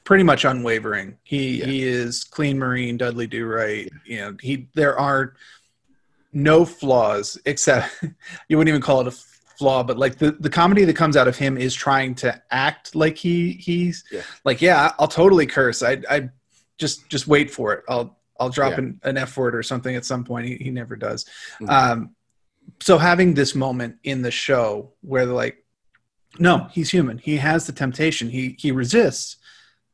pretty 0.03 0.23
much 0.23 0.45
unwavering. 0.45 1.17
He 1.23 1.59
yeah. 1.59 1.65
he 1.65 1.83
is 1.83 2.23
clean 2.23 2.57
Marine, 2.57 2.97
Dudley 2.97 3.27
Do 3.27 3.45
Right. 3.45 3.89
You 4.05 4.17
know, 4.17 4.37
he 4.41 4.67
there 4.73 4.97
are 4.97 5.35
no 6.33 6.65
flaws 6.65 7.37
except 7.45 8.03
you 8.47 8.57
wouldn't 8.57 8.69
even 8.69 8.81
call 8.81 9.01
it 9.01 9.07
a 9.07 9.11
flaw, 9.57 9.83
but 9.83 9.97
like 9.97 10.17
the, 10.17 10.31
the 10.31 10.49
comedy 10.49 10.85
that 10.85 10.95
comes 10.95 11.15
out 11.15 11.27
of 11.27 11.37
him 11.37 11.57
is 11.57 11.75
trying 11.75 12.15
to 12.15 12.41
act 12.51 12.95
like 12.95 13.17
he 13.17 13.53
he's 13.53 14.03
yeah. 14.11 14.21
like, 14.43 14.61
yeah, 14.61 14.91
I'll 14.97 15.07
totally 15.07 15.45
curse. 15.45 15.83
I 15.83 16.01
I 16.09 16.29
just 16.77 17.07
just 17.09 17.27
wait 17.27 17.51
for 17.51 17.73
it. 17.73 17.83
I'll 17.87 18.17
I'll 18.39 18.49
drop 18.49 18.71
yeah. 18.71 18.79
an, 18.79 18.99
an, 19.03 19.17
F 19.17 19.37
word 19.37 19.55
or 19.55 19.61
something 19.61 19.95
at 19.95 20.03
some 20.03 20.23
point. 20.23 20.47
He, 20.47 20.55
he 20.55 20.71
never 20.71 20.95
does. 20.95 21.25
Mm-hmm. 21.61 21.69
Um, 21.69 22.15
so 22.81 22.97
having 22.97 23.33
this 23.33 23.55
moment 23.55 23.97
in 24.03 24.21
the 24.21 24.31
show 24.31 24.93
where 25.01 25.25
they're 25.25 25.35
like, 25.35 25.63
no, 26.39 26.67
he's 26.71 26.89
human. 26.89 27.17
He 27.17 27.37
has 27.37 27.67
the 27.67 27.73
temptation. 27.73 28.29
He 28.29 28.55
he 28.57 28.71
resists, 28.71 29.37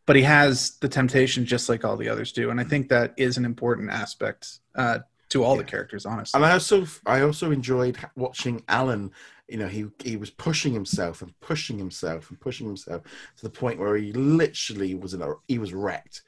but 0.06 0.16
he 0.16 0.22
has 0.22 0.78
the 0.80 0.90
temptation 0.90 1.46
just 1.46 1.68
like 1.68 1.84
all 1.84 1.98
the 1.98 2.10
others 2.10 2.32
do. 2.32 2.50
And 2.50 2.60
I 2.60 2.64
think 2.64 2.90
that 2.90 3.14
is 3.18 3.38
an 3.38 3.46
important 3.46 3.90
aspect 3.90 4.60
uh, 4.76 5.00
to 5.30 5.44
all 5.44 5.56
yeah. 5.56 5.64
the 5.64 5.68
characters, 5.68 6.06
honestly. 6.06 6.38
And 6.38 6.46
I 6.46 6.54
also 6.54 6.86
I 7.06 7.22
also 7.22 7.52
enjoyed 7.52 7.98
watching 8.16 8.64
Alan. 8.68 9.12
You 9.48 9.58
know, 9.58 9.68
he 9.68 9.88
he 10.04 10.18
was 10.18 10.30
pushing 10.30 10.74
himself 10.74 11.22
and 11.22 11.38
pushing 11.40 11.78
himself 11.78 12.30
and 12.30 12.40
pushing 12.40 12.68
himself 12.68 13.02
to 13.38 13.44
the 13.44 13.50
point 13.50 13.80
where 13.80 13.96
he 13.96 14.14
literally 14.14 14.94
was 14.94 15.14
in 15.14 15.22
a 15.22 15.34
he 15.48 15.58
was 15.58 15.74
wrecked 15.74 16.22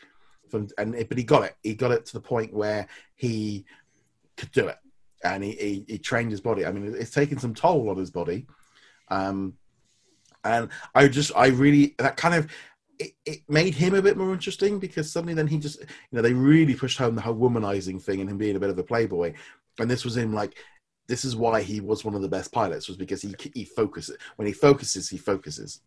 from, 0.49 0.67
and 0.77 0.93
but 1.07 1.17
he 1.17 1.23
got 1.23 1.43
it. 1.43 1.55
He 1.61 1.75
got 1.75 1.91
it 1.91 2.05
to 2.07 2.13
the 2.13 2.21
point 2.21 2.53
where 2.53 2.87
he 3.15 3.65
could 4.37 4.51
do 4.51 4.67
it, 4.67 4.77
and 5.23 5.43
he 5.43 5.51
he, 5.51 5.85
he 5.87 5.97
trained 5.97 6.31
his 6.31 6.41
body. 6.41 6.65
I 6.65 6.71
mean, 6.71 6.95
it's 6.97 7.11
taken 7.11 7.37
some 7.37 7.53
toll 7.53 7.89
on 7.89 7.97
his 7.97 8.11
body, 8.11 8.47
um, 9.09 9.53
and 10.43 10.69
I 10.95 11.07
just 11.07 11.31
I 11.35 11.47
really 11.47 11.95
that 11.97 12.17
kind 12.17 12.35
of 12.35 12.51
it, 12.99 13.11
it, 13.25 13.39
made 13.47 13.73
him 13.73 13.95
a 13.95 14.01
bit 14.01 14.17
more 14.17 14.33
interesting 14.33 14.77
because 14.77 15.11
suddenly 15.11 15.33
then 15.33 15.47
he 15.47 15.57
just 15.57 15.79
you 15.79 15.87
know 16.11 16.21
they 16.21 16.33
really 16.33 16.75
pushed 16.75 16.97
home 16.97 17.15
the 17.15 17.21
whole 17.21 17.35
womanizing 17.35 18.01
thing 18.01 18.21
and 18.21 18.29
him 18.29 18.37
being 18.37 18.55
a 18.55 18.59
bit 18.59 18.69
of 18.69 18.77
a 18.77 18.83
playboy. 18.83 19.33
And 19.79 19.89
this 19.89 20.03
was 20.03 20.17
him 20.17 20.33
like 20.33 20.57
this 21.07 21.25
is 21.25 21.35
why 21.35 21.61
he 21.61 21.79
was 21.79 22.05
one 22.05 22.15
of 22.15 22.21
the 22.21 22.29
best 22.29 22.51
pilots 22.51 22.87
was 22.87 22.97
because 22.97 23.21
he 23.21 23.35
he 23.53 23.65
focuses 23.65 24.17
when 24.35 24.47
he 24.47 24.53
focuses 24.53 25.09
he 25.09 25.17
focuses 25.17 25.81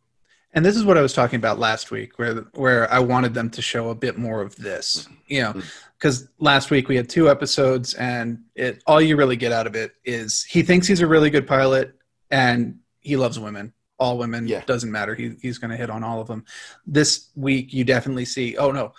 and 0.53 0.65
this 0.65 0.77
is 0.77 0.85
what 0.85 0.99
I 0.99 1.03
was 1.03 1.13
talking 1.13 1.39
about 1.39 1.59
last 1.59 1.91
week, 1.91 2.19
where 2.19 2.35
where 2.55 2.93
I 2.93 2.99
wanted 2.99 3.35
them 3.35 3.51
to 3.51 3.63
show 3.63 3.91
a 3.91 3.95
bit 3.95 4.19
more 4.19 4.43
of 4.43 4.55
this, 4.57 5.09
you 5.27 5.43
know, 5.43 5.53
because 5.99 6.25
mm-hmm. 6.25 6.45
last 6.45 6.71
week 6.71 6.89
we 6.89 6.97
had 6.97 7.09
two 7.09 7.31
episodes, 7.31 7.95
and 7.95 8.41
it 8.55 8.83
all 8.87 9.01
you 9.01 9.17
really 9.17 9.37
get 9.37 9.53
out 9.53 9.67
of 9.67 9.75
it 9.75 9.95
is 10.05 10.45
he 10.45 10.63
thinks 10.63 10.87
he's 10.87 11.01
a 11.01 11.07
really 11.07 11.31
good 11.31 11.47
pilot, 11.47 11.95
and 12.31 12.79
he 13.01 13.17
loves 13.17 13.39
women. 13.39 13.73
all 14.03 14.19
women. 14.19 14.49
Yeah. 14.49 14.63
Doesn't 14.67 14.91
matter. 14.91 15.15
He, 15.15 15.37
he's 15.41 15.59
going 15.59 15.71
to 15.71 15.77
hit 15.77 15.89
on 15.89 16.03
all 16.03 16.21
of 16.21 16.27
them. 16.27 16.45
This 16.87 17.29
week, 17.37 17.73
you 17.73 17.85
definitely 17.85 18.25
see. 18.25 18.57
Oh 18.57 18.73
no, 18.73 18.93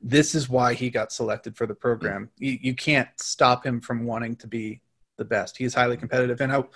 this 0.00 0.34
is 0.34 0.48
why 0.48 0.74
he 0.74 0.90
got 0.90 1.12
selected 1.12 1.56
for 1.56 1.66
the 1.66 1.74
program. 1.74 2.30
You, 2.38 2.58
you 2.60 2.74
can't 2.74 3.08
stop 3.18 3.66
him 3.66 3.80
from 3.80 4.04
wanting 4.04 4.36
to 4.36 4.46
be 4.46 4.80
the 5.16 5.24
best. 5.24 5.56
He's 5.56 5.74
highly 5.74 5.96
competitive, 5.96 6.40
and 6.40 6.52
I'll, 6.52 6.68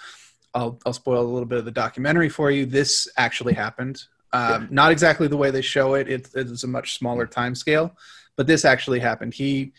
I'll 0.55 0.81
I'll 0.85 0.93
spoil 0.93 1.23
a 1.23 1.33
little 1.33 1.49
bit 1.49 1.59
of 1.59 1.64
the 1.64 1.71
documentary 1.71 2.29
for 2.29 2.51
you. 2.51 2.67
This 2.67 3.09
actually 3.17 3.55
happened. 3.55 4.03
Um, 4.33 4.69
Not 4.71 4.91
exactly 4.93 5.27
the 5.29 5.37
way 5.37 5.51
they 5.51 5.62
show 5.62 5.95
it. 5.95 6.09
It 6.09 6.29
it's 6.35 6.64
a 6.64 6.69
much 6.69 6.99
smaller 6.99 7.27
time 7.27 7.55
scale, 7.55 7.97
but 8.37 8.47
this 8.47 8.64
actually 8.64 9.01
happened. 9.01 9.35
He 9.35 9.73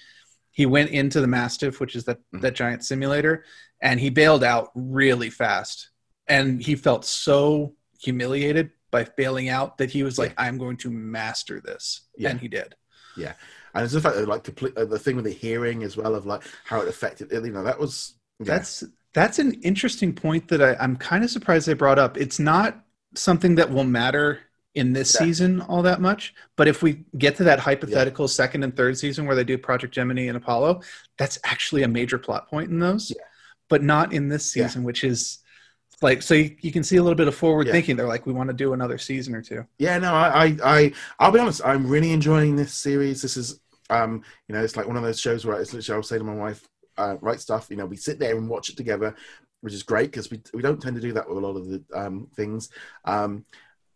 he 0.52 0.66
went 0.66 0.90
into 0.90 1.22
the 1.22 1.28
MASTIF, 1.28 1.80
which 1.80 1.96
is 1.96 2.06
that 2.06 2.20
Mhm. 2.34 2.42
that 2.42 2.56
giant 2.56 2.84
simulator, 2.84 3.46
and 3.82 4.00
he 4.00 4.10
bailed 4.10 4.44
out 4.44 4.72
really 4.76 5.30
fast. 5.30 5.90
And 6.28 6.62
he 6.62 6.76
felt 6.76 7.06
so 7.06 7.76
humiliated 8.02 8.72
by 8.92 9.04
bailing 9.04 9.50
out 9.50 9.78
that 9.78 9.92
he 9.92 10.04
was 10.04 10.18
like, 10.18 10.34
"I'm 10.38 10.58
going 10.58 10.78
to 10.78 10.90
master 10.90 11.62
this," 11.62 12.02
Yeah. 12.18 12.30
and 12.30 12.40
he 12.40 12.48
did. 12.48 12.76
Yeah, 13.16 13.34
and 13.74 13.84
it's 13.84 13.94
the 13.94 14.02
fact 14.02 14.16
that 14.16 14.28
like 14.28 14.44
complete, 14.44 14.76
uh, 14.78 14.86
the 14.86 15.00
thing 15.00 15.16
with 15.16 15.26
the 15.26 15.32
hearing 15.32 15.84
as 15.84 15.96
well 15.96 16.16
of 16.16 16.26
like 16.26 16.42
how 16.66 16.82
it 16.82 16.88
affected. 16.88 17.32
You 17.32 17.52
know, 17.52 17.64
that 17.64 17.80
was 17.80 18.16
yeah. 18.40 18.46
That's 18.46 18.84
that's 19.14 19.40
an 19.40 19.54
interesting 19.62 20.14
point 20.14 20.48
that 20.50 20.62
I, 20.62 20.76
I'm 20.80 20.96
kind 20.96 21.24
of 21.24 21.30
surprised 21.32 21.68
they 21.68 21.74
brought 21.74 22.00
up. 22.00 22.18
It's 22.18 22.40
not 22.40 22.84
something 23.16 23.56
that 23.56 23.72
will 23.72 23.84
matter 23.84 24.40
in 24.76 24.94
this 24.94 25.14
Yeah. 25.16 25.26
season 25.26 25.62
all 25.62 25.82
that 25.82 26.00
much, 26.00 26.34
but 26.56 26.68
if 26.68 26.84
we 26.84 27.04
get 27.18 27.36
to 27.38 27.44
that 27.46 27.60
hypothetical 27.60 28.28
second 28.28 28.64
and 28.64 28.76
third 28.76 28.98
season 28.98 29.26
where 29.26 29.36
they 29.36 29.44
do 29.44 29.58
Project 29.58 29.94
Gemini 29.94 30.28
and 30.28 30.38
Apollo, 30.38 30.82
that's 31.18 31.40
actually 31.44 31.84
a 31.84 31.88
major 31.88 32.18
plot 32.20 32.48
point 32.50 32.70
in 32.70 32.80
those, 32.80 33.10
Yeah. 33.10 33.24
but 33.68 33.82
not 33.84 34.14
in 34.14 34.30
this 34.30 34.56
Yeah. 34.56 34.68
season, 34.68 34.84
which 34.84 35.04
is 35.04 35.40
like 36.02 36.22
so 36.22 36.34
you, 36.34 36.56
you 36.62 36.72
can 36.72 36.84
see 36.84 36.96
a 36.96 37.04
little 37.04 37.16
bit 37.18 37.28
of 37.28 37.36
forward 37.36 37.68
Yeah. 37.68 37.74
thinking. 37.74 37.98
They're 37.98 38.08
like, 38.08 38.26
we 38.26 38.32
want 38.32 38.50
to 38.50 38.56
do 38.56 38.72
another 38.74 38.98
season 38.98 39.36
or 39.36 39.42
two. 39.42 39.66
Yeah, 39.80 39.98
no, 39.98 40.14
I, 40.14 40.46
I, 40.46 40.58
I, 40.64 40.92
I'll 41.20 41.32
be 41.32 41.40
honest. 41.40 41.62
I'm 41.66 41.88
really 41.88 42.12
enjoying 42.12 42.56
this 42.56 42.74
series. 42.74 43.22
This 43.22 43.36
is, 43.36 43.60
um, 43.90 44.24
you 44.48 44.56
know, 44.56 44.64
it's 44.64 44.78
like 44.78 44.88
one 44.88 44.96
of 44.98 45.04
those 45.04 45.20
shows 45.20 45.46
where 45.46 45.60
it's 45.60 45.74
literally 45.74 45.98
I'll 45.98 46.04
say 46.04 46.18
to 46.20 46.24
my 46.24 46.36
wife, 46.36 46.70
uh, 46.98 47.18
"Right 47.20 47.42
stuff." 47.42 47.68
You 47.70 47.76
know, 47.76 47.86
we 47.86 47.98
sit 47.98 48.18
there 48.20 48.38
and 48.38 48.48
watch 48.48 48.70
it 48.70 48.78
together, 48.78 49.14
which 49.62 49.74
is 49.74 49.84
great 49.84 50.12
because 50.12 50.30
we 50.30 50.42
we 50.54 50.62
don't 50.62 50.82
tend 50.82 50.96
to 50.96 51.02
do 51.02 51.14
that 51.14 51.28
with 51.28 51.38
a 51.38 51.42
lot 51.42 51.56
of 51.56 51.68
the 51.68 51.84
um, 51.94 52.28
things. 52.36 52.70
Um, 53.06 53.46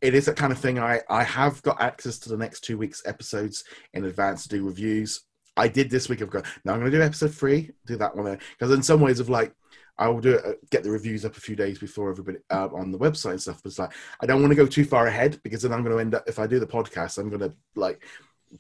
it 0.02 0.14
is 0.14 0.26
that 0.26 0.36
kind 0.36 0.52
of 0.52 0.60
thing. 0.60 0.80
I 0.80 1.02
I 1.10 1.24
have 1.24 1.62
got 1.64 1.82
access 1.82 2.18
to 2.20 2.30
the 2.30 2.38
next 2.38 2.62
two 2.62 2.78
weeks 2.78 3.02
episodes 3.06 3.64
in 3.94 4.06
advance 4.06 4.44
to 4.44 4.50
do 4.50 4.66
reviews. 4.66 5.22
I 5.56 5.68
did 5.68 5.90
this 5.90 6.10
week. 6.10 6.22
I've 6.22 6.30
got 6.30 6.46
now. 6.66 6.74
I'm 6.74 6.80
going 6.80 6.92
to 6.92 6.98
do 6.98 7.04
episode 7.04 7.34
three. 7.34 7.72
Do 7.86 7.96
that 7.98 8.16
one 8.16 8.26
there 8.26 8.40
because 8.58 8.74
in 8.74 8.84
some 8.84 9.02
ways 9.02 9.20
of 9.20 9.30
like. 9.30 9.54
I 9.96 10.08
will 10.08 10.22
do 10.22 10.34
it, 10.34 10.44
uh, 10.44 10.54
get 10.72 10.82
the 10.82 10.90
reviews 10.90 11.24
up 11.24 11.38
a 11.38 11.40
few 11.40 11.56
days 11.56 11.78
before 11.78 12.10
everybody 12.10 12.40
uh, 12.50 12.68
on 12.74 12.90
the 12.90 12.98
website 12.98 13.34
and 13.34 13.42
stuff. 13.42 13.62
But 13.62 13.70
it's 13.70 13.78
like 13.78 13.94
I 14.22 14.26
don't 14.26 14.42
want 14.42 14.50
to 14.50 14.56
go 14.56 14.66
too 14.66 14.86
far 14.86 15.06
ahead 15.06 15.40
because 15.44 15.62
then 15.62 15.72
I'm 15.72 15.84
going 15.84 15.96
to 15.96 16.02
end 16.02 16.16
up 16.16 16.24
if 16.26 16.40
I 16.40 16.48
do 16.48 16.60
the 16.60 16.66
podcast, 16.66 17.20
I'm 17.20 17.30
going 17.30 17.42
to 17.42 17.54
like 17.76 18.04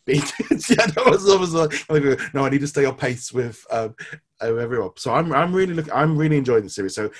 be 0.06 0.16
yeah. 0.70 0.88
That 0.88 1.04
was, 1.06 1.26
that 1.26 1.38
was 1.40 1.54
like, 1.54 1.74
I'm 1.90 2.02
gonna 2.02 2.16
go, 2.16 2.24
no, 2.34 2.46
I 2.46 2.50
need 2.50 2.62
to 2.62 2.68
stay 2.68 2.86
on 2.86 2.96
pace 2.96 3.32
with 3.34 3.66
um, 3.72 3.96
uh, 4.42 4.56
everyone. 4.56 4.92
So 4.98 5.14
I'm 5.14 5.32
I'm 5.34 5.54
really 5.54 5.74
look 5.74 5.88
I'm 5.94 6.18
really 6.18 6.38
enjoying 6.38 6.64
the 6.64 6.70
series. 6.70 6.96
So 6.96 7.12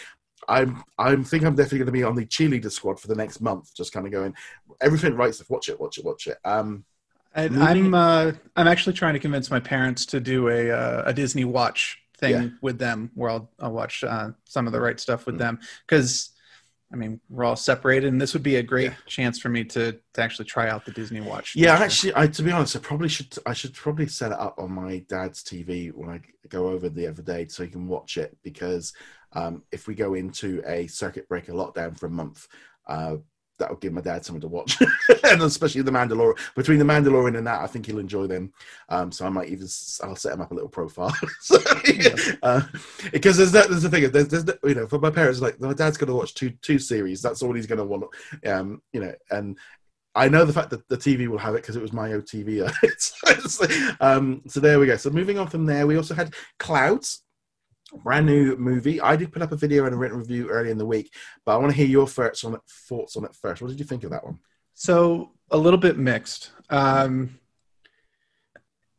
I'm 0.48 0.84
I'm 1.00 1.24
think 1.24 1.44
I'm 1.46 1.56
definitely 1.56 1.80
going 1.80 1.86
to 1.88 1.92
be 1.94 2.04
on 2.04 2.16
the 2.16 2.26
cheerleader 2.26 2.72
squad 2.72 3.00
for 3.00 3.08
the 3.08 3.16
next 3.16 3.40
month. 3.42 3.74
Just 3.76 3.94
kind 3.94 4.06
of 4.06 4.12
going 4.12 4.34
everything 4.82 5.16
right 5.16 5.34
stuff. 5.34 5.50
Watch 5.50 5.70
it, 5.70 5.80
watch 5.80 5.98
it, 5.98 6.06
watch 6.06 6.28
it. 6.28 6.38
Um, 6.44 6.86
And 7.34 7.58
I'm 7.64 7.94
uh, 7.94 8.34
I'm 8.56 8.68
actually 8.68 8.94
trying 8.94 9.14
to 9.14 9.20
convince 9.20 9.50
my 9.50 9.60
parents 9.60 10.06
to 10.08 10.20
do 10.20 10.50
a 10.50 10.70
uh, 10.72 11.04
a 11.06 11.14
Disney 11.14 11.46
Watch 11.46 11.98
thing 12.18 12.32
Yeah. 12.34 12.50
with 12.62 12.78
them, 12.78 13.12
where 13.16 13.32
I'll 13.32 13.50
I'll 13.60 13.72
watch 13.72 14.04
uh, 14.04 14.32
some 14.46 14.68
of 14.68 14.74
the 14.74 14.82
right 14.82 15.00
stuff 15.00 15.26
with 15.26 15.36
Mm. 15.36 15.40
them 15.40 15.60
because. 15.88 16.30
I 16.94 16.96
mean, 16.96 17.20
we're 17.28 17.44
all 17.44 17.56
separated, 17.56 18.08
and 18.14 18.22
this 18.22 18.34
would 18.34 18.44
be 18.44 18.58
a 18.58 18.64
great 18.64 18.92
Yeah. 18.92 18.96
chance 19.08 19.40
for 19.40 19.50
me 19.50 19.64
to, 19.66 19.94
to 20.14 20.22
actually 20.22 20.46
try 20.46 20.70
out 20.70 20.86
the 20.86 20.92
Disney 20.92 21.22
Watch. 21.22 21.56
Yeah, 21.56 21.74
actually, 21.74 22.14
I 22.16 22.28
to 22.28 22.44
be 22.44 22.52
honest, 22.52 22.76
I 22.76 22.80
probably 22.80 23.10
should. 23.10 23.36
I 23.48 23.54
should 23.54 23.74
probably 23.74 24.08
set 24.08 24.32
it 24.32 24.40
up 24.40 24.60
on 24.60 24.72
my 24.72 25.00
dad's 25.10 25.44
TV 25.44 25.92
when 25.92 26.10
I 26.12 26.22
go 26.50 26.68
over 26.68 26.90
the 26.90 27.08
other 27.08 27.24
day, 27.24 27.48
so 27.48 27.64
he 27.64 27.70
can 27.70 27.88
watch 27.88 28.18
it. 28.18 28.38
Because 28.44 28.94
um, 29.34 29.64
if 29.72 29.88
we 29.88 29.96
go 29.96 30.14
into 30.14 30.62
a 30.68 30.86
circuit 30.86 31.28
breaker 31.28 31.54
lockdown 31.54 31.98
for 31.98 32.06
a 32.06 32.12
month, 32.12 32.48
uh, 32.88 33.16
that 33.64 33.70
will 33.70 33.78
give 33.78 33.94
my 33.94 34.02
dad 34.02 34.26
something 34.26 34.42
to 34.42 34.48
watch, 34.48 34.78
and 35.24 35.42
especially 35.42 35.82
the 35.82 35.92
Mandalorian. 35.92 36.38
Between 36.56 36.80
the 36.80 36.86
Mandalorian 36.86 37.38
and 37.38 37.48
that, 37.48 37.62
I 37.62 37.68
think 37.68 37.86
he'll 37.86 38.00
enjoy 38.00 38.28
them. 38.28 38.52
Um, 38.90 39.12
so 39.12 39.26
I 39.26 39.30
might 39.30 39.48
even 39.48 39.68
I'll 40.04 40.16
set 40.16 40.34
him 40.34 40.42
up 40.42 40.52
a 40.52 40.54
little 40.54 40.70
profile. 40.70 41.16
so, 41.40 41.58
uh, 42.44 42.62
because 43.12 43.38
there's 43.38 43.54
that 43.54 43.70
there's 43.70 43.84
the 43.84 43.90
thing. 43.90 44.12
There's, 44.12 44.28
there's 44.28 44.46
the- 44.46 44.60
you 44.64 44.76
know 44.76 44.88
for 44.88 45.00
my 45.00 45.10
parents 45.10 45.40
like 45.40 45.60
my 45.62 45.74
dad's 45.74 45.98
going 45.98 46.10
to 46.10 46.16
watch 46.16 46.34
two 46.34 46.52
two 46.62 46.78
series. 46.80 47.22
That's 47.22 47.42
all 47.42 47.54
he's 47.54 47.68
going 47.68 47.80
to 47.80 47.86
want. 47.86 48.06
Um, 48.46 48.82
you 48.92 49.00
know, 49.00 49.14
and 49.32 49.58
I 50.16 50.30
know 50.30 50.46
the 50.46 50.54
fact 50.54 50.70
that 50.70 50.88
the 50.90 50.98
TV 50.98 51.28
will 51.28 51.40
have 51.40 51.56
it 51.56 51.62
because 51.64 51.76
it 51.76 51.82
was 51.82 51.94
my 51.94 52.10
OTV. 52.10 52.72
so, 53.50 53.96
um, 54.00 54.42
so 54.48 54.60
there 54.60 54.80
we 54.80 54.86
go. 54.86 54.98
So 54.98 55.10
moving 55.10 55.40
on 55.40 55.48
from 55.48 55.66
there, 55.66 55.88
we 55.88 55.98
also 55.98 56.14
had 56.14 56.34
Clouds, 56.60 57.23
brand 57.98 58.26
new 58.26 58.56
movie. 58.56 59.02
I 59.02 59.16
did 59.16 59.32
put 59.32 59.42
up 59.42 59.52
a 59.52 59.56
video 59.56 59.86
and 59.86 59.94
a 59.94 59.98
written 59.98 60.18
review 60.18 60.50
early 60.50 60.72
in 60.72 60.78
the 60.78 60.86
week, 60.86 61.14
but 61.46 61.54
I 61.54 61.58
want 61.58 61.72
to 61.72 61.78
hear 61.78 61.88
your 61.88 62.08
thoughts 62.08 62.44
on 62.44 62.56
it. 62.56 62.62
Thoughts 62.68 63.16
on 63.16 63.26
it 63.26 63.36
first. 63.36 63.62
What 63.62 63.70
did 63.70 63.80
you 63.80 63.86
think 63.86 64.04
of 64.04 64.12
that 64.12 64.24
one? 64.24 64.40
So 64.74 65.32
a 65.52 65.58
little 65.58 65.80
bit 65.80 65.98
mixed, 65.98 66.52
um, 66.70 67.40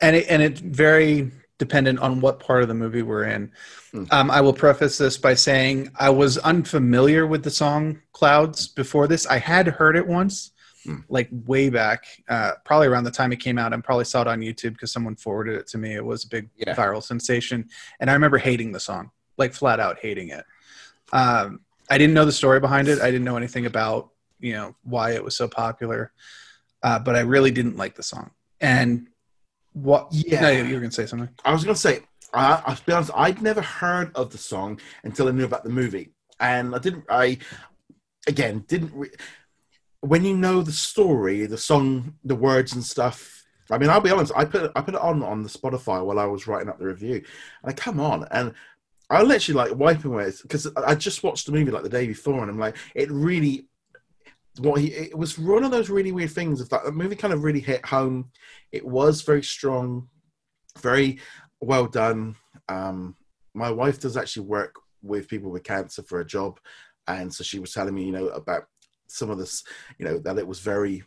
and 0.00 0.16
it, 0.16 0.26
and 0.28 0.42
it's 0.42 0.60
very 0.60 1.32
dependent 1.58 1.98
on 2.00 2.20
what 2.20 2.40
part 2.40 2.62
of 2.62 2.68
the 2.68 2.74
movie 2.74 3.02
we're 3.02 3.24
in. 3.24 3.52
Hmm. 3.92 4.04
Um, 4.10 4.30
I 4.30 4.40
will 4.40 4.52
preface 4.52 4.98
this 4.98 5.16
by 5.16 5.34
saying 5.34 5.90
I 5.98 6.10
was 6.10 6.38
unfamiliar 6.38 7.26
with 7.26 7.42
the 7.42 7.50
song 7.50 8.00
"Clouds" 8.12 8.68
before 8.68 9.08
this. 9.08 9.26
I 9.26 9.38
had 9.38 9.66
heard 9.66 9.96
it 9.96 10.06
once, 10.06 10.52
Hmm. 10.84 10.96
like 11.08 11.28
way 11.46 11.70
back, 11.70 12.04
uh, 12.28 12.52
probably 12.64 12.88
around 12.88 13.04
the 13.04 13.10
time 13.10 13.32
it 13.32 13.40
came 13.40 13.58
out, 13.58 13.72
and 13.72 13.82
probably 13.82 14.04
saw 14.04 14.20
it 14.22 14.28
on 14.28 14.40
YouTube 14.40 14.72
because 14.74 14.92
someone 14.92 15.16
forwarded 15.16 15.54
it 15.56 15.66
to 15.68 15.78
me. 15.78 15.94
It 15.94 16.04
was 16.04 16.24
a 16.24 16.28
big 16.28 16.50
Yeah. 16.56 16.74
viral 16.74 17.02
sensation, 17.02 17.68
and 18.00 18.10
I 18.10 18.12
remember 18.12 18.36
hating 18.38 18.72
the 18.72 18.80
song, 18.80 19.10
like 19.38 19.54
flat 19.54 19.80
out 19.80 19.98
hating 20.00 20.28
it. 20.28 20.44
Um, 21.12 21.60
I 21.90 21.96
didn't 21.98 22.14
know 22.14 22.24
the 22.24 22.32
story 22.32 22.60
behind 22.60 22.88
it. 22.88 23.00
I 23.00 23.10
didn't 23.10 23.24
know 23.24 23.36
anything 23.36 23.66
about 23.66 24.10
you 24.40 24.52
know 24.52 24.74
why 24.82 25.12
it 25.12 25.24
was 25.24 25.36
so 25.36 25.48
popular, 25.48 26.12
uh, 26.82 26.98
but 26.98 27.16
I 27.16 27.20
really 27.20 27.50
didn't 27.50 27.76
like 27.76 27.94
the 27.94 28.02
song. 28.02 28.30
And 28.60 29.08
what? 29.72 30.08
Yeah. 30.10 30.40
no, 30.42 30.50
you 30.50 30.74
were 30.74 30.80
gonna 30.80 30.92
say 30.92 31.06
something. 31.06 31.28
I 31.44 31.52
was 31.52 31.64
going 31.64 31.74
to 31.74 31.80
say, 31.80 32.00
I, 32.32 32.62
I'll 32.66 32.78
be 32.86 32.92
honest, 32.92 33.10
I'd 33.14 33.40
never 33.42 33.60
heard 33.62 34.12
of 34.14 34.30
the 34.32 34.38
song 34.38 34.80
until 35.02 35.28
I 35.28 35.30
knew 35.30 35.44
about 35.44 35.64
the 35.64 35.70
movie, 35.70 36.12
and 36.40 36.74
I 36.74 36.78
didn't. 36.78 37.04
I 37.08 37.38
again 38.26 38.64
didn't. 38.68 38.92
Re- 38.94 39.10
when 40.04 40.24
you 40.24 40.36
know 40.36 40.62
the 40.62 40.72
story, 40.72 41.46
the 41.46 41.58
song, 41.58 42.14
the 42.24 42.34
words 42.34 42.74
and 42.74 42.84
stuff. 42.84 43.44
I 43.70 43.78
mean, 43.78 43.88
I'll 43.88 44.00
be 44.00 44.10
honest. 44.10 44.32
I 44.36 44.44
put 44.44 44.70
I 44.76 44.82
put 44.82 44.94
it 44.94 45.00
on 45.00 45.22
on 45.22 45.42
the 45.42 45.48
Spotify 45.48 46.04
while 46.04 46.18
I 46.18 46.26
was 46.26 46.46
writing 46.46 46.68
up 46.68 46.78
the 46.78 46.86
review, 46.86 47.14
and 47.14 47.24
I 47.64 47.72
come 47.72 48.00
on 48.00 48.26
and. 48.30 48.52
I 49.10 49.22
literally 49.22 49.68
like 49.68 49.78
wiping 49.78 50.12
away 50.12 50.32
because 50.40 50.66
I 50.78 50.94
just 50.94 51.22
watched 51.22 51.44
the 51.44 51.52
movie 51.52 51.70
like 51.70 51.82
the 51.82 51.90
day 51.90 52.06
before, 52.06 52.40
and 52.40 52.50
I'm 52.50 52.58
like, 52.58 52.76
it 52.94 53.10
really, 53.10 53.68
what 54.58 54.80
he, 54.80 54.88
it 54.94 55.16
was 55.16 55.38
one 55.38 55.62
of 55.62 55.70
those 55.70 55.90
really 55.90 56.10
weird 56.10 56.30
things. 56.30 56.58
Of 56.62 56.70
that 56.70 56.90
movie 56.94 57.14
kind 57.14 57.34
of 57.34 57.44
really 57.44 57.60
hit 57.60 57.84
home. 57.84 58.30
It 58.72 58.84
was 58.84 59.20
very 59.20 59.42
strong, 59.42 60.08
very 60.80 61.18
well 61.60 61.86
done. 61.86 62.34
Um, 62.70 63.14
my 63.52 63.70
wife 63.70 64.00
does 64.00 64.16
actually 64.16 64.46
work 64.46 64.74
with 65.02 65.28
people 65.28 65.50
with 65.50 65.64
cancer 65.64 66.02
for 66.02 66.20
a 66.20 66.26
job, 66.26 66.58
and 67.06 67.32
so 67.32 67.44
she 67.44 67.58
was 67.58 67.74
telling 67.74 67.94
me, 67.94 68.04
you 68.04 68.12
know, 68.12 68.28
about 68.28 68.64
some 69.14 69.30
of 69.30 69.38
this, 69.38 69.64
you 69.98 70.04
know, 70.04 70.18
that 70.18 70.38
it 70.38 70.46
was 70.46 70.60
very, 70.60 71.02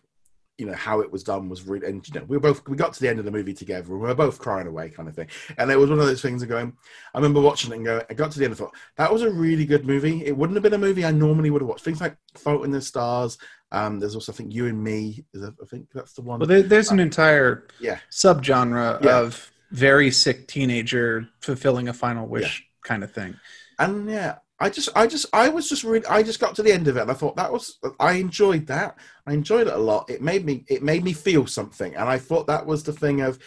you 0.58 0.66
know, 0.66 0.74
how 0.74 1.02
it 1.02 1.12
was 1.12 1.24
done 1.24 1.50
was 1.50 1.62
really, 1.68 1.86
and 1.88 2.08
you 2.08 2.20
know, 2.20 2.26
we 2.28 2.36
were 2.38 2.42
both 2.42 2.68
we 2.68 2.76
got 2.76 2.94
to 2.94 3.00
the 3.00 3.08
end 3.08 3.20
of 3.20 3.26
the 3.26 3.32
movie 3.32 3.54
together, 3.54 3.92
and 3.94 4.02
we 4.02 4.08
were 4.08 4.16
both 4.16 4.40
crying 4.40 4.66
away, 4.68 4.90
kind 4.90 5.08
of 5.08 5.16
thing. 5.16 5.28
And 5.58 5.70
it 5.70 5.78
was 5.78 5.90
one 5.90 6.00
of 6.00 6.06
those 6.08 6.22
things 6.22 6.42
of 6.42 6.50
going. 6.50 6.74
I 7.14 7.18
remember 7.20 7.42
watching 7.42 7.72
it 7.72 7.76
and 7.76 7.86
going. 7.86 8.02
I 8.10 8.14
got 8.16 8.32
to 8.32 8.40
the 8.40 8.46
end 8.46 8.52
and 8.54 8.58
thought 8.58 8.76
that 8.96 9.14
was 9.14 9.22
a 9.22 9.30
really 9.30 9.66
good 9.66 9.86
movie. 9.86 10.26
It 10.26 10.36
wouldn't 10.36 10.56
have 10.56 10.64
been 10.64 10.74
a 10.74 10.78
movie 10.80 11.06
I 11.06 11.12
normally 11.12 11.52
would 11.52 11.62
have 11.62 11.70
watched. 11.70 11.86
Things 11.86 12.02
like 12.02 12.18
Fault 12.36 12.66
in 12.66 12.72
the 12.72 12.82
Stars. 12.82 13.38
Um, 13.72 14.00
there's 14.00 14.16
also 14.16 14.32
I 14.32 14.36
think 14.36 14.54
You 14.54 14.66
and 14.68 14.84
Me. 14.84 15.24
Is 15.34 15.44
a, 15.44 15.54
I 15.62 15.66
think 15.66 15.88
that's 15.94 16.14
the 16.14 16.22
one. 16.22 16.40
Well, 16.40 16.48
there, 16.48 16.64
there's 16.64 16.90
an 16.90 17.00
entire 17.00 17.68
yeah. 17.80 18.00
subgenre 18.12 19.04
Yeah. 19.04 19.20
of 19.20 19.52
very 19.72 20.10
sick 20.10 20.48
teenager 20.48 21.28
fulfilling 21.42 21.90
a 21.90 21.94
final 21.94 22.26
wish 22.26 22.66
kind 22.84 23.04
of 23.04 23.12
thing. 23.12 23.36
and 23.80 24.10
yeah 24.10 24.36
i 24.60 24.70
just 24.70 24.90
i 24.96 25.06
just 25.06 25.26
i 25.34 25.50
was 25.50 25.70
just 25.70 25.84
really 25.84 26.06
i 26.08 26.24
just 26.24 26.40
got 26.40 26.56
to 26.56 26.64
the 26.64 26.72
end 26.72 26.88
of 26.88 26.98
it 26.98 27.02
and 27.02 27.12
i 27.12 27.14
thought 27.14 27.36
that 27.36 27.52
was 27.52 27.80
i 28.00 28.14
enjoyed 28.14 28.68
that 28.68 28.98
i 29.26 29.34
enjoyed 29.34 29.68
it 29.68 29.74
a 29.74 29.78
lot 29.78 30.10
it 30.10 30.22
made 30.22 30.46
me 30.46 30.64
it 30.68 30.84
made 30.84 31.04
me 31.04 31.14
feel 31.14 31.46
something 31.46 31.96
and 31.96 32.10
i 32.10 32.18
thought 32.18 32.48
that 32.48 32.66
was 32.66 32.84
the 32.84 32.94
thing 32.94 33.22
of 33.22 33.40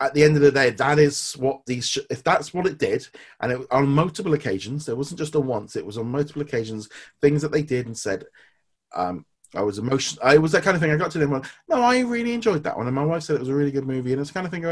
at 0.00 0.14
the 0.14 0.22
end 0.22 0.36
of 0.36 0.42
the 0.42 0.50
day 0.50 0.70
that 0.70 0.98
is 0.98 1.32
what 1.34 1.60
these 1.66 1.88
sh- 1.88 1.98
if 2.10 2.22
that's 2.24 2.52
what 2.52 2.66
it 2.66 2.78
did 2.78 3.06
and 3.40 3.52
it 3.52 3.66
on 3.70 3.88
multiple 3.88 4.34
occasions 4.34 4.84
there 4.84 4.96
wasn't 4.96 5.18
just 5.18 5.34
a 5.34 5.40
once 5.40 5.76
it 5.76 5.86
was 5.86 5.96
on 5.96 6.06
multiple 6.06 6.42
occasions 6.42 6.88
things 7.20 7.40
that 7.42 7.52
they 7.52 7.62
did 7.62 7.86
and 7.86 7.96
said 7.96 8.24
um 8.94 9.24
I 9.54 9.62
was 9.62 9.78
emotional. 9.78 10.24
I 10.24 10.38
was 10.38 10.52
that 10.52 10.62
kind 10.62 10.74
of 10.74 10.80
thing. 10.80 10.90
I 10.90 10.96
got 10.96 11.10
to 11.10 11.18
them. 11.18 11.30
Well, 11.30 11.44
no, 11.68 11.82
I 11.82 12.00
really 12.00 12.32
enjoyed 12.32 12.64
that 12.64 12.76
one, 12.76 12.86
and 12.86 12.94
my 12.96 13.04
wife 13.04 13.22
said 13.22 13.36
it 13.36 13.40
was 13.40 13.48
a 13.48 13.54
really 13.54 13.70
good 13.70 13.86
movie. 13.86 14.12
And 14.12 14.20
it's 14.20 14.30
kind 14.30 14.46
of 14.46 14.50
thing. 14.50 14.64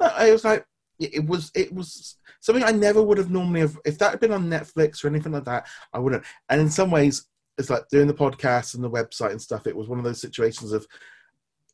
I 0.00 0.30
was 0.30 0.44
like, 0.44 0.64
it 0.98 1.26
was, 1.26 1.50
it 1.54 1.72
was 1.72 2.16
something 2.40 2.64
I 2.64 2.72
never 2.72 3.02
would 3.02 3.18
have 3.18 3.30
normally 3.30 3.60
have. 3.60 3.78
If 3.84 3.98
that 3.98 4.10
had 4.10 4.20
been 4.20 4.32
on 4.32 4.50
Netflix 4.50 5.04
or 5.04 5.08
anything 5.08 5.32
like 5.32 5.44
that, 5.44 5.66
I 5.92 5.98
wouldn't. 5.98 6.24
And 6.48 6.60
in 6.60 6.70
some 6.70 6.90
ways, 6.90 7.26
it's 7.56 7.70
like 7.70 7.88
doing 7.88 8.06
the 8.06 8.14
podcast 8.14 8.74
and 8.74 8.84
the 8.84 8.90
website 8.90 9.32
and 9.32 9.42
stuff. 9.42 9.66
It 9.66 9.76
was 9.76 9.88
one 9.88 9.98
of 9.98 10.04
those 10.04 10.20
situations 10.20 10.72
of 10.72 10.86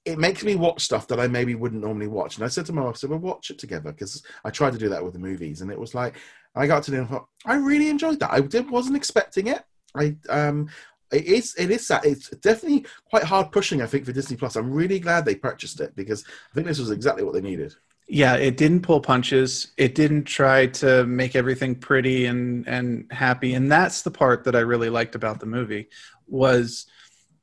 it 0.04 0.18
makes 0.18 0.44
me 0.44 0.54
watch 0.54 0.82
stuff 0.82 1.08
that 1.08 1.20
I 1.20 1.26
maybe 1.26 1.54
wouldn't 1.54 1.82
normally 1.82 2.08
watch. 2.08 2.36
And 2.36 2.44
I 2.44 2.48
said 2.48 2.66
to 2.66 2.72
my 2.72 2.82
wife, 2.82 2.96
I 2.96 2.98
said, 2.98 3.10
"Well, 3.10 3.18
watch 3.18 3.50
it 3.50 3.58
together," 3.58 3.90
because 3.90 4.22
I 4.44 4.50
tried 4.50 4.72
to 4.72 4.78
do 4.78 4.88
that 4.90 5.02
with 5.02 5.14
the 5.14 5.18
movies, 5.18 5.62
and 5.62 5.70
it 5.70 5.78
was 5.78 5.94
like 5.94 6.16
I 6.54 6.66
got 6.66 6.82
to 6.84 6.96
and 6.96 7.08
thought 7.08 7.26
I 7.46 7.56
really 7.56 7.88
enjoyed 7.88 8.20
that. 8.20 8.32
I 8.32 8.40
did, 8.40 8.70
wasn't 8.70 8.96
expecting 8.96 9.46
it. 9.46 9.64
I 9.94 10.16
um, 10.28 10.68
it 11.10 11.24
is 11.24 11.54
it 11.58 11.70
is 11.70 11.90
it's 12.04 12.28
definitely 12.30 12.86
quite 13.08 13.24
hard 13.24 13.52
pushing. 13.52 13.80
I 13.80 13.86
think 13.86 14.04
for 14.04 14.12
Disney 14.12 14.36
Plus. 14.36 14.56
I'm 14.56 14.72
really 14.72 14.98
glad 14.98 15.24
they 15.24 15.34
purchased 15.34 15.80
it 15.80 15.94
because 15.96 16.24
I 16.26 16.54
think 16.54 16.66
this 16.66 16.78
was 16.78 16.90
exactly 16.90 17.24
what 17.24 17.34
they 17.34 17.40
needed. 17.40 17.74
Yeah, 18.06 18.36
it 18.36 18.56
didn't 18.56 18.82
pull 18.82 19.00
punches. 19.00 19.72
It 19.78 19.94
didn't 19.94 20.24
try 20.24 20.66
to 20.66 21.06
make 21.06 21.34
everything 21.34 21.74
pretty 21.74 22.26
and 22.26 22.68
and 22.68 23.10
happy. 23.10 23.54
And 23.54 23.72
that's 23.72 24.02
the 24.02 24.10
part 24.10 24.44
that 24.44 24.54
I 24.54 24.60
really 24.60 24.90
liked 24.90 25.14
about 25.14 25.40
the 25.40 25.46
movie 25.46 25.88
was 26.26 26.86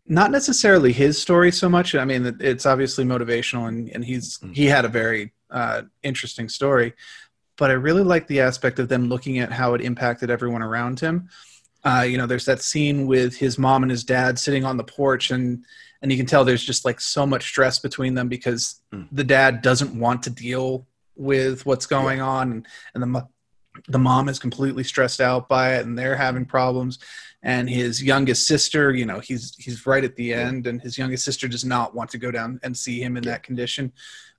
not 0.05 0.31
necessarily 0.31 0.91
his 0.91 1.19
story 1.19 1.51
so 1.51 1.69
much. 1.69 1.95
I 1.95 2.05
mean, 2.05 2.37
it's 2.39 2.65
obviously 2.65 3.05
motivational, 3.05 3.67
and 3.67 3.89
and 3.89 4.05
he's 4.05 4.37
mm. 4.39 4.53
he 4.55 4.65
had 4.65 4.85
a 4.85 4.89
very 4.89 5.33
uh, 5.49 5.83
interesting 6.03 6.49
story. 6.49 6.93
But 7.57 7.69
I 7.69 7.73
really 7.73 8.03
like 8.03 8.27
the 8.27 8.41
aspect 8.41 8.79
of 8.79 8.87
them 8.87 9.07
looking 9.09 9.39
at 9.39 9.51
how 9.51 9.73
it 9.73 9.81
impacted 9.81 10.29
everyone 10.29 10.63
around 10.63 10.99
him. 10.99 11.29
Uh, 11.83 12.05
you 12.07 12.17
know, 12.17 12.25
there's 12.25 12.45
that 12.45 12.61
scene 12.61 13.07
with 13.07 13.35
his 13.37 13.57
mom 13.57 13.83
and 13.83 13.91
his 13.91 14.03
dad 14.03 14.37
sitting 14.37 14.65
on 14.65 14.77
the 14.77 14.83
porch, 14.83 15.31
and 15.31 15.65
and 16.01 16.11
you 16.11 16.17
can 16.17 16.25
tell 16.25 16.43
there's 16.43 16.63
just 16.63 16.85
like 16.85 16.99
so 16.99 17.25
much 17.25 17.43
stress 17.43 17.79
between 17.79 18.15
them 18.15 18.27
because 18.27 18.81
mm. 18.93 19.07
the 19.11 19.23
dad 19.23 19.61
doesn't 19.61 19.97
want 19.97 20.23
to 20.23 20.29
deal 20.29 20.87
with 21.15 21.65
what's 21.65 21.85
going 21.85 22.17
yeah. 22.17 22.27
on, 22.27 22.51
and 22.51 22.67
and 22.93 23.03
the 23.03 23.27
the 23.87 23.99
mom 23.99 24.27
is 24.27 24.39
completely 24.39 24.83
stressed 24.83 25.21
out 25.21 25.47
by 25.47 25.75
it, 25.75 25.85
and 25.85 25.97
they're 25.97 26.15
having 26.15 26.45
problems. 26.45 26.99
And 27.43 27.67
his 27.69 28.03
youngest 28.03 28.45
sister, 28.47 28.93
you 28.93 29.05
know, 29.05 29.19
he's 29.19 29.55
he's 29.55 29.85
right 29.85 30.03
at 30.03 30.15
the 30.15 30.33
end, 30.33 30.67
and 30.67 30.81
his 30.81 30.97
youngest 30.97 31.23
sister 31.23 31.47
does 31.47 31.65
not 31.65 31.95
want 31.95 32.09
to 32.11 32.17
go 32.17 32.31
down 32.31 32.59
and 32.63 32.75
see 32.75 33.01
him 33.01 33.17
in 33.17 33.23
yeah. 33.23 33.31
that 33.31 33.43
condition, 33.43 33.91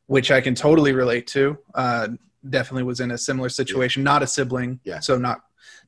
which 0.06 0.30
I 0.30 0.40
can 0.40 0.54
totally 0.54 0.92
relate 0.92 1.26
to. 1.28 1.58
Uh, 1.74 2.08
definitely 2.48 2.82
was 2.82 3.00
in 3.00 3.10
a 3.12 3.18
similar 3.18 3.48
situation, 3.48 4.02
not 4.02 4.22
a 4.22 4.26
sibling, 4.26 4.80
yeah. 4.84 5.00
so 5.00 5.16
not 5.16 5.42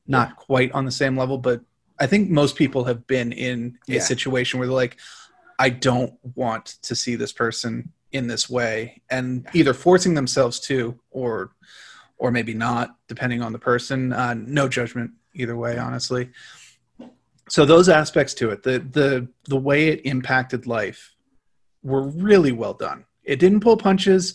not 0.07 0.29
yeah. 0.29 0.35
quite 0.35 0.71
on 0.71 0.85
the 0.85 0.91
same 0.91 1.17
level, 1.17 1.37
but 1.37 1.61
I 1.99 2.07
think 2.07 2.29
most 2.29 2.55
people 2.55 2.83
have 2.85 3.07
been 3.07 3.31
in 3.31 3.77
a 3.87 3.93
yeah. 3.93 3.99
situation 4.01 4.59
where 4.59 4.67
they're 4.67 4.75
like, 4.75 4.97
I 5.59 5.69
don't 5.69 6.13
want 6.35 6.65
to 6.83 6.95
see 6.95 7.15
this 7.15 7.31
person 7.31 7.91
in 8.11 8.27
this 8.27 8.49
way, 8.49 9.01
and 9.09 9.47
either 9.53 9.73
forcing 9.73 10.13
themselves 10.13 10.59
to, 10.61 10.99
or 11.11 11.51
or 12.17 12.31
maybe 12.31 12.53
not, 12.53 12.95
depending 13.07 13.41
on 13.41 13.51
the 13.51 13.59
person. 13.59 14.13
Uh, 14.13 14.33
no 14.33 14.67
judgment 14.69 15.11
either 15.33 15.55
way, 15.55 15.77
honestly. 15.77 16.29
So 17.49 17.65
those 17.65 17.89
aspects 17.89 18.33
to 18.35 18.49
it, 18.51 18.63
the 18.63 18.79
the 18.79 19.27
the 19.47 19.57
way 19.57 19.89
it 19.89 20.01
impacted 20.05 20.65
life, 20.65 21.13
were 21.83 22.03
really 22.03 22.51
well 22.51 22.73
done. 22.73 23.05
It 23.23 23.39
didn't 23.39 23.61
pull 23.61 23.77
punches, 23.77 24.33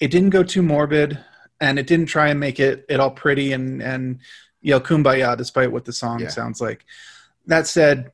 it 0.00 0.10
didn't 0.10 0.30
go 0.30 0.42
too 0.42 0.62
morbid, 0.62 1.18
and 1.60 1.78
it 1.78 1.86
didn't 1.86 2.06
try 2.06 2.28
and 2.28 2.40
make 2.40 2.58
it 2.60 2.84
it 2.88 3.00
all 3.00 3.10
pretty 3.10 3.52
and 3.52 3.82
and 3.82 4.20
yell 4.60 4.80
kumbaya 4.80 5.36
despite 5.36 5.70
what 5.70 5.84
the 5.84 5.92
song 5.92 6.20
yeah. 6.20 6.28
sounds 6.28 6.60
like. 6.60 6.84
That 7.46 7.66
said, 7.66 8.12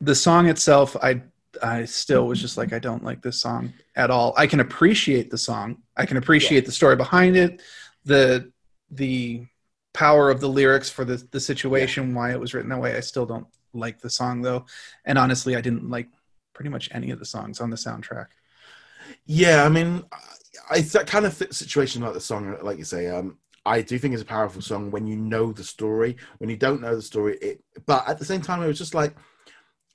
the 0.00 0.14
song 0.14 0.48
itself, 0.48 0.96
I 1.02 1.22
I 1.62 1.84
still 1.84 2.26
was 2.26 2.40
just 2.40 2.56
like, 2.56 2.72
I 2.72 2.78
don't 2.78 3.04
like 3.04 3.22
this 3.22 3.40
song 3.40 3.72
at 3.96 4.10
all. 4.10 4.34
I 4.36 4.46
can 4.46 4.60
appreciate 4.60 5.30
the 5.30 5.38
song. 5.38 5.78
I 5.96 6.06
can 6.06 6.16
appreciate 6.16 6.62
yeah. 6.62 6.66
the 6.66 6.72
story 6.72 6.96
behind 6.96 7.36
it, 7.36 7.62
the 8.04 8.52
the 8.90 9.46
power 9.92 10.30
of 10.30 10.40
the 10.40 10.48
lyrics 10.48 10.90
for 10.90 11.04
the 11.04 11.16
the 11.30 11.40
situation, 11.40 12.10
yeah. 12.10 12.16
why 12.16 12.32
it 12.32 12.40
was 12.40 12.54
written 12.54 12.70
that 12.70 12.80
way. 12.80 12.96
I 12.96 13.00
still 13.00 13.26
don't 13.26 13.46
like 13.72 14.00
the 14.00 14.10
song 14.10 14.42
though, 14.42 14.66
and 15.04 15.18
honestly, 15.18 15.56
I 15.56 15.60
didn't 15.60 15.88
like 15.90 16.08
pretty 16.52 16.70
much 16.70 16.88
any 16.92 17.10
of 17.10 17.18
the 17.18 17.24
songs 17.24 17.60
on 17.60 17.70
the 17.70 17.76
soundtrack. 17.76 18.26
Yeah, 19.26 19.64
I 19.64 19.68
mean, 19.68 20.04
I 20.70 20.80
that 20.80 21.06
kind 21.06 21.26
of 21.26 21.34
situation 21.50 22.02
like 22.02 22.14
the 22.14 22.20
song, 22.20 22.56
like 22.62 22.78
you 22.78 22.84
say. 22.84 23.08
Um, 23.08 23.38
I 23.66 23.80
do 23.80 23.98
think 23.98 24.12
it's 24.12 24.22
a 24.22 24.26
powerful 24.26 24.60
song 24.60 24.90
when 24.90 25.06
you 25.06 25.16
know 25.16 25.52
the 25.52 25.64
story. 25.64 26.16
When 26.38 26.50
you 26.50 26.56
don't 26.56 26.82
know 26.82 26.94
the 26.94 27.02
story, 27.02 27.38
it. 27.40 27.64
But 27.86 28.08
at 28.08 28.18
the 28.18 28.24
same 28.24 28.42
time, 28.42 28.62
it 28.62 28.66
was 28.66 28.78
just 28.78 28.94
like, 28.94 29.14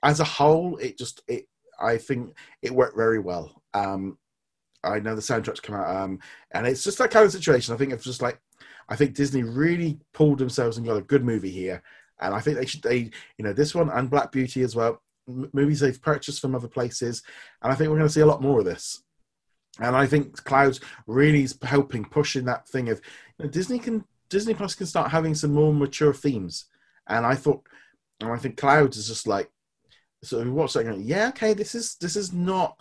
as 0.04 0.20
a 0.20 0.26
whole, 0.26 0.78
it 0.78 0.97
just 0.97 1.22
it. 1.28 1.47
I 1.82 1.97
think 1.97 2.36
it 2.62 2.72
worked 2.72 2.97
very 2.97 3.20
well. 3.20 3.62
Um, 3.74 4.18
I 4.84 5.00
know 5.00 5.16
the 5.16 5.22
soundtrack's 5.22 5.60
come 5.60 5.76
out, 5.76 5.95
um, 5.95 6.20
and 6.52 6.68
it's 6.68 6.84
just 6.84 6.97
that 6.97 7.12
kind 7.12 7.26
of 7.26 7.32
situation. 7.32 7.74
I 7.74 7.78
think 7.78 7.91
it's 7.93 8.04
just 8.04 8.22
like, 8.22 8.39
I 8.88 8.95
think 8.95 9.14
Disney 9.14 9.43
really 9.43 10.00
pulled 10.14 10.39
themselves 10.39 10.78
and 10.78 10.86
got 10.86 10.97
a 10.97 11.02
good 11.02 11.24
movie 11.24 11.52
here, 11.52 11.82
and 12.22 12.34
I 12.34 12.39
think 12.39 12.58
they 12.58 12.66
should. 12.66 12.84
They, 12.84 13.12
you 13.38 13.43
know, 13.43 13.54
this 13.54 13.76
one 13.76 13.89
and 13.89 14.10
Black 14.10 14.32
Beauty 14.32 14.62
as 14.62 14.76
well, 14.76 15.02
m- 15.28 15.50
movies 15.54 15.80
they've 15.80 16.02
purchased 16.02 16.41
from 16.41 16.56
other 16.56 16.68
places, 16.68 17.24
and 17.62 17.72
I 17.72 17.76
think 17.76 17.89
we're 17.89 17.97
going 17.97 18.08
to 18.08 18.14
see 18.14 18.22
a 18.22 18.26
lot 18.26 18.41
more 18.41 18.60
of 18.60 18.66
this. 18.66 19.04
And 19.80 19.95
I 19.95 20.06
think 20.06 20.43
Clouds 20.43 20.80
really 21.08 21.43
is 21.43 21.58
helping 21.62 22.04
pushing 22.04 22.45
that 22.45 22.68
thing 22.68 22.89
of 22.89 23.02
you 23.38 23.45
know, 23.45 23.52
Disney 23.52 23.80
can 23.80 24.04
Disney 24.30 24.54
Plus 24.54 24.76
can 24.76 24.88
start 24.88 25.12
having 25.12 25.36
some 25.36 25.54
more 25.54 25.74
mature 25.74 26.14
themes. 26.14 26.66
And 27.08 27.26
I 27.26 27.36
thought, 27.36 27.64
and 28.22 28.32
I 28.32 28.38
think 28.38 28.58
Clouds 28.58 28.97
is 28.97 29.08
just 29.08 29.28
like 29.28 29.50
so 30.24 30.43
we 30.43 30.49
watch 30.49 30.74
that 30.74 30.84
going, 30.84 31.01
yeah, 31.01 31.30
okay, 31.30 31.53
this 31.53 31.76
is 31.76 31.95
this 31.95 32.15
is 32.15 32.34
not 32.34 32.80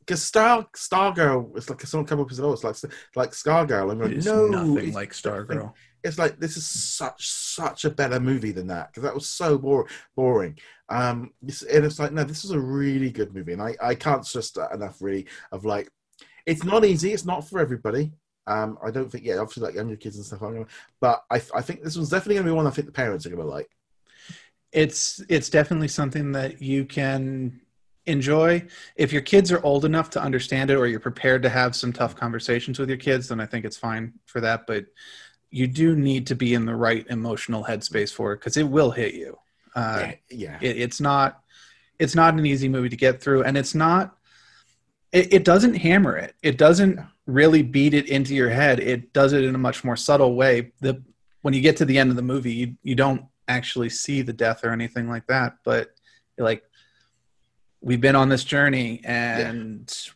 because 0.00 0.22
Star 0.22 0.66
Stargirl. 0.74 1.56
It's 1.56 1.68
like 1.68 1.80
someone 1.82 2.06
come 2.06 2.20
up 2.20 2.28
and 2.28 2.36
said, 2.36 2.44
"Oh, 2.44 2.52
it's 2.52 2.64
like 2.64 2.76
like 3.14 3.30
Stargirl." 3.32 3.90
I'm 3.90 4.00
like, 4.00 4.24
no, 4.24 4.46
nothing 4.46 4.92
like 4.92 5.12
Stargirl. 5.12 5.72
It's 6.04 6.18
like 6.18 6.38
this 6.38 6.56
is 6.56 6.66
such 6.66 7.28
such 7.28 7.84
a 7.84 7.90
better 7.90 8.20
movie 8.20 8.52
than 8.52 8.68
that 8.68 8.88
because 8.88 9.02
that 9.02 9.14
was 9.14 9.28
so 9.28 9.58
bore, 9.58 9.86
boring. 10.16 10.58
Um, 10.88 11.32
and 11.42 11.84
it's 11.84 11.98
like 11.98 12.12
no, 12.12 12.24
this 12.24 12.44
is 12.44 12.52
a 12.52 12.60
really 12.60 13.10
good 13.10 13.34
movie, 13.34 13.52
and 13.52 13.62
I 13.62 13.76
I 13.82 13.94
can't 13.94 14.26
stress 14.26 14.50
that 14.52 14.72
enough 14.72 15.02
really 15.02 15.26
of 15.52 15.64
like 15.64 15.90
it's 16.46 16.64
not 16.64 16.84
easy. 16.84 17.12
It's 17.12 17.26
not 17.26 17.46
for 17.46 17.60
everybody. 17.60 18.12
Um, 18.46 18.78
I 18.82 18.90
don't 18.90 19.12
think, 19.12 19.24
yeah, 19.24 19.36
obviously 19.36 19.64
like 19.64 19.74
younger 19.74 19.96
kids 19.96 20.16
and 20.16 20.24
stuff. 20.24 20.40
Gonna, 20.40 20.64
but 21.00 21.22
I, 21.30 21.42
I 21.54 21.60
think 21.60 21.82
this 21.82 21.98
was 21.98 22.08
definitely 22.08 22.36
going 22.36 22.46
to 22.46 22.52
be 22.52 22.56
one 22.56 22.66
I 22.66 22.70
think 22.70 22.86
the 22.86 22.92
parents 22.92 23.26
are 23.26 23.28
going 23.28 23.42
to 23.42 23.46
like. 23.46 23.68
It's 24.72 25.22
it's 25.28 25.48
definitely 25.48 25.88
something 25.88 26.32
that 26.32 26.60
you 26.60 26.84
can 26.84 27.60
enjoy 28.06 28.66
if 28.96 29.12
your 29.12 29.22
kids 29.22 29.52
are 29.52 29.62
old 29.62 29.84
enough 29.84 30.10
to 30.10 30.22
understand 30.22 30.70
it, 30.70 30.76
or 30.76 30.86
you're 30.86 31.00
prepared 31.00 31.42
to 31.42 31.48
have 31.48 31.76
some 31.76 31.92
tough 31.92 32.16
conversations 32.16 32.78
with 32.78 32.88
your 32.88 32.98
kids. 32.98 33.28
Then 33.28 33.40
I 33.40 33.46
think 33.46 33.64
it's 33.64 33.76
fine 33.76 34.14
for 34.26 34.40
that. 34.40 34.66
But 34.66 34.86
you 35.50 35.66
do 35.66 35.96
need 35.96 36.26
to 36.26 36.34
be 36.34 36.54
in 36.54 36.66
the 36.66 36.74
right 36.74 37.06
emotional 37.08 37.64
headspace 37.64 38.12
for 38.12 38.32
it 38.32 38.38
because 38.38 38.56
it 38.56 38.68
will 38.68 38.90
hit 38.90 39.14
you. 39.14 39.38
Uh, 39.74 40.12
yeah, 40.30 40.58
yeah. 40.60 40.68
It, 40.68 40.78
it's 40.78 41.00
not 41.00 41.42
it's 41.98 42.14
not 42.14 42.34
an 42.34 42.46
easy 42.46 42.68
movie 42.68 42.88
to 42.88 42.96
get 42.96 43.22
through, 43.22 43.44
and 43.44 43.56
it's 43.56 43.74
not 43.74 44.16
it, 45.12 45.32
it 45.32 45.44
doesn't 45.44 45.74
hammer 45.74 46.16
it. 46.16 46.34
It 46.42 46.58
doesn't 46.58 47.00
really 47.26 47.62
beat 47.62 47.94
it 47.94 48.08
into 48.08 48.34
your 48.34 48.50
head. 48.50 48.80
It 48.80 49.12
does 49.12 49.32
it 49.32 49.44
in 49.44 49.54
a 49.54 49.58
much 49.58 49.84
more 49.84 49.96
subtle 49.96 50.34
way. 50.34 50.72
The 50.80 51.02
when 51.42 51.54
you 51.54 51.60
get 51.60 51.76
to 51.78 51.84
the 51.84 51.98
end 51.98 52.10
of 52.10 52.16
the 52.16 52.22
movie, 52.22 52.52
you 52.52 52.74
you 52.82 52.94
don't 52.94 53.24
actually 53.48 53.88
see 53.88 54.22
the 54.22 54.32
death 54.32 54.64
or 54.64 54.70
anything 54.70 55.08
like 55.08 55.26
that, 55.26 55.54
but 55.64 55.90
like 56.38 56.62
we've 57.80 58.00
been 58.00 58.16
on 58.16 58.28
this 58.28 58.44
journey 58.44 59.00
and 59.04 59.96
yeah. 60.06 60.12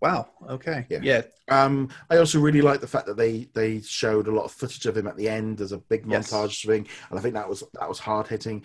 wow 0.00 0.28
okay 0.48 0.86
yeah. 0.88 0.98
yeah 1.02 1.22
um 1.48 1.88
i 2.10 2.16
also 2.16 2.40
really 2.40 2.60
like 2.60 2.80
the 2.80 2.86
fact 2.86 3.06
that 3.06 3.16
they 3.16 3.48
they 3.54 3.80
showed 3.80 4.26
a 4.26 4.30
lot 4.30 4.44
of 4.44 4.52
footage 4.52 4.86
of 4.86 4.96
him 4.96 5.06
at 5.06 5.16
the 5.16 5.28
end 5.28 5.60
as 5.60 5.72
a 5.72 5.78
big 5.78 6.06
montage 6.06 6.64
yes. 6.64 6.64
thing 6.64 6.86
and 7.10 7.18
i 7.18 7.22
think 7.22 7.34
that 7.34 7.48
was 7.48 7.62
that 7.74 7.88
was 7.88 7.98
hard 7.98 8.26
hitting 8.26 8.62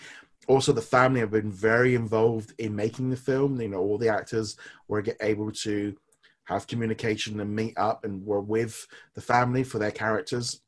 also 0.48 0.72
the 0.72 0.82
family 0.82 1.20
have 1.20 1.32
been 1.32 1.52
very 1.52 1.94
involved 1.94 2.54
in 2.58 2.76
making 2.76 3.10
the 3.10 3.16
film 3.16 3.60
you 3.62 3.68
know 3.68 3.80
all 3.80 3.98
the 3.98 4.10
actors 4.10 4.58
were 4.88 5.04
able 5.22 5.52
to 5.52 5.96
have 6.46 6.66
communication 6.66 7.40
and 7.40 7.56
meet 7.56 7.78
up 7.78 8.04
and 8.04 8.26
were 8.26 8.42
with 8.42 8.88
the 9.14 9.22
family 9.22 9.64
for 9.64 9.78
their 9.78 9.92
characters 9.92 10.62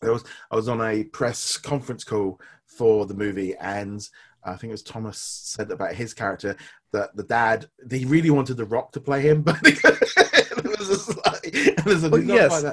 there 0.00 0.12
was 0.12 0.24
i 0.50 0.56
was 0.56 0.68
on 0.68 0.80
a 0.80 1.04
press 1.04 1.56
conference 1.56 2.04
call 2.04 2.40
for 2.66 3.06
the 3.06 3.14
movie 3.14 3.54
and 3.56 4.08
I 4.42 4.56
think 4.56 4.70
it 4.70 4.72
was 4.72 4.82
Thomas 4.82 5.18
said 5.18 5.70
about 5.70 5.94
his 5.94 6.14
character 6.14 6.56
that 6.92 7.14
the 7.14 7.22
dad 7.22 7.66
he 7.90 8.04
really 8.04 8.30
wanted 8.30 8.56
The 8.56 8.64
Rock 8.64 8.92
to 8.92 9.00
play 9.00 9.20
him, 9.20 9.42
but 9.42 9.58
it 9.62 10.78
was 10.78 10.88
just 10.88 11.08
like, 11.26 12.10
well, 12.10 12.22
yes, 12.22 12.64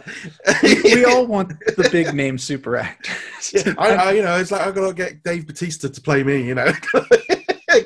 we 0.84 1.06
all 1.06 1.26
want 1.28 1.50
the 1.50 1.90
big 1.92 2.14
name 2.14 2.38
super 2.38 2.78
actors. 2.78 3.54
Yeah, 3.54 3.74
I, 3.78 3.90
I, 3.90 4.12
you 4.12 4.22
know, 4.22 4.38
it's 4.38 4.52
like 4.52 4.62
I 4.62 4.72
gotta 4.72 4.94
get 4.94 5.24
Dave 5.24 5.46
Batista 5.46 5.90
to 5.90 6.02
play 6.02 6.24
me. 6.24 6.42
You 6.42 6.56
know, 6.56 6.72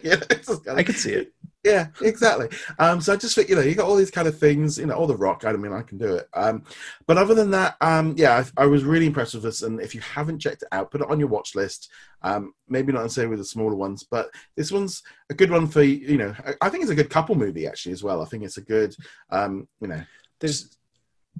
yeah, 0.03 0.17
I 0.69 0.83
could 0.83 0.95
see 0.95 1.13
it. 1.13 1.33
Yeah, 1.63 1.87
exactly. 2.01 2.49
Um, 2.79 3.01
so 3.01 3.13
I 3.13 3.17
just 3.17 3.35
think 3.35 3.47
you 3.47 3.55
know 3.55 3.61
you 3.61 3.75
got 3.75 3.87
all 3.87 3.95
these 3.95 4.09
kind 4.09 4.27
of 4.27 4.37
things, 4.37 4.79
you 4.79 4.87
know, 4.87 4.95
all 4.95 5.05
the 5.05 5.15
rock. 5.15 5.45
I 5.45 5.53
mean, 5.53 5.71
I 5.71 5.83
can 5.83 5.99
do 5.99 6.15
it. 6.15 6.27
Um, 6.33 6.63
but 7.05 7.17
other 7.17 7.35
than 7.35 7.51
that, 7.51 7.75
um, 7.81 8.15
yeah, 8.17 8.43
I, 8.57 8.63
I, 8.63 8.65
was 8.65 8.83
really 8.83 9.05
impressed 9.05 9.35
with 9.35 9.43
this. 9.43 9.61
And 9.61 9.79
if 9.79 9.93
you 9.93 10.01
haven't 10.01 10.39
checked 10.39 10.63
it 10.63 10.69
out, 10.71 10.89
put 10.89 11.01
it 11.01 11.09
on 11.09 11.19
your 11.19 11.27
watch 11.27 11.53
list. 11.53 11.91
Um, 12.23 12.53
maybe 12.67 12.91
not 12.91 13.03
necessarily 13.03 13.29
with 13.29 13.39
the 13.39 13.45
smaller 13.45 13.75
ones, 13.75 14.03
but 14.03 14.31
this 14.55 14.71
one's 14.71 15.03
a 15.29 15.35
good 15.35 15.51
one 15.51 15.67
for 15.67 15.83
you 15.83 16.17
know. 16.17 16.35
I, 16.43 16.53
I 16.61 16.69
think 16.69 16.81
it's 16.81 16.91
a 16.91 16.95
good 16.95 17.11
couple 17.11 17.35
movie 17.35 17.67
actually 17.67 17.91
as 17.91 18.03
well. 18.03 18.23
I 18.23 18.25
think 18.25 18.43
it's 18.43 18.57
a 18.57 18.61
good, 18.61 18.95
um, 19.29 19.67
you 19.79 19.87
know, 19.87 20.01
there's, 20.39 20.75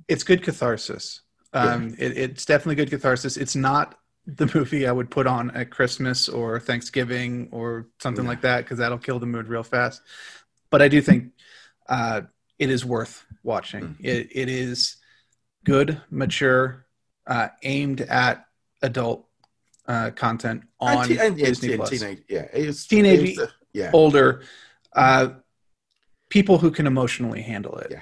it's 0.07 0.23
good 0.23 0.43
catharsis. 0.43 1.21
Um, 1.53 1.95
yeah. 1.97 2.05
it, 2.05 2.17
it's 2.17 2.45
definitely 2.45 2.75
good 2.75 2.91
catharsis. 2.91 3.37
It's 3.37 3.55
not 3.55 3.97
the 4.25 4.49
movie 4.53 4.87
I 4.87 4.91
would 4.91 5.09
put 5.09 5.27
on 5.27 5.51
at 5.51 5.71
Christmas 5.71 6.29
or 6.29 6.59
Thanksgiving 6.59 7.49
or 7.51 7.87
something 7.99 8.23
Yeah. 8.25 8.29
like 8.29 8.41
that 8.41 8.61
because 8.63 8.77
that'll 8.77 8.97
kill 8.99 9.19
the 9.19 9.25
mood 9.25 9.47
real 9.47 9.63
fast. 9.63 10.01
But 10.69 10.81
I 10.81 10.87
do 10.87 11.01
think 11.01 11.33
uh, 11.89 12.21
it 12.59 12.69
is 12.69 12.85
worth 12.85 13.25
watching. 13.43 13.95
Mm. 13.95 14.05
It 14.05 14.29
it 14.31 14.49
is 14.49 14.97
good, 15.65 16.01
mature, 16.09 16.85
uh, 17.27 17.49
aimed 17.63 18.01
at 18.01 18.45
adult 18.81 19.27
uh, 19.87 20.11
content 20.11 20.63
And 20.79 20.99
on 20.99 21.07
te- 21.07 21.17
and, 21.19 21.35
Disney 21.37 21.69
teen- 21.69 21.77
Plus. 21.77 21.89
teenage, 21.89 22.23
yeah, 22.29 22.47
it's 22.53 22.85
Teenage- 22.87 23.37
it's, 23.37 23.51
yeah. 23.73 23.89
Older 23.93 24.43
uh, 24.93 25.29
people 26.29 26.57
who 26.59 26.71
can 26.71 26.85
emotionally 26.87 27.41
handle 27.41 27.77
it. 27.77 27.87
Yeah. 27.91 28.01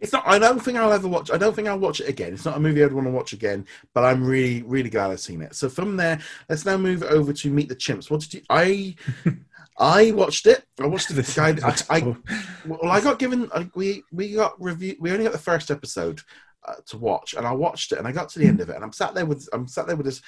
It's 0.00 0.12
not. 0.12 0.26
I 0.26 0.38
don't 0.38 0.58
think 0.62 0.78
I'll 0.78 0.92
ever 0.92 1.06
watch. 1.08 1.30
I 1.30 1.36
don't 1.36 1.54
think 1.54 1.68
I'll 1.68 1.78
watch 1.78 2.00
it 2.00 2.08
again. 2.08 2.32
It's 2.32 2.44
not 2.46 2.56
a 2.56 2.60
movie 2.60 2.82
I'd 2.82 2.92
want 2.92 3.06
to 3.06 3.10
watch 3.12 3.32
again. 3.34 3.66
But 3.92 4.04
I'm 4.04 4.24
really, 4.24 4.62
really 4.62 4.88
glad 4.90 5.10
I've 5.10 5.20
seen 5.20 5.42
it. 5.42 5.54
So 5.54 5.68
from 5.68 5.96
there, 5.96 6.18
let's 6.48 6.64
now 6.64 6.78
move 6.78 7.02
over 7.02 7.32
to 7.32 7.50
Meet 7.50 7.68
the 7.68 7.76
Chimps. 7.76 8.10
What 8.10 8.20
did 8.20 8.34
you? 8.34 8.40
I, 8.48 8.96
I 9.78 10.10
watched 10.12 10.46
it. 10.46 10.64
I 10.80 10.86
watched 10.86 11.08
the 11.08 11.14
This- 11.14 11.38
I, 11.38 11.50
I, 11.90 12.00
well, 12.66 12.90
I 12.90 13.00
got 13.00 13.18
given. 13.18 13.50
We 13.74 14.02
we 14.10 14.32
got 14.32 14.60
review. 14.60 14.96
We 15.00 15.12
only 15.12 15.24
got 15.24 15.32
the 15.32 15.38
first 15.38 15.70
episode 15.70 16.20
uh, 16.66 16.76
to 16.86 16.96
watch, 16.96 17.34
and 17.34 17.46
I 17.46 17.52
watched 17.52 17.92
it, 17.92 17.98
and 17.98 18.08
I 18.08 18.12
got 18.12 18.30
to 18.30 18.38
the 18.38 18.46
end 18.46 18.60
of 18.60 18.70
it, 18.70 18.76
and 18.76 18.84
I'm 18.84 18.92
sat 18.92 19.14
there 19.14 19.26
with. 19.26 19.48
I'm 19.52 19.68
sat 19.68 19.86
there 19.86 19.96
with 19.96 20.06
this, 20.06 20.22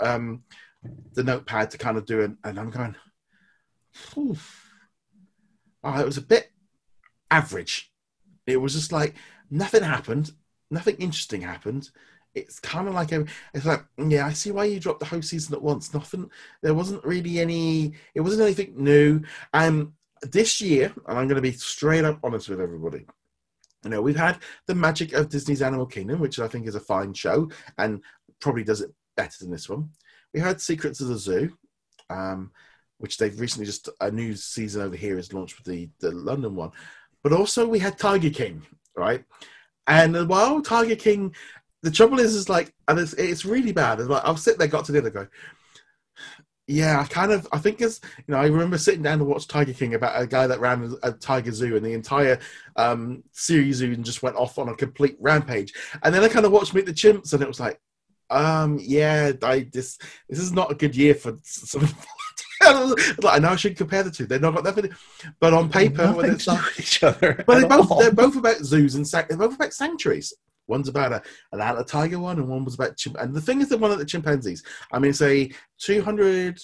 um, 0.00 0.42
the 1.14 1.22
notepad 1.22 1.70
to 1.70 1.78
kind 1.78 1.96
of 1.96 2.06
do 2.06 2.20
it, 2.22 2.32
and 2.42 2.58
I'm 2.58 2.70
going. 2.70 2.96
"Phew." 3.92 4.36
Oh, 5.84 6.00
it 6.00 6.06
was 6.06 6.16
a 6.18 6.22
bit 6.22 6.50
average. 7.30 7.91
It 8.46 8.56
was 8.56 8.74
just 8.74 8.92
like 8.92 9.14
nothing 9.50 9.82
happened, 9.82 10.32
nothing 10.70 10.96
interesting 10.96 11.42
happened. 11.42 11.90
It's 12.34 12.58
kind 12.60 12.88
of 12.88 12.94
like 12.94 13.12
a, 13.12 13.26
it's 13.52 13.66
like 13.66 13.84
yeah, 13.98 14.26
I 14.26 14.32
see 14.32 14.52
why 14.52 14.64
you 14.64 14.80
dropped 14.80 15.00
the 15.00 15.06
whole 15.06 15.22
season 15.22 15.54
at 15.54 15.62
once. 15.62 15.92
Nothing, 15.92 16.30
there 16.62 16.74
wasn't 16.74 17.04
really 17.04 17.40
any, 17.40 17.92
it 18.14 18.20
wasn't 18.20 18.42
anything 18.42 18.74
new. 18.76 19.22
Um, 19.52 19.94
this 20.22 20.60
year, 20.60 20.92
and 21.08 21.18
I'm 21.18 21.26
going 21.26 21.36
to 21.36 21.42
be 21.42 21.52
straight 21.52 22.04
up 22.04 22.20
honest 22.22 22.48
with 22.48 22.60
everybody. 22.60 23.06
You 23.84 23.90
know, 23.90 24.02
we've 24.02 24.16
had 24.16 24.38
the 24.66 24.74
magic 24.74 25.12
of 25.12 25.28
Disney's 25.28 25.62
Animal 25.62 25.86
Kingdom, 25.86 26.20
which 26.20 26.38
I 26.38 26.46
think 26.46 26.66
is 26.66 26.76
a 26.76 26.80
fine 26.80 27.12
show 27.12 27.50
and 27.78 28.00
probably 28.40 28.64
does 28.64 28.80
it 28.80 28.92
better 29.16 29.36
than 29.40 29.50
this 29.50 29.68
one. 29.68 29.90
We 30.32 30.40
had 30.40 30.60
Secrets 30.60 31.00
of 31.00 31.08
the 31.08 31.18
Zoo, 31.18 31.56
um, 32.08 32.52
which 32.98 33.18
they've 33.18 33.38
recently 33.38 33.66
just 33.66 33.88
a 34.00 34.10
new 34.10 34.34
season 34.34 34.82
over 34.82 34.96
here 34.96 35.18
is 35.18 35.32
launched 35.32 35.58
with 35.58 35.66
the 35.66 35.90
the 35.98 36.12
London 36.12 36.54
one, 36.54 36.70
but 37.22 37.32
also 37.32 37.66
we 37.66 37.78
had 37.78 37.98
Tiger 37.98 38.30
King, 38.30 38.62
right? 38.96 39.24
And 39.86 40.28
while 40.28 40.62
Tiger 40.62 40.96
King, 40.96 41.34
the 41.82 41.90
trouble 41.90 42.20
is, 42.20 42.34
is 42.34 42.48
like, 42.48 42.72
and 42.88 42.98
it's 42.98 43.14
it's 43.14 43.44
really 43.44 43.72
bad. 43.72 44.00
It's 44.00 44.08
like 44.08 44.24
I'll 44.24 44.36
sit 44.36 44.58
there, 44.58 44.68
got 44.68 44.84
to 44.86 44.92
the 44.92 44.98
other 44.98 45.10
go, 45.10 45.26
yeah, 46.68 47.00
I 47.00 47.04
kind 47.04 47.32
of, 47.32 47.46
I 47.52 47.58
think 47.58 47.80
it's, 47.80 48.00
you 48.18 48.32
know, 48.32 48.38
I 48.38 48.46
remember 48.46 48.78
sitting 48.78 49.02
down 49.02 49.18
to 49.18 49.24
watch 49.24 49.48
Tiger 49.48 49.72
King 49.72 49.94
about 49.94 50.20
a 50.20 50.26
guy 50.26 50.46
that 50.46 50.60
ran 50.60 50.94
a 51.02 51.12
tiger 51.12 51.52
zoo, 51.52 51.76
and 51.76 51.84
the 51.84 51.92
entire 51.92 52.38
um, 52.76 53.22
series 53.32 53.82
even 53.82 54.04
just 54.04 54.22
went 54.22 54.36
off 54.36 54.58
on 54.58 54.68
a 54.68 54.76
complete 54.76 55.16
rampage. 55.20 55.72
And 56.02 56.14
then 56.14 56.22
I 56.22 56.28
kind 56.28 56.46
of 56.46 56.52
watched 56.52 56.72
Meet 56.72 56.86
the 56.86 56.92
Chimps, 56.92 57.32
and 57.32 57.42
it 57.42 57.48
was 57.48 57.60
like, 57.60 57.80
um, 58.30 58.78
yeah, 58.80 59.32
I 59.42 59.68
this 59.72 59.98
this 60.28 60.38
is 60.38 60.52
not 60.52 60.70
a 60.70 60.76
good 60.76 60.96
year 60.96 61.14
for 61.14 61.36
some. 61.42 61.88
I 63.28 63.38
know 63.38 63.50
I 63.50 63.56
shouldn't 63.56 63.78
compare 63.78 64.02
the 64.02 64.10
two. 64.10 64.26
They've 64.26 64.40
not 64.40 64.54
got 64.54 64.64
nothing, 64.64 64.90
but 65.40 65.52
on 65.52 65.68
paper, 65.68 66.12
when 66.12 66.28
Nothing 66.28 66.30
it's 66.32 66.44
to 66.44 66.50
do 66.50 66.56
not, 66.56 66.64
with 66.64 66.80
each 66.80 67.02
other. 67.02 67.44
but 67.46 67.58
they're 67.58 67.68
both 67.68 67.90
all. 67.90 67.98
they're 68.00 68.12
both 68.12 68.36
about 68.36 68.58
zoos 68.58 68.94
and 68.94 69.06
sac- 69.06 69.28
they're 69.28 69.38
both 69.38 69.54
about 69.54 69.72
sanctuaries. 69.72 70.32
One's 70.68 70.88
about 70.88 71.12
a 71.12 71.22
an 71.52 71.60
Atlanta 71.60 71.84
tiger 71.84 72.18
one, 72.18 72.38
and 72.38 72.48
one 72.48 72.64
was 72.64 72.74
about 72.74 72.96
chimp. 72.96 73.16
And 73.18 73.34
the 73.34 73.40
thing 73.40 73.60
is, 73.60 73.68
the 73.68 73.78
one 73.78 73.90
at 73.90 73.98
the 73.98 74.04
chimpanzees. 74.04 74.62
I 74.92 74.98
mean, 74.98 75.10
it's 75.10 75.22
a 75.22 75.50
two 75.78 76.02
hundred. 76.02 76.60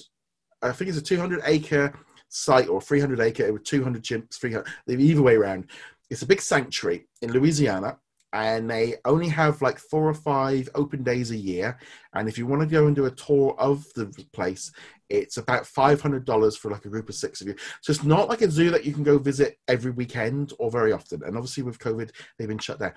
I 0.62 0.72
think 0.72 0.88
it's 0.88 0.99
a 0.99 1.03
two 1.03 1.18
hundred 1.18 1.40
acre 1.44 1.92
site 2.28 2.68
or 2.68 2.80
three 2.80 3.01
hundred 3.01 3.20
acre 3.20 3.53
with 3.53 3.64
two 3.64 3.82
hundred 3.82 4.05
chimps. 4.05 4.34
Three 4.38 4.53
hundred. 4.53 4.68
Either 4.88 5.22
way 5.22 5.34
around. 5.34 5.66
It's 6.11 6.22
a 6.22 6.26
big 6.26 6.40
sanctuary 6.40 7.07
in 7.20 7.32
Louisiana, 7.32 7.99
and 8.32 8.70
they 8.70 8.94
only 9.05 9.28
have 9.28 9.61
like 9.61 9.78
four 9.78 10.09
or 10.09 10.14
five 10.14 10.68
open 10.74 11.03
days 11.03 11.32
a 11.32 11.36
year. 11.36 11.78
And 12.15 12.29
if 12.29 12.39
you 12.39 12.47
want 12.47 12.63
to 12.63 12.67
go 12.67 12.87
and 12.87 12.97
do 12.97 13.07
a 13.07 13.11
tour 13.11 13.55
of 13.59 13.85
the 13.95 14.07
place, 14.33 14.73
it's 15.09 15.37
about 15.37 15.67
five 15.67 16.01
hundred 16.01 16.25
dollars 16.25 16.57
for 16.57 16.71
like 16.71 16.85
a 16.85 16.89
group 16.89 17.09
of 17.09 17.15
six 17.15 17.41
of 17.41 17.49
you. 17.49 17.55
So 17.83 17.91
it's 17.91 18.05
not 18.05 18.29
like 18.29 18.43
a 18.43 18.51
zoo 18.51 18.71
that 18.71 18.85
you 18.85 18.93
can 18.93 19.03
go 19.03 19.19
visit 19.19 19.59
every 19.69 19.91
weekend 19.91 20.53
or 20.59 20.71
very 20.71 20.93
often. 20.93 21.23
And 21.23 21.37
obviously 21.37 21.63
with 21.63 21.79
COVID, 21.79 22.11
they've 22.39 22.49
been 22.49 22.59
shut 22.59 22.81
down. 22.81 22.93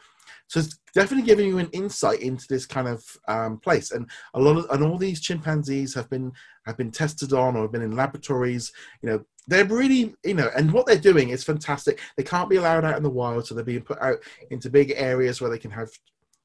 So 0.48 0.60
it's 0.60 0.80
definitely 0.94 1.26
giving 1.26 1.48
you 1.48 1.58
an 1.60 1.70
insight 1.72 2.22
into 2.22 2.46
this 2.50 2.66
kind 2.66 2.88
of 2.88 3.04
um, 3.28 3.60
place. 3.60 3.92
And 3.92 4.10
a 4.34 4.40
lot 4.40 4.58
of 4.58 4.70
and 4.70 4.84
all 4.84 4.98
these 4.98 5.22
chimpanzees 5.22 5.94
have 5.94 6.10
been 6.10 6.32
have 6.66 6.78
been 6.78 6.92
tested 6.92 7.34
on 7.34 7.56
or 7.56 7.64
have 7.64 7.72
been 7.72 7.82
in 7.82 7.96
laboratories. 7.96 8.72
You 9.02 9.10
know, 9.10 9.26
they're 9.48 9.66
really 9.66 10.14
you 10.24 10.34
know, 10.34 10.50
and 10.56 10.72
what 10.72 10.86
they're 10.86 10.98
doing 10.98 11.30
is 11.30 11.44
fantastic. 11.44 12.00
They 12.18 12.24
can't 12.24 12.50
be 12.50 12.58
allowed 12.58 12.86
out 12.86 12.98
in 12.98 13.04
the 13.04 13.10
wild, 13.10 13.48
so 13.48 13.56
they're 13.56 13.64
being 13.64 13.82
put 13.82 14.02
out 14.02 14.18
into 14.50 14.70
big 14.70 14.94
areas 14.96 15.40
where 15.40 15.50
they 15.50 15.60
can 15.60 15.72
have 15.72 15.90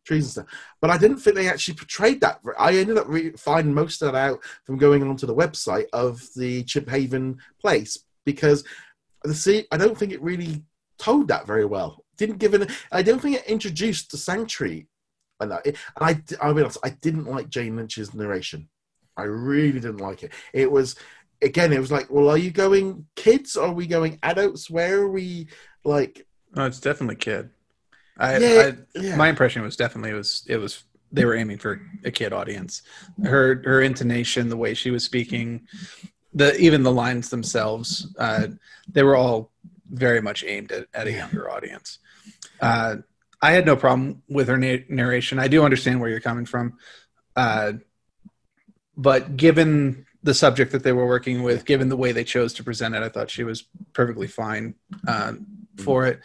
trees 0.07 0.25
and 0.25 0.33
stuff. 0.33 0.47
But 0.81 0.91
I 0.91 0.99
didn't 0.99 1.19
think 1.19 1.37
they 1.37 1.49
actually 1.49 1.75
portrayed 1.75 2.21
that. 2.21 2.41
I 2.59 2.77
ended 2.77 2.99
up 2.99 3.09
re- 3.09 3.33
finding 3.33 3.75
most 3.75 4.01
of 4.03 4.13
that 4.13 4.19
out 4.19 4.41
from 4.65 4.79
going 4.79 5.03
onto 5.03 5.27
the 5.27 5.35
website 5.35 5.87
of 5.93 6.23
the 6.37 6.63
Chimp 6.65 6.89
Haven 6.89 7.39
place 7.61 7.99
because 8.25 8.65
the 9.25 9.35
see, 9.35 9.67
I 9.71 9.77
don't 9.77 9.99
think 9.99 10.13
it 10.13 10.23
really 10.23 10.63
told 10.99 11.29
that 11.29 11.47
very 11.47 11.65
well. 11.65 12.05
Didn't 12.17 12.39
give 12.39 12.55
it. 12.55 12.71
I 12.93 13.03
don't 13.03 13.21
think 13.21 13.37
it 13.37 13.47
introduced 13.47 14.11
the 14.11 14.17
sanctuary. 14.17 14.87
And 15.41 15.53
I, 15.53 15.61
I, 16.01 16.23
I'll 16.41 16.55
be 16.55 16.63
honest, 16.63 16.79
I 16.83 16.91
didn't 16.91 17.27
like 17.27 17.51
Jane 17.51 17.77
Lynch's 17.77 18.15
narration. 18.15 18.69
I 19.17 19.25
really 19.25 19.81
didn't 19.81 19.99
like 19.99 20.23
it. 20.23 20.33
It 20.55 20.71
was, 20.71 20.97
again, 21.43 21.73
it 21.73 21.81
was 21.81 21.93
like, 21.93 22.11
well, 22.11 22.31
are 22.31 22.39
you 22.39 22.51
going 22.51 23.07
kids? 23.17 23.57
Or 23.57 23.69
are 23.69 23.73
we 23.73 23.87
going 23.87 24.19
adults? 24.23 24.71
Where 24.71 25.01
are 25.01 25.11
we? 25.11 25.49
Like, 25.85 26.27
No, 26.55 26.65
it's 26.65 26.81
definitely 26.81 27.17
kid. 27.17 27.51
I, 28.19 28.39
yeah, 28.39 28.73
I 28.95 28.99
yeah. 28.99 29.17
my 29.17 29.29
impression 29.29 29.63
was 29.63 29.77
definitely 29.77 30.11
it 30.11 30.15
was 30.15 30.45
it 30.49 30.57
was 30.57 30.85
they 31.13 31.25
were 31.25 31.35
aiming 31.35 31.59
for 31.59 31.81
a 32.05 32.11
kid 32.11 32.33
audience. 32.33 32.83
Her 33.23 33.63
her 33.65 33.81
intonation, 33.83 34.49
the 34.49 34.57
way 34.57 34.75
she 34.75 34.91
was 34.91 35.05
speaking, 35.05 35.67
the 36.35 36.57
even 36.59 36.83
the 36.83 36.93
lines 36.93 37.31
themselves, 37.31 38.13
uh, 38.19 38.49
they 38.89 39.03
were 39.03 39.17
all 39.17 39.53
very 39.91 40.21
much 40.21 40.45
aimed 40.45 40.73
at, 40.73 40.87
at 40.93 41.07
a 41.07 41.13
younger 41.13 41.51
audience. 41.51 41.99
Uh, 42.61 42.97
I 43.41 43.53
had 43.53 43.67
no 43.67 43.77
problem 43.77 44.23
with 44.29 44.49
her 44.49 44.57
na- 44.57 44.85
narration. 44.89 45.39
I 45.39 45.49
do 45.49 45.65
understand 45.65 46.01
where 46.01 46.11
you're 46.11 46.21
coming 46.21 46.47
from, 46.47 46.79
uh, 47.37 47.75
but 48.97 49.37
given 49.37 50.07
the 50.23 50.35
subject 50.35 50.73
that 50.73 50.83
they 50.83 50.93
were 50.93 51.07
working 51.07 51.43
with, 51.43 51.65
given 51.65 51.89
the 51.89 51.97
way 51.97 52.13
they 52.13 52.25
chose 52.25 52.53
to 52.55 52.65
present 52.65 52.95
it, 52.95 53.03
I 53.03 53.09
thought 53.09 53.31
she 53.31 53.45
was 53.45 53.65
perfectly 53.93 54.27
fine 54.27 54.75
uh, 55.07 55.35
for 55.79 56.07
it. 56.07 56.21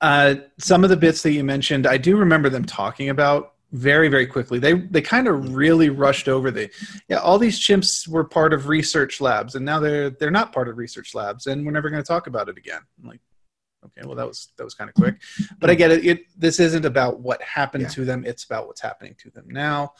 Uh, 0.00 0.36
some 0.58 0.84
of 0.84 0.90
the 0.90 0.96
bits 0.96 1.22
that 1.22 1.32
you 1.32 1.44
mentioned, 1.44 1.86
I 1.86 1.98
do 1.98 2.16
remember 2.16 2.48
them 2.48 2.64
talking 2.64 3.10
about 3.10 3.54
very, 3.72 4.08
very 4.08 4.26
quickly. 4.26 4.58
They 4.58 4.72
they 4.74 5.02
kind 5.02 5.28
of 5.28 5.54
really 5.54 5.90
rushed 5.90 6.28
over 6.28 6.50
the 6.50 6.70
yeah. 7.08 7.18
All 7.18 7.38
these 7.38 7.58
chimps 7.60 8.08
were 8.08 8.24
part 8.24 8.52
of 8.54 8.68
research 8.68 9.20
labs, 9.20 9.54
and 9.54 9.64
now 9.64 9.80
they're 9.80 10.10
they're 10.10 10.30
not 10.30 10.52
part 10.52 10.68
of 10.68 10.78
research 10.78 11.14
labs, 11.14 11.46
and 11.46 11.64
we're 11.64 11.72
never 11.72 11.90
going 11.90 12.02
to 12.02 12.06
talk 12.06 12.26
about 12.26 12.48
it 12.48 12.56
again. 12.56 12.80
I'm 13.02 13.08
like, 13.08 13.20
okay, 13.84 14.06
well 14.06 14.16
that 14.16 14.26
was 14.26 14.52
that 14.56 14.64
was 14.64 14.74
kind 14.74 14.88
of 14.88 14.94
quick, 14.94 15.16
but 15.58 15.68
I 15.68 15.74
get 15.74 15.90
it. 15.90 16.06
It 16.06 16.20
this 16.38 16.58
isn't 16.60 16.84
about 16.86 17.20
what 17.20 17.42
happened 17.42 17.82
Yeah. 17.82 17.88
to 17.90 18.04
them; 18.04 18.24
it's 18.24 18.44
about 18.44 18.66
what's 18.68 18.80
happening 18.80 19.14
to 19.18 19.30
them 19.30 19.44
now. 19.48 19.92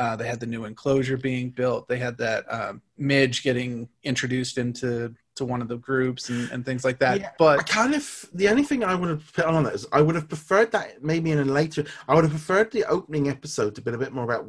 Uh, 0.00 0.16
they 0.16 0.26
had 0.26 0.40
the 0.40 0.46
new 0.54 0.64
enclosure 0.64 1.18
being 1.18 1.50
built. 1.50 1.86
They 1.86 1.98
had 1.98 2.16
that 2.18 2.42
um, 2.58 2.80
Midge 2.96 3.42
getting 3.42 3.86
introduced 4.02 4.56
into 4.56 5.14
to 5.36 5.44
one 5.44 5.60
of 5.62 5.68
the 5.68 5.76
groups 5.76 6.30
and, 6.30 6.50
and 6.52 6.64
things 6.64 6.84
like 6.88 6.98
that. 7.00 7.20
Yeah, 7.20 7.28
I 7.28 7.32
but 7.38 7.66
kind 7.68 7.94
of 7.94 8.04
the 8.32 8.48
only 8.48 8.62
thing 8.62 8.82
I 8.82 8.94
would 8.94 9.10
have 9.10 9.30
put 9.34 9.44
on 9.44 9.64
that 9.64 9.74
is 9.74 9.86
I 9.92 10.00
would 10.00 10.14
have 10.14 10.28
preferred 10.28 10.72
that 10.72 11.04
maybe 11.04 11.30
in 11.32 11.38
a 11.38 11.44
later. 11.44 11.84
I 12.08 12.14
would 12.14 12.24
have 12.24 12.30
preferred 12.38 12.70
the 12.72 12.84
opening 12.96 13.28
episode 13.28 13.74
to 13.74 13.82
be 13.82 13.90
a 13.92 13.98
bit 13.98 14.12
more 14.12 14.24
about 14.24 14.46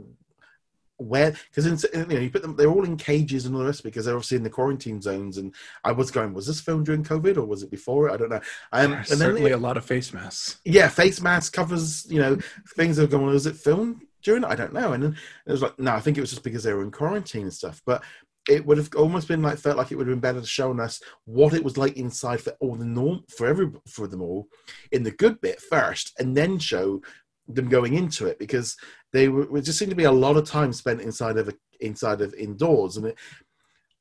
where 0.98 1.34
because 1.54 1.66
you 1.94 2.06
know 2.06 2.20
you 2.20 2.30
put 2.30 2.44
them 2.44 2.56
they're 2.56 2.70
all 2.70 2.86
in 2.86 2.96
cages 2.96 3.46
and 3.46 3.56
all 3.56 3.62
the 3.62 3.66
rest 3.66 3.84
because 3.84 4.06
they're 4.06 4.16
obviously 4.16 4.38
in 4.38 4.44
the 4.44 4.50
quarantine 4.50 5.02
zones 5.02 5.38
and 5.40 5.54
I 5.84 5.92
was 5.92 6.12
going 6.12 6.32
was 6.32 6.46
this 6.46 6.62
filmed 6.62 6.86
during 6.86 7.04
COVID 7.04 7.38
or 7.38 7.46
was 7.46 7.64
it 7.64 7.72
before 7.72 8.08
it 8.08 8.14
I 8.14 8.18
don't 8.18 8.30
know 8.30 8.42
um, 8.72 8.94
and 8.94 9.06
then 9.08 9.18
certainly 9.18 9.52
it- 9.52 9.56
a 9.56 9.58
lot 9.58 9.78
of 9.78 9.84
face 9.86 10.14
masks. 10.14 10.60
yeah 10.64 10.90
face 10.90 11.20
masks 11.20 11.50
covers 11.50 12.06
you 12.10 12.20
know 12.20 12.38
things 12.76 13.00
are 13.00 13.08
going 13.08 13.26
was 13.26 13.48
it 13.48 13.56
filmed 13.56 14.04
during 14.22 14.44
it? 14.44 14.50
I 14.50 14.56
don't 14.56 14.74
know. 14.74 14.94
And 14.94 15.04
then 15.04 15.18
it 15.46 15.52
was 15.52 15.62
like 15.62 15.78
no 15.80 15.94
I 15.94 16.00
think 16.00 16.18
it 16.18 16.22
was 16.22 16.32
just 16.32 16.44
because 16.44 16.64
they 16.64 16.74
were 16.74 16.84
in 16.84 16.92
quarantine 16.92 17.44
and 17.44 17.54
stuff. 17.54 17.82
But 17.86 18.04
it 18.50 18.66
would 18.66 18.78
have 18.78 18.90
almost 18.96 19.28
been 19.28 19.42
like 19.42 19.58
felt 19.58 19.78
like 19.78 19.92
it 19.92 19.96
would 19.96 20.08
have 20.08 20.14
been 20.14 20.20
better 20.20 20.42
to 20.42 20.48
showing 20.48 20.80
us 20.80 21.02
what 21.26 21.54
it 21.54 21.64
was 21.64 21.78
like 21.78 21.98
inside 21.98 22.42
for 22.42 22.54
all 22.60 22.76
the 22.76 22.86
norm 22.86 23.24
for 23.30 23.46
every 23.46 23.70
for 23.88 24.08
them 24.08 24.22
all 24.22 24.48
in 24.92 25.04
the 25.04 25.12
good 25.12 25.40
bit 25.42 25.62
first 25.62 26.14
and 26.20 26.36
then 26.36 26.58
show 26.58 27.02
them 27.48 27.70
going 27.70 27.96
into 27.96 28.28
it 28.28 28.40
because 28.40 28.76
they 29.14 29.28
were 29.28 29.62
just 29.62 29.78
seemed 29.78 29.92
to 29.92 29.96
be 29.96 30.06
a 30.06 30.12
lot 30.12 30.38
of 30.38 30.46
time 30.46 30.74
spent 30.74 31.02
inside 31.02 31.38
of 31.38 31.50
a, 31.50 31.54
inside 31.82 32.22
of 32.22 32.34
indoors. 32.34 32.98
And 32.98 33.08
it 33.08 33.18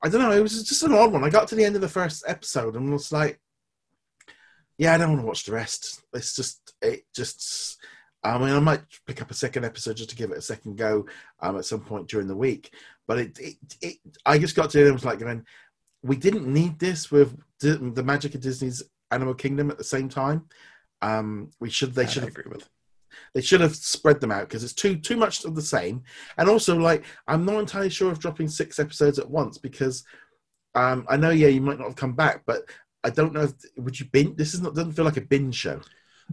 I 0.02 0.08
don't 0.08 0.22
know 0.22 0.32
it 0.32 0.40
was 0.42 0.62
just 0.64 0.82
an 0.82 0.92
odd 0.92 1.12
one. 1.12 1.24
I 1.24 1.30
got 1.30 1.48
to 1.48 1.54
the 1.54 1.64
end 1.64 1.74
of 1.74 1.82
the 1.82 1.88
first 1.88 2.24
episode 2.26 2.76
and 2.76 2.90
was 2.90 3.12
like 3.12 3.40
yeah 4.78 4.94
I 4.94 4.98
don't 4.98 5.10
want 5.10 5.20
to 5.20 5.26
watch 5.26 5.44
the 5.44 5.52
rest. 5.52 6.02
It's 6.14 6.34
just 6.34 6.74
it 6.80 7.02
just 7.14 7.78
I 8.22 8.38
mean, 8.38 8.50
I 8.50 8.60
might 8.60 8.82
pick 9.06 9.22
up 9.22 9.30
a 9.30 9.34
second 9.34 9.64
episode 9.64 9.96
just 9.96 10.10
to 10.10 10.16
give 10.16 10.30
it 10.30 10.38
a 10.38 10.42
second 10.42 10.76
go 10.76 11.06
um, 11.40 11.56
at 11.56 11.64
some 11.64 11.80
point 11.80 12.08
during 12.08 12.28
the 12.28 12.36
week. 12.36 12.74
But 13.06 13.18
it, 13.18 13.38
it, 13.38 13.56
it 13.80 13.96
I 14.26 14.38
just 14.38 14.56
got 14.56 14.70
to 14.70 14.86
it. 14.86 14.92
Was 14.92 15.04
like 15.04 15.18
going, 15.18 15.44
we 16.02 16.16
didn't 16.16 16.46
need 16.46 16.78
this 16.78 17.10
with 17.10 17.38
the 17.60 18.02
magic 18.04 18.34
of 18.34 18.40
Disney's 18.40 18.82
Animal 19.10 19.34
Kingdom 19.34 19.70
at 19.70 19.78
the 19.78 19.84
same 19.84 20.08
time. 20.08 20.46
Um, 21.02 21.50
we 21.60 21.70
should 21.70 21.94
they 21.94 22.06
should 22.06 22.24
agree 22.24 22.50
with. 22.50 22.68
They 23.34 23.40
should 23.40 23.60
have 23.60 23.74
spread 23.74 24.20
them 24.20 24.30
out 24.30 24.48
because 24.48 24.64
it's 24.64 24.74
too 24.74 24.96
too 24.96 25.16
much 25.16 25.44
of 25.44 25.54
the 25.54 25.62
same. 25.62 26.02
And 26.36 26.48
also, 26.48 26.78
like, 26.78 27.04
I'm 27.26 27.44
not 27.44 27.58
entirely 27.58 27.90
sure 27.90 28.12
of 28.12 28.20
dropping 28.20 28.48
six 28.48 28.78
episodes 28.78 29.18
at 29.18 29.30
once 29.30 29.56
because 29.56 30.04
um, 30.74 31.06
I 31.08 31.16
know, 31.16 31.30
yeah, 31.30 31.48
you 31.48 31.60
might 31.60 31.78
not 31.78 31.88
have 31.88 31.96
come 31.96 32.14
back, 32.14 32.42
but 32.46 32.62
I 33.02 33.10
don't 33.10 33.32
know 33.32 33.42
if 33.42 33.52
would 33.76 33.98
you 33.98 34.06
binge. 34.12 34.36
This 34.36 34.54
is 34.54 34.60
not 34.60 34.74
doesn't 34.74 34.92
feel 34.92 35.04
like 35.04 35.16
a 35.16 35.22
binge 35.22 35.54
show. 35.54 35.80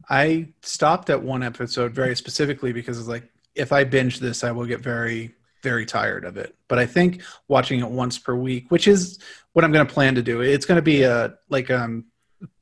I 0.10 0.50
stopped 0.62 1.10
at 1.10 1.22
one 1.22 1.44
episode 1.44 1.94
very 1.94 2.16
specifically 2.16 2.74
because 2.74 3.00
it's 3.00 3.08
like 3.08 3.30
if 3.56 3.72
I 3.72 3.84
binge 3.84 4.20
this, 4.20 4.44
I 4.44 4.52
will 4.52 4.66
get 4.66 4.82
very 4.82 5.34
very 5.64 5.86
tired 5.86 6.24
of 6.24 6.38
it. 6.38 6.56
But 6.68 6.80
I 6.80 6.86
think 6.86 7.22
watching 7.48 7.80
it 7.80 7.90
once 7.90 8.18
per 8.18 8.36
week, 8.36 8.70
which 8.70 8.88
is 8.88 9.20
what 9.54 9.66
I'm 9.66 9.72
going 9.72 9.86
to 9.86 9.94
plan 9.94 10.16
to 10.16 10.22
do. 10.22 10.42
It's 10.42 10.66
going 10.66 10.78
to 10.78 10.84
be 10.84 11.04
a 11.04 11.36
like 11.50 11.70
um 11.72 12.06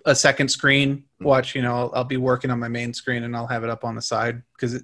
a 0.05 0.15
second 0.15 0.49
screen 0.49 0.97
mm-hmm. 0.97 1.25
watch. 1.25 1.55
You 1.55 1.61
know, 1.61 1.75
I'll, 1.75 1.91
I'll, 1.93 2.03
be 2.03 2.17
working 2.17 2.51
on 2.51 2.59
my 2.59 2.67
main 2.67 2.93
screen 2.93 3.23
and 3.23 3.35
I'll 3.35 3.47
have 3.47 3.63
it 3.63 3.69
up 3.69 3.83
on 3.83 3.95
the 3.95 4.01
side 4.01 4.41
because 4.55 4.75
it, 4.75 4.83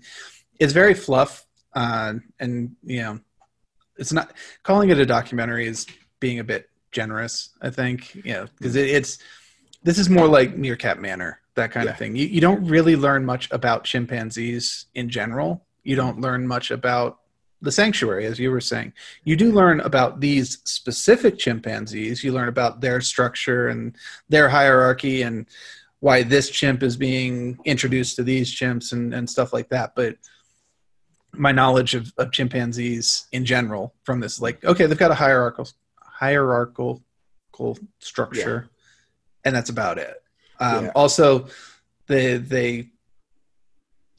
it's 0.60 0.74
very 0.74 0.94
fluff. 0.94 1.46
Uh, 1.74 2.16
and 2.40 2.76
you 2.84 3.02
know, 3.02 3.20
it's 3.98 4.12
not 4.12 4.34
calling 4.64 4.90
it 4.90 5.00
a 5.00 5.06
documentary 5.06 5.68
is 5.68 5.86
being 6.20 6.40
a 6.40 6.44
bit 6.44 6.70
generous. 6.92 7.50
I 7.62 7.70
think 7.70 8.14
you 8.16 8.34
know 8.34 8.48
because 8.58 8.76
it, 8.76 8.90
it's 8.90 9.20
this 9.84 9.98
is 9.98 10.10
more 10.10 10.28
like 10.28 10.56
Meerkat 10.56 11.00
Manor 11.00 11.41
that 11.56 11.72
kind 11.72 11.86
yeah. 11.86 11.92
of 11.92 11.98
thing. 11.98 12.16
You 12.16 12.28
you 12.28 12.42
don't 12.42 12.66
really 12.66 12.96
learn 12.96 13.26
much 13.26 13.50
about 13.52 13.84
chimpanzees 13.84 14.86
in 14.94 15.10
general. 15.10 15.66
You 15.84 15.96
don't 15.96 16.22
learn 16.22 16.48
much 16.48 16.72
about 16.72 17.20
the 17.62 17.72
sanctuary, 17.72 18.26
as 18.26 18.40
you 18.40 18.50
were 18.52 18.62
saying. 18.62 18.94
You 19.24 19.36
do 19.36 19.52
learn 19.52 19.82
about 19.82 20.20
these 20.20 20.60
specific 20.66 21.38
chimpanzees. 21.38 22.24
You 22.24 22.34
learn 22.34 22.50
about 22.50 22.82
their 22.82 23.02
structure 23.02 23.68
and 23.68 23.96
their 24.30 24.50
hierarchy 24.50 25.22
and 25.22 25.46
why 26.00 26.24
this 26.24 26.50
chimp 26.50 26.82
is 26.82 26.98
being 26.98 27.60
introduced 27.64 28.16
to 28.16 28.24
these 28.24 28.54
chimps 28.54 28.92
and, 28.92 29.14
and 29.14 29.30
stuff 29.30 29.54
like 29.54 29.70
that. 29.70 29.94
But 29.96 30.16
my 31.34 31.52
knowledge 31.52 31.94
of, 31.94 32.12
of 32.18 32.32
chimpanzees 32.32 33.28
in 33.32 33.46
general 33.46 33.94
from 34.04 34.20
this, 34.20 34.42
like, 34.42 34.64
okay, 34.66 34.88
they've 34.88 34.98
got 34.98 35.12
a 35.12 35.16
hierarchical 35.16 35.70
hierarchical 36.00 37.02
structure, 38.00 38.70
yeah. 38.70 39.42
and 39.46 39.56
that's 39.56 39.70
about 39.70 39.98
it. 39.98 40.21
Um, 40.62 40.86
yeah. 40.86 40.92
Also, 40.96 41.48
they 42.08 42.38
they 42.38 42.90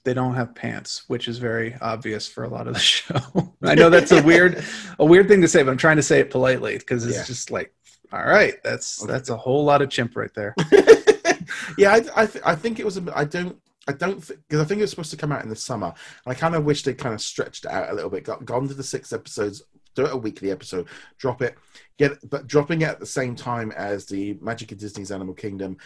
they 0.05 0.14
don't 0.14 0.34
have 0.34 0.55
pants, 0.55 1.05
which 1.07 1.28
is 1.28 1.38
very 1.38 1.76
obvious 1.80 2.26
for 2.26 2.45
a 2.45 2.49
lot 2.49 2.66
of 2.66 2.74
the 2.74 2.80
show. 2.95 3.20
I 3.62 3.74
know 3.74 3.88
that's 3.88 4.12
a 4.12 4.22
weird 4.22 4.62
a 4.99 5.05
weird 5.05 5.28
thing 5.28 5.40
to 5.40 5.49
say, 5.49 5.62
but 5.62 5.70
I'm 5.70 5.76
trying 5.76 5.97
to 5.97 6.03
say 6.03 6.20
it 6.20 6.30
politely 6.30 6.76
because 6.78 7.07
it's 7.07 7.16
yeah. 7.16 7.24
just 7.24 7.51
like, 7.51 7.72
all 8.12 8.24
right, 8.24 8.55
that's 8.62 9.03
okay. 9.03 9.12
that's 9.12 9.30
a 9.30 9.36
whole 9.36 9.64
lot 9.64 9.80
of 9.80 9.88
chimp 9.88 10.16
right 10.16 10.34
there. 10.34 10.55
yeah, 11.78 11.93
I 11.93 12.05
I, 12.16 12.26
th- 12.26 12.45
I, 12.45 12.55
think 12.57 12.80
it 12.80 12.84
was. 12.84 12.97
A, 12.99 13.12
I 13.14 13.24
don't. 13.24 13.57
I 13.88 13.93
don't 13.93 14.20
because 14.20 14.61
I 14.61 14.64
think 14.64 14.78
it 14.78 14.82
was 14.82 14.90
supposed 14.90 15.11
to 15.12 15.16
come 15.16 15.32
out 15.32 15.43
in 15.43 15.49
the 15.49 15.57
summer. 15.57 15.86
And 16.24 16.32
I 16.32 16.34
kind 16.34 16.55
of 16.55 16.64
wish 16.64 16.82
they 16.82 16.95
kind 16.95 17.14
of 17.14 17.20
stretched 17.20 17.64
it 17.64 17.70
out 17.70 17.90
a 17.90 17.95
little 17.95 18.11
bit, 18.11 18.24
got 18.24 18.45
gone 18.45 18.68
to 18.68 18.74
the 18.74 18.82
six 18.82 19.12
episodes, 19.12 19.62
do 19.95 20.07
it 20.07 20.12
a 20.12 20.16
weekly 20.16 20.51
episode, 20.51 20.88
drop 21.18 21.43
it, 21.43 21.57
get 21.99 22.12
but 22.28 22.47
dropping 22.47 22.82
it 22.82 22.88
at 22.88 23.01
the 23.01 23.07
same 23.07 23.34
time 23.34 23.72
as 23.72 24.07
the 24.07 24.38
Magic 24.40 24.72
of 24.72 24.78
Disney's 24.78 25.12
Animal 25.12 25.34
Kingdom 25.34 25.76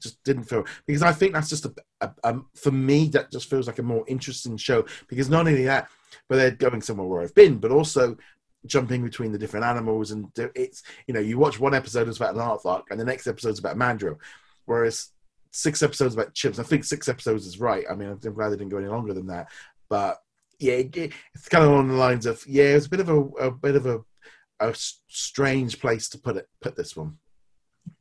just 0.00 0.22
didn't 0.24 0.44
feel 0.44 0.64
because 0.86 1.02
I 1.02 1.12
think 1.12 1.32
that's 1.32 1.48
just 1.48 1.66
a, 1.66 1.74
a, 2.00 2.10
a, 2.24 2.36
for 2.54 2.70
me 2.70 3.08
that 3.08 3.30
just 3.30 3.48
feels 3.48 3.66
like 3.66 3.78
a 3.78 3.82
more 3.82 4.04
interesting 4.08 4.56
show 4.56 4.84
because 5.08 5.28
not 5.28 5.46
only 5.46 5.64
that, 5.64 5.88
but 6.28 6.36
they're 6.36 6.50
going 6.50 6.82
somewhere 6.82 7.06
where 7.06 7.22
I've 7.22 7.34
been, 7.34 7.58
but 7.58 7.70
also 7.70 8.16
jumping 8.66 9.02
between 9.02 9.32
the 9.32 9.38
different 9.38 9.64
animals 9.64 10.10
and 10.10 10.30
it's 10.54 10.82
you 11.06 11.14
know 11.14 11.20
you 11.20 11.38
watch 11.38 11.58
one 11.58 11.74
episode 11.74 12.08
is 12.08 12.18
about 12.18 12.34
an 12.34 12.40
aardvark 12.40 12.82
and 12.90 13.00
the 13.00 13.04
next 13.04 13.26
episode 13.26 13.50
is 13.50 13.58
about 13.58 13.76
mandrill, 13.76 14.18
whereas 14.66 15.10
six 15.50 15.82
episodes 15.82 16.14
about 16.14 16.34
chimps. 16.34 16.58
I 16.58 16.62
think 16.62 16.84
six 16.84 17.08
episodes 17.08 17.46
is 17.46 17.58
right. 17.58 17.84
I 17.90 17.94
mean, 17.94 18.08
I'm 18.08 18.34
glad 18.34 18.50
they 18.50 18.56
didn't 18.56 18.70
go 18.70 18.78
any 18.78 18.88
longer 18.88 19.14
than 19.14 19.26
that, 19.28 19.48
but 19.88 20.18
yeah, 20.60 20.82
it's 20.94 21.48
kind 21.48 21.64
of 21.64 21.72
on 21.72 21.88
the 21.88 21.94
lines 21.94 22.26
of 22.26 22.44
yeah, 22.46 22.64
it's 22.64 22.86
a 22.86 22.90
bit 22.90 23.00
of 23.00 23.08
a, 23.08 23.18
a 23.18 23.50
bit 23.50 23.76
of 23.76 23.86
a 23.86 24.00
a 24.60 24.74
strange 24.74 25.80
place 25.80 26.08
to 26.10 26.18
put 26.18 26.36
it 26.36 26.48
put 26.60 26.76
this 26.76 26.94
one. 26.94 27.16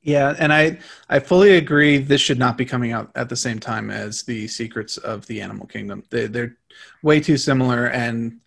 Yeah, 0.02 0.36
and 0.38 0.52
I 0.54 0.80
I 1.10 1.20
fully 1.20 1.58
agree. 1.58 1.98
This 1.98 2.22
should 2.22 2.38
not 2.38 2.58
be 2.58 2.66
coming 2.66 2.92
out 2.92 3.12
at 3.16 3.30
the 3.30 3.36
same 3.36 3.60
time 3.60 3.90
as 3.90 4.24
the 4.24 4.48
Secrets 4.48 4.98
of 4.98 5.26
the 5.28 5.42
Animal 5.42 5.68
Kingdom. 5.68 6.04
They, 6.10 6.28
they're 6.28 6.58
way 7.02 7.22
too 7.22 7.38
similar, 7.38 7.88
and 7.88 8.40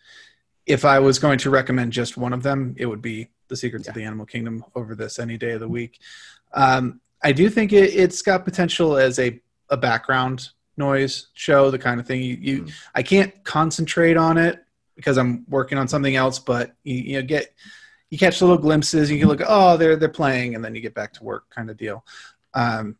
if 0.67 0.85
I 0.85 0.99
was 0.99 1.19
going 1.19 1.39
to 1.39 1.51
recommend 1.51 1.93
just 1.93 2.17
one 2.17 2.33
of 2.33 2.43
them, 2.43 2.75
it 2.79 2.87
would 2.87 3.03
be 3.03 3.29
the 3.49 3.57
Secrets 3.57 3.87
yeah. 3.87 3.91
of 3.91 3.95
the 3.97 4.05
Animal 4.05 4.27
Kingdom 4.27 4.65
over 4.75 4.95
this 4.95 5.19
any 5.19 5.39
day 5.39 5.53
of 5.53 5.61
the 5.61 5.69
week. 5.69 5.99
Um, 6.53 7.01
I 7.25 7.33
do 7.33 7.49
think 7.49 7.73
it, 7.73 7.95
has 7.95 8.21
got 8.21 8.45
potential 8.45 8.97
as 8.97 9.19
a 9.19 9.41
a 9.71 9.77
background 9.77 10.51
noise 10.77 11.29
show, 11.35 11.71
the 11.71 11.79
kind 11.79 12.01
of 12.01 12.07
thing 12.07 12.23
you, 12.23 12.39
you 12.41 12.63
mm. 12.63 12.73
I 12.95 13.03
can't 13.03 13.33
concentrate 13.45 14.17
on 14.17 14.39
it 14.39 14.65
because 14.97 15.19
I'm 15.19 15.45
working 15.49 15.79
on 15.79 15.89
something 15.89 16.17
else, 16.17 16.39
but 16.39 16.75
you, 16.85 16.97
you 16.97 17.13
know 17.15 17.23
get 17.23 17.55
you 18.11 18.19
catch 18.19 18.41
little 18.43 18.59
glimpses. 18.59 19.11
You 19.11 19.19
can 19.19 19.29
look, 19.29 19.41
oh, 19.47 19.77
they're 19.77 19.97
they're 19.97 20.09
playing, 20.09 20.55
and 20.55 20.65
then 20.65 20.75
you 20.75 20.81
get 20.81 20.95
back 20.95 21.15
to 21.15 21.25
work, 21.25 21.49
kind 21.51 21.71
of 21.71 21.77
deal. 21.77 22.05
Um, 22.55 22.97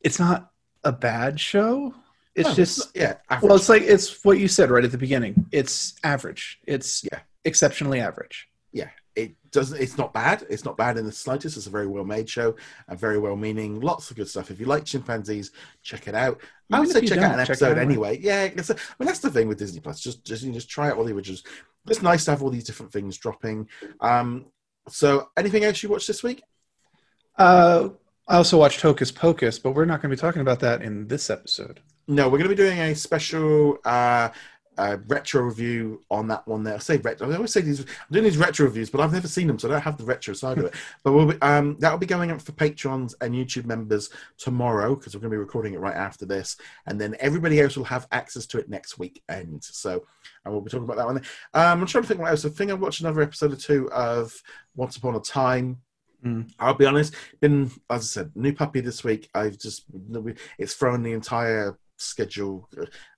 it's 0.00 0.20
not 0.20 0.52
a 0.84 0.92
bad 0.92 1.40
show. 1.40 1.92
It's 2.36 2.50
no, 2.50 2.54
just 2.54 2.78
it's, 2.78 2.92
yeah. 2.94 3.14
Average. 3.30 3.48
Well, 3.48 3.56
it's 3.56 3.68
like 3.68 3.82
it's 3.82 4.24
what 4.24 4.38
you 4.38 4.46
said 4.46 4.70
right 4.70 4.84
at 4.84 4.92
the 4.92 4.98
beginning. 4.98 5.46
It's 5.50 5.94
average. 6.04 6.60
It's 6.66 7.02
yeah, 7.10 7.20
exceptionally 7.44 8.00
average. 8.00 8.48
Yeah, 8.72 8.90
doesn't. 9.56 9.80
It's 9.80 9.98
not 9.98 10.12
bad. 10.12 10.46
It's 10.48 10.64
not 10.64 10.76
bad 10.76 10.96
in 10.98 11.04
the 11.04 11.12
slightest. 11.12 11.56
It's 11.56 11.66
a 11.66 11.70
very 11.70 11.86
well 11.88 12.04
made 12.04 12.28
show 12.28 12.54
and 12.88 12.98
very 12.98 13.18
well 13.18 13.36
meaning. 13.36 13.80
Lots 13.80 14.10
of 14.10 14.16
good 14.16 14.28
stuff. 14.28 14.50
If 14.50 14.60
you 14.60 14.66
like 14.66 14.84
chimpanzees, 14.84 15.50
check 15.82 16.06
it 16.06 16.14
out. 16.14 16.40
Even 16.68 16.74
I 16.74 16.80
would 16.80 16.90
say 16.90 17.00
check 17.00 17.18
out 17.18 17.34
an 17.34 17.40
episode 17.40 17.78
anyway. 17.78 18.18
Yeah, 18.20 18.42
I 18.42 18.48
mean 18.48 19.06
that's 19.06 19.18
the 19.18 19.30
thing 19.30 19.48
with 19.48 19.58
Disney 19.58 19.80
Plus. 19.80 20.00
Just 20.00 20.24
just 20.24 20.44
you 20.44 20.52
just 20.52 20.70
try 20.70 20.90
out 20.90 20.98
all 20.98 21.04
the 21.04 21.12
originals 21.12 21.42
it's 21.88 22.02
nice 22.02 22.24
to 22.24 22.30
have 22.32 22.42
all 22.42 22.50
these 22.50 22.64
different 22.64 22.92
things 22.92 23.16
dropping. 23.16 23.68
Um, 24.00 24.46
so, 24.88 25.30
anything 25.36 25.64
else 25.64 25.82
you 25.82 25.88
watched 25.88 26.06
this 26.06 26.22
week? 26.22 26.42
Uh, 27.38 27.90
I 28.28 28.36
also 28.36 28.58
watched 28.58 28.80
Hocus 28.80 29.12
Pocus, 29.12 29.58
but 29.58 29.72
we're 29.72 29.84
not 29.84 30.02
going 30.02 30.10
to 30.10 30.16
be 30.16 30.20
talking 30.20 30.42
about 30.42 30.60
that 30.60 30.82
in 30.82 31.06
this 31.08 31.30
episode. 31.30 31.80
No, 32.08 32.26
we're 32.28 32.38
going 32.38 32.50
to 32.50 32.56
be 32.56 32.62
doing 32.62 32.78
a 32.78 32.94
special 32.94 33.78
uh, 33.84 34.28
uh, 34.78 34.98
retro 35.08 35.42
review 35.42 36.02
on 36.10 36.28
that 36.28 36.46
one 36.46 36.62
there. 36.62 36.74
I 36.74 36.78
say 36.78 36.96
retro. 36.98 37.30
I 37.30 37.36
always 37.36 37.52
say 37.52 37.60
these. 37.60 37.80
I'm 37.80 37.86
doing 38.10 38.24
these 38.24 38.38
retro 38.38 38.66
reviews, 38.66 38.90
but 38.90 39.00
I've 39.00 39.12
never 39.12 39.28
seen 39.28 39.46
them, 39.46 39.58
so 39.58 39.68
I 39.68 39.72
don't 39.72 39.82
have 39.82 39.96
the 39.96 40.04
retro 40.04 40.34
side 40.34 40.58
of 40.58 40.64
it. 40.64 40.74
But 41.02 41.12
we'll 41.12 41.26
be, 41.26 41.40
um, 41.42 41.76
that'll 41.78 41.98
be 41.98 42.06
going 42.06 42.30
up 42.30 42.40
for 42.40 42.52
patrons 42.52 43.14
and 43.20 43.34
YouTube 43.34 43.64
members 43.64 44.10
tomorrow 44.38 44.94
because 44.94 45.14
we're 45.14 45.20
going 45.20 45.30
to 45.30 45.36
be 45.36 45.38
recording 45.38 45.74
it 45.74 45.80
right 45.80 45.94
after 45.94 46.26
this, 46.26 46.56
and 46.86 47.00
then 47.00 47.16
everybody 47.20 47.60
else 47.60 47.76
will 47.76 47.84
have 47.84 48.06
access 48.12 48.46
to 48.46 48.58
it 48.58 48.68
next 48.68 48.98
weekend. 48.98 49.62
So 49.62 50.04
I 50.44 50.50
will 50.50 50.60
be 50.60 50.70
talking 50.70 50.84
about 50.84 50.96
that 50.96 51.06
one. 51.06 51.18
Um, 51.54 51.80
I'm 51.80 51.86
trying 51.86 52.02
to 52.02 52.08
think 52.08 52.20
what 52.20 52.30
else. 52.30 52.44
I 52.44 52.48
think 52.48 52.70
I've 52.70 52.80
watched 52.80 53.00
another 53.00 53.22
episode 53.22 53.52
or 53.52 53.56
two 53.56 53.90
of 53.92 54.42
Once 54.74 54.96
Upon 54.96 55.14
a 55.14 55.20
Time. 55.20 55.78
Mm. 56.24 56.50
I'll 56.58 56.74
be 56.74 56.86
honest. 56.86 57.14
Been 57.40 57.70
as 57.90 58.02
I 58.02 58.06
said, 58.06 58.32
new 58.34 58.52
puppy 58.52 58.80
this 58.80 59.04
week. 59.04 59.28
I've 59.34 59.58
just 59.58 59.84
it's 60.58 60.74
thrown 60.74 61.02
the 61.02 61.12
entire 61.12 61.78
schedule, 61.96 62.68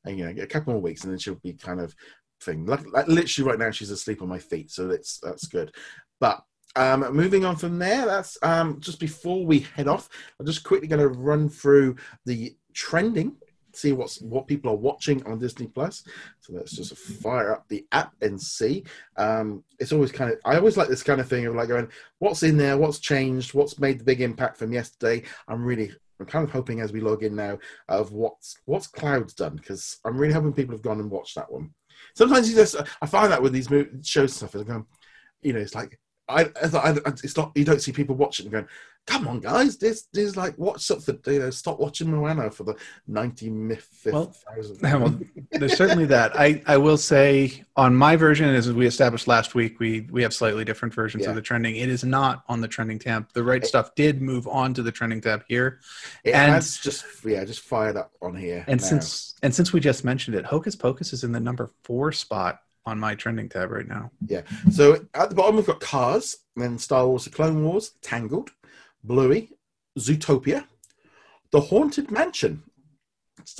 and, 0.04 0.18
you 0.18 0.24
know, 0.24 0.42
a 0.42 0.46
couple 0.46 0.72
more 0.72 0.82
weeks, 0.82 1.04
and 1.04 1.12
then 1.12 1.18
she'll 1.18 1.34
be 1.36 1.52
kind 1.52 1.80
of 1.80 1.94
thing. 2.40 2.66
Like, 2.66 2.86
like, 2.92 3.08
literally 3.08 3.50
right 3.50 3.58
now, 3.58 3.70
she's 3.70 3.90
asleep 3.90 4.22
on 4.22 4.28
my 4.28 4.38
feet, 4.38 4.70
so 4.70 4.86
that's 4.86 5.18
that's 5.20 5.46
good. 5.46 5.74
But 6.20 6.42
um, 6.76 7.00
moving 7.14 7.44
on 7.44 7.56
from 7.56 7.78
there, 7.78 8.06
that's 8.06 8.38
um, 8.42 8.80
just 8.80 9.00
before 9.00 9.44
we 9.44 9.60
head 9.60 9.88
off. 9.88 10.08
I'm 10.38 10.46
just 10.46 10.64
quickly 10.64 10.88
going 10.88 11.00
to 11.00 11.08
run 11.08 11.48
through 11.48 11.96
the 12.24 12.56
trending, 12.72 13.36
see 13.72 13.92
what's 13.92 14.20
what 14.20 14.46
people 14.46 14.70
are 14.70 14.76
watching 14.76 15.24
on 15.26 15.38
Disney 15.38 15.66
Plus. 15.66 16.04
So 16.40 16.52
let's 16.52 16.72
just 16.72 16.96
fire 16.96 17.52
up 17.52 17.66
the 17.68 17.86
app 17.92 18.12
and 18.20 18.40
see. 18.40 18.84
Um, 19.16 19.64
it's 19.78 19.92
always 19.92 20.12
kind 20.12 20.32
of 20.32 20.38
I 20.44 20.56
always 20.56 20.76
like 20.76 20.88
this 20.88 21.02
kind 21.02 21.20
of 21.20 21.28
thing 21.28 21.46
of 21.46 21.54
like 21.54 21.68
going, 21.68 21.88
what's 22.18 22.42
in 22.42 22.56
there, 22.56 22.76
what's 22.76 22.98
changed, 22.98 23.54
what's 23.54 23.78
made 23.78 24.00
the 24.00 24.04
big 24.04 24.20
impact 24.20 24.56
from 24.58 24.72
yesterday. 24.72 25.22
I'm 25.48 25.64
really 25.64 25.92
I'm 26.20 26.26
kind 26.26 26.44
of 26.44 26.50
hoping 26.50 26.80
as 26.80 26.92
we 26.92 27.00
log 27.00 27.22
in 27.22 27.36
now 27.36 27.58
of 27.88 28.12
what's 28.12 28.56
what's 28.64 28.86
Clouds 28.86 29.34
done 29.34 29.56
because 29.56 29.98
I'm 30.04 30.16
really 30.16 30.34
hoping 30.34 30.52
people 30.52 30.74
have 30.74 30.82
gone 30.82 31.00
and 31.00 31.10
watched 31.10 31.36
that 31.36 31.50
one. 31.50 31.70
Sometimes 32.14 32.48
you 32.48 32.56
just 32.56 32.76
I 33.00 33.06
find 33.06 33.32
that 33.32 33.42
with 33.42 33.52
these 33.52 33.68
shows 34.02 34.34
stuff 34.34 34.54
is 34.54 34.64
going, 34.64 34.86
you 35.42 35.52
know, 35.52 35.60
it's 35.60 35.74
like 35.74 35.98
I, 36.28 36.42
I 36.44 36.46
I, 36.74 36.90
it's 37.24 37.36
not. 37.36 37.52
You 37.54 37.64
don't 37.64 37.80
see 37.80 37.92
people 37.92 38.14
watching 38.14 38.46
and 38.46 38.52
going, 38.52 38.66
"Come 39.06 39.26
on, 39.26 39.40
guys, 39.40 39.76
this 39.78 40.02
this 40.12 40.36
like 40.36 40.56
watch 40.58 40.90
up 40.90 41.02
for 41.02 41.16
you 41.30 41.38
know 41.38 41.50
stop 41.50 41.80
watching 41.80 42.10
Moana 42.10 42.50
for 42.50 42.64
the 42.64 42.74
ninety 43.06 43.48
fifth 43.76 44.12
Well, 44.12 44.26
thousand. 44.54 45.30
there's 45.52 45.76
certainly 45.76 46.04
that. 46.06 46.38
I, 46.38 46.62
I 46.66 46.76
will 46.76 46.98
say 46.98 47.64
on 47.76 47.94
my 47.94 48.16
version, 48.16 48.48
as 48.54 48.70
we 48.72 48.86
established 48.86 49.26
last 49.26 49.54
week, 49.54 49.80
we 49.80 50.06
we 50.10 50.22
have 50.22 50.34
slightly 50.34 50.64
different 50.64 50.92
versions 50.94 51.24
Yeah. 51.24 51.30
of 51.30 51.36
the 51.36 51.42
trending. 51.42 51.76
It 51.76 51.88
is 51.88 52.04
not 52.04 52.44
on 52.48 52.60
the 52.60 52.68
trending 52.68 52.98
tab. 52.98 53.28
The 53.32 53.42
right 53.42 53.64
stuff 53.64 53.94
did 53.94 54.20
move 54.20 54.46
on 54.46 54.74
to 54.74 54.82
the 54.82 54.92
trending 54.92 55.20
tab 55.20 55.44
here, 55.48 55.80
It 56.24 56.32
and- 56.32 56.52
has 56.52 56.76
just 56.78 57.04
yeah, 57.24 57.44
just 57.44 57.60
fired 57.60 57.96
up 57.96 58.12
on 58.20 58.36
here. 58.36 58.64
and 58.68 58.80
now. 58.80 58.86
since 58.86 59.34
and 59.42 59.54
since 59.54 59.72
we 59.72 59.80
just 59.80 60.04
mentioned 60.04 60.36
it, 60.36 60.44
Hocus 60.44 60.76
Pocus 60.76 61.12
is 61.14 61.24
in 61.24 61.32
the 61.32 61.40
number 61.40 61.70
four 61.84 62.12
spot 62.12 62.60
on 62.88 62.98
my 62.98 63.14
trending 63.14 63.48
tab 63.48 63.70
right 63.70 63.86
now. 63.86 64.10
Yeah. 64.26 64.42
So 64.70 65.06
at 65.14 65.28
the 65.28 65.34
bottom 65.34 65.56
we've 65.56 65.66
got 65.66 65.80
Cars, 65.80 66.36
then 66.56 66.78
Star 66.78 67.06
Wars: 67.06 67.24
The 67.24 67.30
Clone 67.30 67.64
Wars, 67.64 67.92
Tangled, 68.02 68.50
Bluey, 69.04 69.50
Zootopia, 69.98 70.64
The 71.52 71.60
Haunted 71.60 72.10
Mansion. 72.10 72.62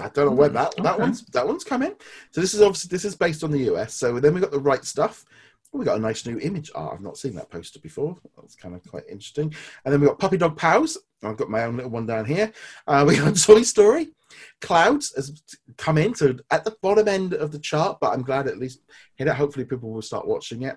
I 0.01 0.09
don't 0.09 0.26
know 0.26 0.33
where 0.33 0.49
Hmm, 0.49 0.55
that 0.55 0.74
that 0.79 0.95
okay. 0.95 1.03
one's 1.03 1.24
that 1.26 1.47
one's 1.47 1.64
coming. 1.64 1.95
So 2.33 2.41
this 2.41 2.55
is 2.55 2.61
obviously 2.61 2.89
this 2.89 3.05
is 3.05 3.16
based 3.16 3.43
on 3.45 3.51
the 3.51 3.70
US. 3.72 3.95
So 3.95 4.20
then 4.20 4.35
we 4.35 4.41
got 4.41 4.51
the 4.51 4.59
right 4.59 4.85
stuff. 4.85 5.24
We 5.72 5.85
got 5.85 5.99
a 5.99 6.01
nice 6.01 6.24
new 6.26 6.39
image 6.39 6.70
art. 6.74 6.95
I've 6.95 7.01
not 7.03 7.18
seen 7.18 7.35
that 7.35 7.51
poster 7.51 7.79
before. 7.79 8.16
That's 8.37 8.55
kind 8.55 8.74
of 8.74 8.83
quite 8.89 9.05
interesting. 9.09 9.55
And 9.85 9.93
then 9.93 10.01
we 10.01 10.07
got 10.07 10.18
Puppy 10.18 10.39
Dog 10.39 10.57
Pals. 10.57 10.99
I've 11.22 11.37
got 11.37 11.51
my 11.51 11.64
own 11.64 11.76
little 11.76 11.91
one 11.91 12.07
down 12.07 12.24
here. 12.24 12.53
Uh, 12.87 13.05
we 13.09 13.16
got 13.16 13.37
Toy 13.37 13.62
Story. 13.62 14.09
Clouds 14.61 15.12
has 15.16 15.43
come 15.76 15.99
in, 15.99 16.14
so 16.14 16.34
at 16.51 16.64
the 16.64 16.76
bottom 16.82 17.09
end 17.09 17.34
of 17.34 17.53
the 17.53 17.59
chart, 17.59 17.99
but 18.01 18.12
I'm 18.12 18.22
glad 18.22 18.47
at 18.47 18.59
least 18.59 18.80
hit 19.16 19.28
it. 19.28 19.34
Hopefully, 19.34 19.64
people 19.64 19.91
will 19.91 20.03
start 20.03 20.26
watching 20.26 20.62
it. 20.62 20.76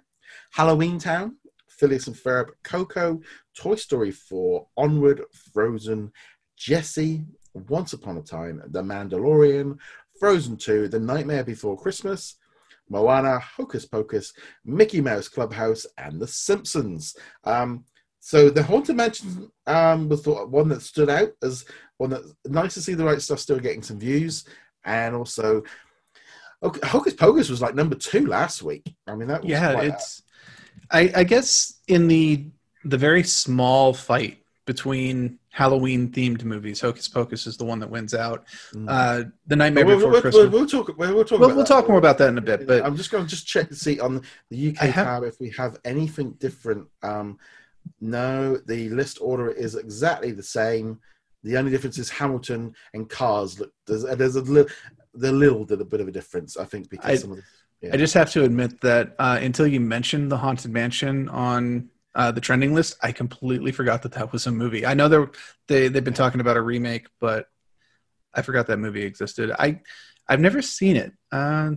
Halloween 0.52 1.00
Town, 1.00 1.38
Phineas 1.68 2.08
and 2.08 2.16
Ferb, 2.16 2.50
Coco, 2.64 3.20
Toy 3.58 3.76
Story 3.76 4.12
4, 4.12 4.68
Onward, 4.78 5.24
Frozen, 5.54 6.12
Jessie, 6.58 7.26
Once 7.54 7.94
Upon 7.94 8.18
a 8.18 8.22
Time, 8.22 8.62
The 8.68 8.82
Mandalorian, 8.82 9.78
Frozen 10.20 10.58
2, 10.58 10.90
The 10.90 11.00
Nightmare 11.00 11.44
Before 11.44 11.78
Christmas, 11.78 12.38
Moana, 12.90 13.40
Hocus 13.40 13.86
Pocus, 13.86 14.34
Mickey 14.66 15.02
Mouse 15.02 15.28
Clubhouse, 15.28 15.86
and 15.98 16.22
The 16.22 16.28
Simpsons. 16.28 17.16
Um, 17.44 17.86
so 18.20 18.52
the 18.52 18.62
Haunted 18.62 18.96
Mansion 18.96 19.52
um, 19.66 20.08
was 20.08 20.22
the 20.22 20.32
one 20.32 20.70
that 20.70 20.84
stood 20.84 21.10
out 21.10 21.32
as 21.42 21.66
one 22.02 22.10
that 22.12 22.24
nice 22.46 22.74
to 22.74 22.82
see 22.82 22.94
the 22.96 23.06
right 23.06 23.22
stuff 23.22 23.40
still 23.40 23.60
getting 23.60 23.84
some 23.84 24.00
views, 24.00 24.44
and 24.84 25.16
also 25.16 25.64
okay, 26.64 26.88
Hocus 26.88 27.14
Pocus 27.14 27.50
was 27.50 27.62
like 27.62 27.76
number 27.76 27.96
two 27.96 28.26
last 28.28 28.62
week. 28.64 28.94
I 29.08 29.16
mean 29.16 29.28
that 29.28 29.42
was 29.42 29.50
yeah 29.50 29.74
quite 29.74 29.88
it's 29.90 30.24
I, 30.90 31.12
I 31.16 31.24
guess 31.24 31.80
in 31.88 32.08
the 32.08 32.46
the 32.84 32.98
very 32.98 33.24
small 33.24 33.94
fight 33.94 34.38
between 34.66 35.38
halloween 35.50 36.10
themed 36.12 36.44
movies 36.46 36.80
hocus 36.80 37.08
pocus 37.08 37.46
is 37.46 37.58
the 37.58 37.66
one 37.66 37.80
that 37.80 37.90
wins 37.90 38.14
out 38.14 38.46
Mm. 38.74 38.86
uh 38.88 39.30
the 39.48 39.56
nightmare 39.56 39.86
we'll, 39.86 39.98
before 39.98 40.12
we'll- 40.12 40.22
christmas 40.22 40.44
we'll- 40.50 40.60
we'll 40.62 40.66
talk. 40.68 40.98
We'll, 40.98 41.14
we'll 41.16 41.26
talk. 41.26 41.40
we'll, 41.40 41.56
we'll 41.56 41.66
talk 41.66 41.90
more 41.90 41.98
about 41.98 42.18
that 42.20 42.30
in 42.30 42.38
a 42.38 42.42
bit 42.42 42.66
but 42.68 42.86
I'm 42.86 42.96
just 42.96 43.12
going 43.12 43.26
to 43.26 43.30
just 43.30 43.46
check 43.48 43.68
to 43.70 43.76
see 43.76 44.00
on 44.00 44.22
the 44.50 44.70
UK 44.70 44.78
have- 44.90 45.06
tab 45.06 45.24
if 45.24 45.40
we 45.40 45.50
have 45.58 45.78
anything 45.84 46.32
different. 46.40 46.88
Um, 47.04 47.38
no, 48.00 48.58
the 48.58 48.90
list 48.90 49.18
order 49.22 49.50
is 49.50 49.76
exactly 49.76 50.32
the 50.32 50.44
same. 50.44 51.00
The 51.44 51.58
only 51.58 51.72
difference 51.72 51.98
is 51.98 52.10
Hamilton 52.10 52.76
and 52.94 53.10
Cars. 53.10 53.60
Look, 53.60 53.72
there's, 53.88 54.04
there's 54.04 54.36
a 54.36 54.42
little, 54.42 54.70
the 55.14 55.32
little 55.32 55.66
did 55.66 55.82
a 55.82 55.86
bit 55.86 56.02
of 56.02 56.08
a 56.08 56.12
difference, 56.12 56.58
I 56.58 56.66
think, 56.66 56.90
because 56.90 57.10
I- 57.10 57.16
some 57.16 57.32
of 57.32 57.38
the, 57.38 57.44
yeah. 57.82 57.94
i 57.94 57.98
just 57.98 58.14
have 58.14 58.30
to 58.32 58.44
admit 58.44 58.80
that 58.82 59.16
uh 59.18 59.40
until 59.42 59.66
you 59.66 59.80
mentioned 59.80 60.32
the 60.32 60.38
haunted 60.38 60.72
mansion 60.72 61.28
on 61.30 61.90
uh, 62.14 62.32
the 62.32 62.42
trending 62.42 62.74
list, 62.74 62.98
I 63.02 63.12
completely 63.12 63.72
forgot 63.72 64.02
that 64.02 64.12
that 64.14 64.34
was 64.34 64.46
a 64.46 64.52
movie. 64.52 64.86
I 64.86 64.94
know 64.94 65.08
they 65.08 65.26
they 65.68 65.88
they've 65.88 66.04
been 66.04 66.14
talking 66.14 66.42
about 66.42 66.58
a 66.58 66.62
remake, 66.62 67.08
but 67.20 67.48
I 68.34 68.42
forgot 68.42 68.68
that 68.68 68.78
movie 68.78 69.04
existed. 69.04 69.52
I 69.58 69.80
I've 70.28 70.42
never 70.42 70.62
seen 70.62 70.98
it, 70.98 71.14
uh, 71.32 71.72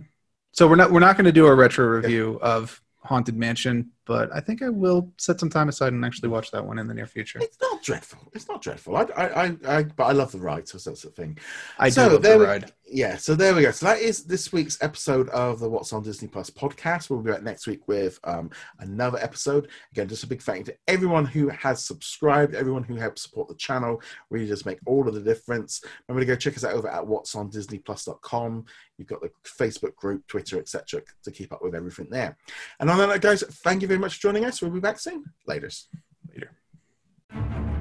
so 0.51 0.67
we're 0.67 0.75
not 0.75 0.91
we're 0.91 0.99
not 0.99 1.15
going 1.15 1.25
to 1.25 1.31
do 1.31 1.47
a 1.47 1.55
retro 1.55 1.85
review 1.85 2.37
of 2.41 2.81
Haunted 2.99 3.37
Mansion, 3.37 3.91
but 4.05 4.33
I 4.33 4.39
think 4.39 4.61
I 4.61 4.69
will 4.69 5.11
set 5.17 5.39
some 5.39 5.49
time 5.49 5.69
aside 5.69 5.93
and 5.93 6.05
actually 6.05 6.29
watch 6.29 6.51
that 6.51 6.65
one 6.65 6.79
in 6.79 6.87
the 6.87 6.93
near 6.93 7.07
future. 7.07 7.39
It's 7.41 7.57
not 7.61 7.81
dreadful. 7.83 8.19
It's 8.33 8.47
not 8.47 8.61
dreadful. 8.61 8.95
I, 8.95 9.03
I, 9.03 9.25
I, 9.25 9.57
I 9.67 9.83
but 9.83 10.03
I 10.05 10.11
love 10.11 10.31
the 10.31 10.39
ride, 10.39 10.67
so 10.67 10.77
that's 10.77 11.01
the 11.01 11.09
thing. 11.09 11.37
I 11.79 11.89
do 11.89 12.01
love 12.01 12.21
the 12.21 12.37
we- 12.37 12.45
ride. 12.45 12.71
Yeah, 12.87 13.17
so 13.17 13.33
there 13.33 13.55
we 13.55 13.63
go. 13.63 13.71
So 13.71 13.87
that 13.87 13.99
is 13.99 14.25
this 14.25 14.53
week's 14.53 14.81
episode 14.81 15.27
of 15.29 15.59
the 15.59 15.67
What's 15.67 15.91
on 15.91 16.03
Disney 16.03 16.27
Plus 16.27 16.51
podcast. 16.51 17.09
We'll 17.09 17.19
be 17.19 17.31
back 17.31 17.41
next 17.41 17.65
week 17.65 17.87
with 17.87 18.19
um, 18.25 18.51
another 18.79 19.17
episode. 19.17 19.69
Again, 19.91 20.07
just 20.07 20.23
a 20.23 20.27
big 20.27 20.41
thank 20.41 20.59
you 20.59 20.65
to 20.65 20.77
everyone 20.87 21.25
who 21.25 21.49
has 21.49 21.83
subscribed, 21.83 22.53
everyone 22.53 22.83
who 22.83 22.95
helps 22.95 23.23
support 23.23 23.47
the 23.47 23.55
channel. 23.55 23.99
Really 24.29 24.45
does 24.45 24.67
make 24.67 24.77
all 24.85 25.07
of 25.07 25.15
the 25.15 25.19
difference. 25.19 25.81
Remember 26.07 26.21
to 26.21 26.31
go 26.31 26.35
check 26.35 26.55
us 26.55 26.63
out 26.63 26.73
over 26.73 26.87
at 26.87 27.03
what'sondisneyplus.com. 27.03 28.65
You've 28.97 29.07
got 29.07 29.21
the 29.21 29.31
Facebook 29.43 29.95
group, 29.95 30.25
Twitter, 30.27 30.59
etc., 30.59 31.01
to 31.23 31.31
keep 31.31 31.51
up 31.51 31.63
with 31.63 31.75
everything 31.75 32.07
there. 32.09 32.37
And 32.79 32.89
on 32.89 32.97
that, 32.99 33.07
note, 33.07 33.21
guys, 33.21 33.43
thank 33.63 33.81
you 33.81 33.87
very 33.87 33.94
very 33.95 34.01
much 34.01 34.15
for 34.15 34.21
joining 34.23 34.43
us. 34.43 34.61
We'll 34.61 34.71
be 34.71 34.81
back 34.81 34.99
soon. 34.99 35.23
Laters. 35.47 35.85
Later. 36.29 37.74